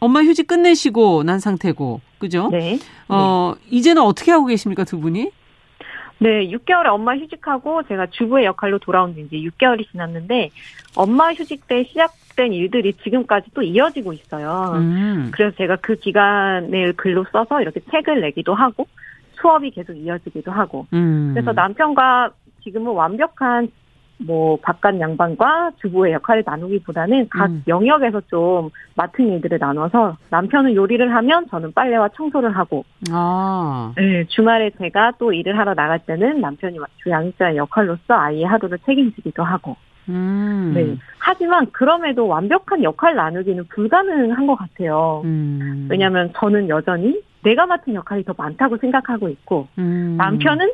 엄마 0.00 0.20
휴직 0.22 0.46
끝내시고 0.46 1.22
난 1.24 1.38
상태고, 1.38 2.00
그죠? 2.18 2.48
네. 2.50 2.78
어, 3.08 3.54
이제는 3.70 4.02
어떻게 4.02 4.32
하고 4.32 4.46
계십니까, 4.46 4.84
두 4.84 4.98
분이? 5.00 5.30
네, 6.20 6.48
6개월에 6.48 6.86
엄마 6.86 7.16
휴직하고 7.16 7.84
제가 7.84 8.06
주부의 8.06 8.44
역할로 8.44 8.78
돌아온 8.78 9.14
지 9.14 9.20
이제 9.20 9.36
6개월이 9.36 9.88
지났는데, 9.90 10.50
엄마 10.96 11.32
휴직 11.32 11.66
때 11.68 11.84
시작된 11.84 12.52
일들이 12.52 12.92
지금까지 12.94 13.50
또 13.54 13.62
이어지고 13.62 14.12
있어요. 14.12 14.72
음. 14.74 15.30
그래서 15.32 15.56
제가 15.56 15.76
그 15.76 15.94
기간을 15.94 16.94
글로 16.96 17.24
써서 17.30 17.60
이렇게 17.60 17.80
책을 17.90 18.20
내기도 18.20 18.54
하고, 18.54 18.86
수업이 19.40 19.70
계속 19.70 19.92
이어지기도 19.92 20.50
하고, 20.50 20.86
음. 20.92 21.30
그래서 21.34 21.52
남편과 21.52 22.30
지금은 22.64 22.92
완벽한 22.92 23.70
뭐 24.18 24.58
바깥 24.60 24.98
양반과 24.98 25.72
주부의 25.80 26.12
역할을 26.14 26.42
나누기보다는 26.44 27.28
각 27.30 27.50
음. 27.50 27.62
영역에서 27.68 28.20
좀 28.22 28.70
맡은 28.96 29.28
일들을 29.28 29.58
나눠서 29.58 30.16
남편은 30.30 30.74
요리를 30.74 31.14
하면 31.14 31.46
저는 31.48 31.72
빨래와 31.72 32.08
청소를 32.16 32.56
하고 32.56 32.84
아. 33.10 33.92
네, 33.96 34.24
주말에 34.28 34.70
제가 34.78 35.12
또 35.18 35.32
일을 35.32 35.56
하러 35.56 35.74
나갈 35.74 36.00
때는 36.00 36.40
남편이 36.40 36.78
주 37.02 37.10
양육자의 37.10 37.56
역할로서 37.56 38.14
아이의 38.14 38.44
하루를 38.44 38.78
책임지기도 38.84 39.44
하고 39.44 39.76
음. 40.08 40.72
네. 40.74 40.96
하지만 41.18 41.66
그럼에도 41.72 42.26
완벽한 42.26 42.82
역할 42.82 43.14
나누기는 43.14 43.66
불가능한 43.68 44.46
것 44.46 44.56
같아요. 44.56 45.22
음. 45.24 45.86
왜냐하면 45.90 46.32
저는 46.34 46.68
여전히 46.68 47.20
내가 47.44 47.66
맡은 47.66 47.94
역할이 47.94 48.24
더 48.24 48.34
많다고 48.36 48.78
생각하고 48.78 49.28
있고 49.28 49.68
음. 49.78 50.16
남편은 50.18 50.72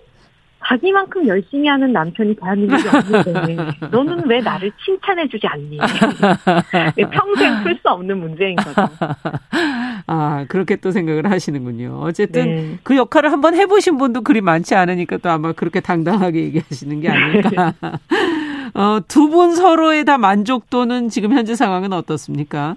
자기만큼 0.67 1.27
열심히 1.29 1.69
하는 1.69 1.93
남편이 1.93 2.35
대한민국이 2.37 2.89
없는데 2.89 3.57
너는 3.91 4.27
왜 4.27 4.41
나를 4.41 4.71
칭찬해주지 4.85 5.47
않니? 5.47 5.79
평생 7.13 7.63
풀 7.63 7.75
수 7.83 7.89
없는 7.89 8.19
문제인 8.19 8.57
거죠. 8.57 8.89
아, 10.07 10.47
그렇게 10.49 10.77
또 10.77 10.91
생각을 10.91 11.31
하시는군요. 11.31 11.99
어쨌든 12.03 12.45
네. 12.45 12.79
그 12.83 12.97
역할을 12.97 13.31
한번 13.33 13.55
해보신 13.55 13.99
분도 13.99 14.23
그리 14.23 14.41
많지 14.41 14.75
않으니까 14.75 15.19
또 15.19 15.29
아마 15.31 15.53
그렇게 15.53 15.81
당당하게 15.81 16.41
얘기하시는 16.45 17.01
게 17.01 17.09
아닐까. 17.11 17.75
어, 18.75 18.99
두 19.07 19.29
분 19.29 19.55
서로의 19.55 20.05
다 20.05 20.17
만족도는 20.19 21.09
지금 21.09 21.33
현재 21.33 21.55
상황은 21.55 21.93
어떻습니까? 21.93 22.77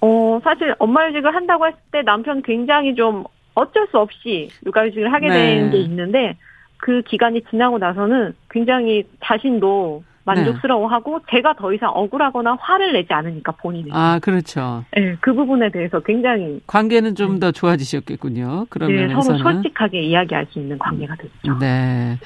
어, 0.00 0.40
사실 0.44 0.74
엄마휴직을 0.78 1.34
한다고 1.34 1.66
했을 1.66 1.78
때 1.92 2.02
남편 2.02 2.42
굉장히 2.42 2.94
좀 2.94 3.24
어쩔 3.54 3.86
수 3.90 3.98
없이 3.98 4.48
육아휴직을 4.66 5.12
하게 5.12 5.28
네. 5.28 5.56
된게 5.56 5.78
있는데 5.78 6.36
그 6.78 7.02
기간이 7.02 7.42
지나고 7.50 7.78
나서는 7.78 8.34
굉장히 8.50 9.04
자신도 9.24 10.02
만족스러워하고 10.28 11.20
제가 11.30 11.54
더 11.54 11.72
이상 11.72 11.90
억울하거나 11.94 12.58
화를 12.60 12.92
내지 12.92 13.12
않으니까 13.12 13.52
본인이. 13.52 13.90
아, 13.92 14.18
그렇죠. 14.20 14.84
네, 14.94 15.16
그 15.20 15.32
부분에 15.32 15.70
대해서 15.70 16.00
굉장히 16.00 16.60
관계는 16.66 17.14
좀더 17.14 17.50
좋아지셨겠군요. 17.50 18.66
그런 18.68 18.94
네, 18.94 19.08
서로. 19.22 19.38
솔직하게 19.38 20.02
이야기할 20.02 20.46
수 20.50 20.58
있는 20.58 20.78
관계가 20.78 21.16
됐죠. 21.16 21.58
네. 21.58 22.18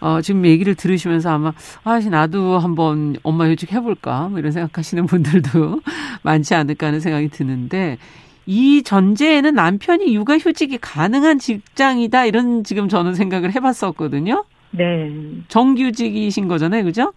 어, 0.00 0.22
지금 0.22 0.46
얘기를 0.46 0.74
들으시면서 0.74 1.30
아마, 1.30 1.52
아, 1.84 2.00
나도 2.00 2.58
한번 2.58 3.16
엄마 3.22 3.46
휴직 3.46 3.72
해볼까? 3.72 4.28
뭐 4.30 4.38
이런 4.38 4.52
생각하시는 4.52 5.04
분들도 5.06 5.80
많지 6.24 6.54
않을까 6.54 6.86
하는 6.86 7.00
생각이 7.00 7.28
드는데, 7.28 7.98
이 8.46 8.82
전제에는 8.82 9.54
남편이 9.54 10.14
육아 10.14 10.38
휴직이 10.38 10.78
가능한 10.78 11.38
직장이다. 11.38 12.24
이런 12.24 12.64
지금 12.64 12.88
저는 12.88 13.14
생각을 13.14 13.54
해봤었거든요. 13.54 14.44
네, 14.72 15.10
정규직이신 15.48 16.48
거잖아요. 16.48 16.84
그죠? 16.84 17.12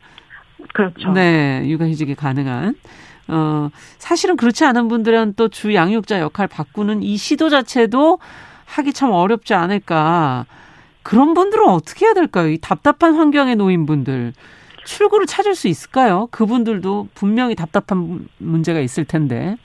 그렇죠. 0.74 1.12
네. 1.12 1.64
육아 1.68 1.86
휴직이 1.88 2.16
가능한. 2.16 2.76
어, 3.30 3.70
사실은 4.00 4.36
그렇지 4.36 4.66
않은 4.66 4.88
분들은 4.90 5.34
또 5.36 5.48
주 5.50 5.74
양육자 5.74 6.20
역할 6.20 6.48
바꾸는 6.48 7.04
이 7.04 7.16
시도 7.18 7.50
자체도 7.50 8.20
하기 8.66 8.94
참 8.94 9.12
어렵지 9.12 9.54
않을까. 9.54 10.46
그런 11.04 11.34
분들은 11.34 11.68
어떻게 11.68 12.06
해야 12.06 12.14
될까요? 12.14 12.50
이 12.50 12.58
답답한 12.60 13.16
환경에 13.16 13.56
놓인 13.56 13.86
분들. 13.86 14.34
출구를 14.86 15.26
찾을 15.28 15.56
수 15.56 15.68
있을까요? 15.68 16.28
그분들도 16.32 17.08
분명히 17.14 17.56
답답한 17.56 18.28
문제가 18.38 18.80
있을 18.80 19.06
텐데. 19.06 19.58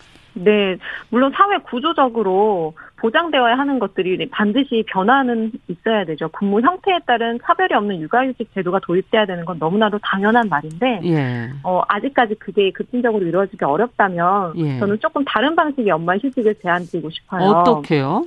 네, 0.45 0.77
물론 1.11 1.33
사회 1.35 1.59
구조적으로 1.59 2.75
보장되어야 2.97 3.57
하는 3.57 3.79
것들이 3.79 4.29
반드시 4.31 4.85
변화는 4.89 5.53
있어야 5.69 6.05
되죠. 6.05 6.29
근무 6.29 6.61
형태에 6.61 6.99
따른 7.07 7.39
차별이 7.45 7.75
없는 7.75 8.01
육아휴직 8.01 8.53
제도가 8.55 8.81
도입돼야 8.81 9.27
되는 9.27 9.45
건 9.45 9.59
너무나도 9.59 9.99
당연한 10.03 10.49
말인데, 10.49 11.01
예. 11.05 11.51
어, 11.63 11.83
아직까지 11.89 12.35
그게 12.37 12.71
급진적으로 12.73 13.25
이루어지기 13.25 13.65
어렵다면, 13.65 14.55
예. 14.57 14.79
저는 14.79 14.99
조금 15.01 15.25
다른 15.25 15.55
방식의 15.55 15.91
엄마 15.91 16.17
휴직을 16.17 16.57
제안드리고 16.57 17.11
싶어요. 17.11 17.51
어떻게요? 17.51 18.27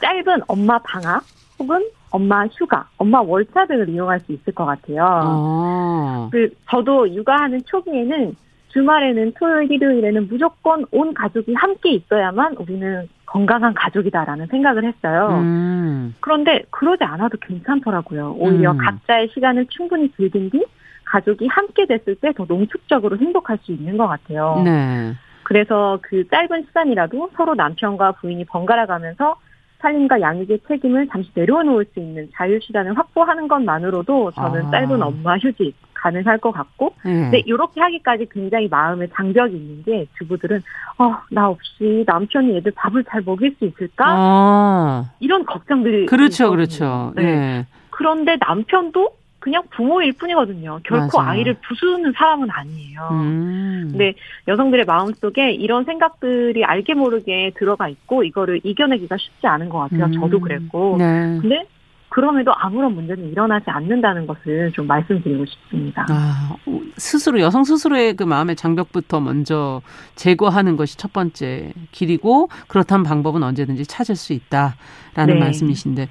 짧은 0.00 0.42
엄마 0.48 0.78
방학, 0.78 1.22
혹은 1.58 1.86
엄마 2.10 2.46
휴가, 2.46 2.88
엄마 2.96 3.20
월차 3.20 3.66
등을 3.66 3.88
이용할 3.88 4.18
수 4.20 4.32
있을 4.32 4.52
것 4.52 4.64
같아요. 4.64 5.04
어. 5.24 6.28
그 6.32 6.50
저도 6.68 7.14
육아하는 7.14 7.62
초기에는 7.64 8.34
주말에는 8.72 9.32
토요일, 9.38 9.70
일요일에는 9.70 10.28
무조건 10.28 10.84
온 10.92 11.12
가족이 11.14 11.54
함께 11.54 11.92
있어야만 11.92 12.56
우리는 12.58 13.08
건강한 13.26 13.74
가족이다라는 13.74 14.46
생각을 14.46 14.84
했어요. 14.84 15.38
음. 15.40 16.14
그런데 16.20 16.62
그러지 16.70 17.04
않아도 17.04 17.38
괜찮더라고요. 17.40 18.36
오히려 18.38 18.72
음. 18.72 18.78
각자의 18.78 19.28
시간을 19.34 19.66
충분히 19.70 20.10
즐긴 20.12 20.50
뒤 20.50 20.64
가족이 21.04 21.46
함께 21.48 21.86
됐을 21.86 22.14
때 22.16 22.32
더 22.32 22.44
농축적으로 22.46 23.18
행복할 23.18 23.58
수 23.62 23.72
있는 23.72 23.96
것 23.96 24.06
같아요. 24.06 24.62
네. 24.64 25.12
그래서 25.42 25.98
그 26.02 26.26
짧은 26.28 26.66
시간이라도 26.68 27.30
서로 27.36 27.54
남편과 27.56 28.12
부인이 28.12 28.44
번갈아 28.44 28.86
가면서 28.86 29.36
살림과 29.80 30.20
양육의 30.20 30.60
책임을 30.68 31.08
잠시 31.08 31.30
내려놓을 31.34 31.86
수 31.92 31.98
있는 31.98 32.28
자유 32.34 32.60
시간을 32.60 32.96
확보하는 32.96 33.48
것만으로도 33.48 34.30
저는 34.32 34.66
아. 34.66 34.70
짧은 34.70 35.02
엄마 35.02 35.36
휴직 35.38 35.74
가능할 36.00 36.38
것 36.38 36.52
같고 36.52 36.94
예. 37.04 37.10
근데 37.10 37.38
이렇게 37.44 37.80
하기까지 37.80 38.28
굉장히 38.30 38.68
마음에 38.68 39.06
장벽이 39.14 39.54
있는 39.54 39.82
게 39.82 40.06
주부들은 40.18 40.62
어, 40.98 41.16
나 41.30 41.48
없이 41.48 42.04
남편이 42.06 42.56
애들 42.58 42.72
밥을 42.74 43.04
잘 43.04 43.22
먹일 43.24 43.54
수 43.58 43.64
있을까? 43.66 44.04
아. 44.06 45.10
이런 45.20 45.44
걱정들이 45.44 46.06
그렇죠, 46.06 46.44
있거든요. 46.44 46.50
그렇죠. 46.50 47.12
네. 47.16 47.22
예. 47.24 47.66
그런데 47.90 48.36
남편도 48.40 49.20
그냥 49.40 49.62
부모일 49.70 50.12
뿐이거든요. 50.12 50.80
결코 50.84 51.18
맞아요. 51.18 51.30
아이를 51.30 51.56
부수는 51.66 52.12
사람은 52.14 52.50
아니에요. 52.50 53.08
음. 53.12 53.88
근데 53.90 54.12
여성들의 54.46 54.84
마음속에 54.84 55.52
이런 55.52 55.84
생각들이 55.84 56.62
알게 56.64 56.94
모르게 56.94 57.52
들어가 57.56 57.88
있고 57.88 58.22
이거를 58.22 58.60
이겨내기가 58.62 59.16
쉽지 59.16 59.46
않은 59.46 59.70
것 59.70 59.78
같아요. 59.78 60.04
음. 60.06 60.12
저도 60.12 60.40
그랬고. 60.40 60.96
네. 60.98 61.38
근데 61.40 61.64
그럼에도 62.10 62.52
아무런 62.54 62.94
문제는 62.94 63.30
일어나지 63.30 63.70
않는다는 63.70 64.26
것을 64.26 64.70
좀 64.72 64.86
말씀드리고 64.86 65.44
싶습니다. 65.46 66.04
아, 66.10 66.56
스스로 66.96 67.40
여성 67.40 67.64
스스로의 67.64 68.14
그 68.16 68.24
마음의 68.24 68.56
장벽부터 68.56 69.20
먼저 69.20 69.80
제거하는 70.16 70.76
것이 70.76 70.98
첫 70.98 71.12
번째 71.12 71.72
길이고 71.92 72.48
그렇다면 72.68 73.04
방법은 73.04 73.42
언제든지 73.42 73.86
찾을 73.86 74.16
수 74.16 74.32
있다라는 74.32 75.34
네. 75.34 75.38
말씀이신데 75.38 76.08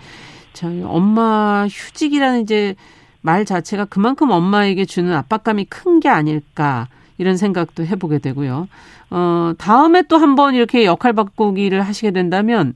저희 0.53 0.81
엄마 0.83 1.67
휴직이라는 1.69 2.41
이제 2.41 2.75
말 3.21 3.43
자체가 3.45 3.85
그만큼 3.85 4.31
엄마에게 4.31 4.85
주는 4.85 5.13
압박감이 5.13 5.65
큰 5.65 5.99
게 5.99 6.07
아닐까 6.09 6.87
이런 7.17 7.35
생각도 7.35 7.85
해보게 7.85 8.19
되고요. 8.19 8.69
어, 9.11 9.51
다음에 9.57 10.03
또 10.03 10.17
한 10.17 10.35
번 10.35 10.55
이렇게 10.55 10.85
역할 10.85 11.11
바꾸기를 11.11 11.81
하시게 11.81 12.11
된다면 12.11 12.73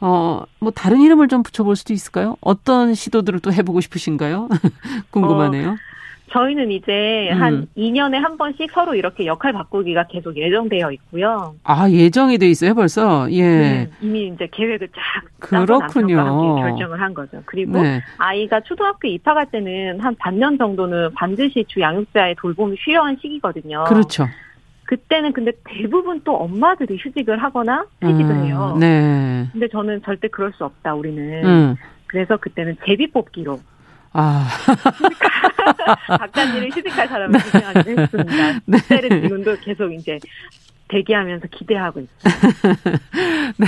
어, 0.00 0.42
뭐 0.58 0.70
다른 0.70 1.00
이름을 1.00 1.28
좀 1.28 1.42
붙여볼 1.42 1.76
수도 1.76 1.92
있을까요? 1.92 2.36
어떤 2.40 2.94
시도들을 2.94 3.40
또 3.40 3.52
해보고 3.52 3.80
싶으신가요? 3.80 4.48
궁금하네요. 5.10 5.76
저희는 6.34 6.72
이제 6.72 7.30
음. 7.32 7.42
한 7.42 7.68
2년에 7.76 8.14
한 8.14 8.36
번씩 8.36 8.70
서로 8.72 8.94
이렇게 8.94 9.24
역할 9.24 9.52
바꾸기가 9.52 10.08
계속 10.08 10.36
예정되어 10.36 10.90
있고요. 10.92 11.54
아, 11.62 11.88
예정이 11.88 12.38
돼 12.38 12.48
있어요, 12.48 12.74
벌써? 12.74 13.30
예. 13.30 13.42
네, 13.42 13.90
이미 14.00 14.28
이제 14.34 14.48
계획을 14.50 14.88
쫙 14.88 15.24
그렇군요. 15.38 16.18
함께 16.18 16.62
결정을 16.62 17.00
한 17.00 17.14
거죠. 17.14 17.40
그리고 17.44 17.80
네. 17.80 18.02
아이가 18.18 18.60
초등학교 18.60 19.06
입학할 19.06 19.46
때는 19.50 20.00
한 20.00 20.16
반년 20.16 20.58
정도는 20.58 21.14
반드시 21.14 21.64
주 21.68 21.80
양육자의 21.80 22.34
돌봄이 22.40 22.76
필요한 22.76 23.16
시기거든요. 23.20 23.84
그렇죠. 23.84 24.26
그때는 24.84 25.32
근데 25.32 25.52
대부분 25.64 26.20
또 26.24 26.36
엄마들이 26.36 26.98
휴직을 26.98 27.42
하거나 27.42 27.86
퇴직을 28.00 28.30
음, 28.30 28.44
해요. 28.44 28.76
네. 28.78 29.48
근데 29.52 29.68
저는 29.68 30.02
절대 30.02 30.28
그럴 30.28 30.52
수 30.52 30.64
없다, 30.64 30.94
우리는. 30.94 31.44
음. 31.44 31.76
그래서 32.06 32.36
그때는 32.36 32.76
제비 32.86 33.10
뽑기로 33.10 33.60
아, 34.16 34.46
박단일을 36.06 36.70
휴직할 36.70 37.08
사람을 37.08 37.40
지정하기로 37.40 38.02
했습니다. 38.02 38.60
네. 38.64 38.78
그때를 38.78 39.22
지금도 39.22 39.56
계속 39.60 39.92
이제 39.92 40.20
대기하면서 40.88 41.48
기대하고 41.50 42.00
있죠. 42.00 42.12
네. 43.56 43.66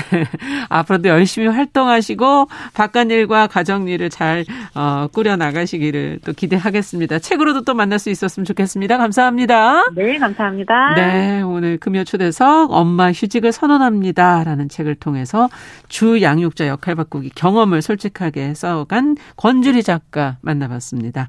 앞으로도 0.68 1.08
열심히 1.08 1.48
활동하시고 1.48 2.48
바깥일과 2.74 3.46
가정일을 3.46 4.10
잘 4.10 4.44
어, 4.74 5.08
꾸려 5.12 5.36
나가시기를 5.36 6.20
또 6.24 6.32
기대하겠습니다. 6.32 7.18
책으로도 7.18 7.64
또 7.64 7.74
만날 7.74 7.98
수 7.98 8.10
있었으면 8.10 8.44
좋겠습니다. 8.44 8.98
감사합니다. 8.98 9.90
네, 9.94 10.18
감사합니다. 10.18 10.94
네, 10.94 11.42
오늘 11.42 11.78
금요 11.78 12.04
초대석 12.04 12.72
엄마 12.72 13.10
휴직을 13.12 13.52
선언합니다라는 13.52 14.68
책을 14.68 14.96
통해서 14.96 15.48
주 15.88 16.20
양육자 16.22 16.68
역할 16.68 16.94
바꾸기 16.94 17.30
경험을 17.34 17.82
솔직하게 17.82 18.54
써간 18.54 19.16
권주리 19.36 19.82
작가 19.82 20.36
만나봤습니다. 20.42 21.28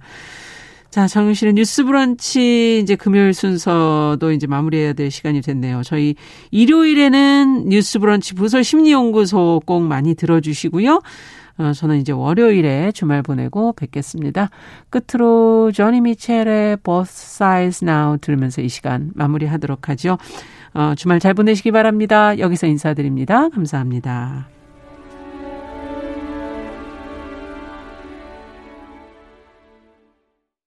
자, 0.89 1.05
정윤실의 1.07 1.53
뉴스 1.53 1.83
브런치 1.83 2.79
이제 2.81 2.95
금요일 2.95 3.33
순서도 3.33 4.31
이제 4.31 4.47
마무리해야 4.47 4.93
될 4.93 5.11
시간이 5.11 5.41
됐네요. 5.41 5.83
저희 5.83 6.15
일요일에는 6.51 7.69
뉴스 7.69 7.99
브런치 7.99 8.33
부설 8.35 8.63
심리연구소 8.63 9.61
꼭 9.65 9.83
많이 9.83 10.15
들어주시고요. 10.15 11.01
어, 11.59 11.73
저는 11.73 11.97
이제 11.97 12.11
월요일에 12.11 12.91
주말 12.93 13.21
보내고 13.21 13.73
뵙겠습니다. 13.73 14.49
끝으로 14.89 15.71
조니 15.71 16.01
미첼의 16.01 16.77
Both 16.83 17.11
Sides 17.11 17.83
Now 17.83 18.17
들으면서 18.19 18.61
이 18.61 18.69
시간 18.69 19.11
마무리하도록 19.15 19.89
하죠. 19.89 20.17
어, 20.73 20.93
주말 20.95 21.19
잘 21.19 21.33
보내시기 21.33 21.71
바랍니다. 21.71 22.37
여기서 22.37 22.67
인사드립니다. 22.67 23.49
감사합니다. 23.49 24.56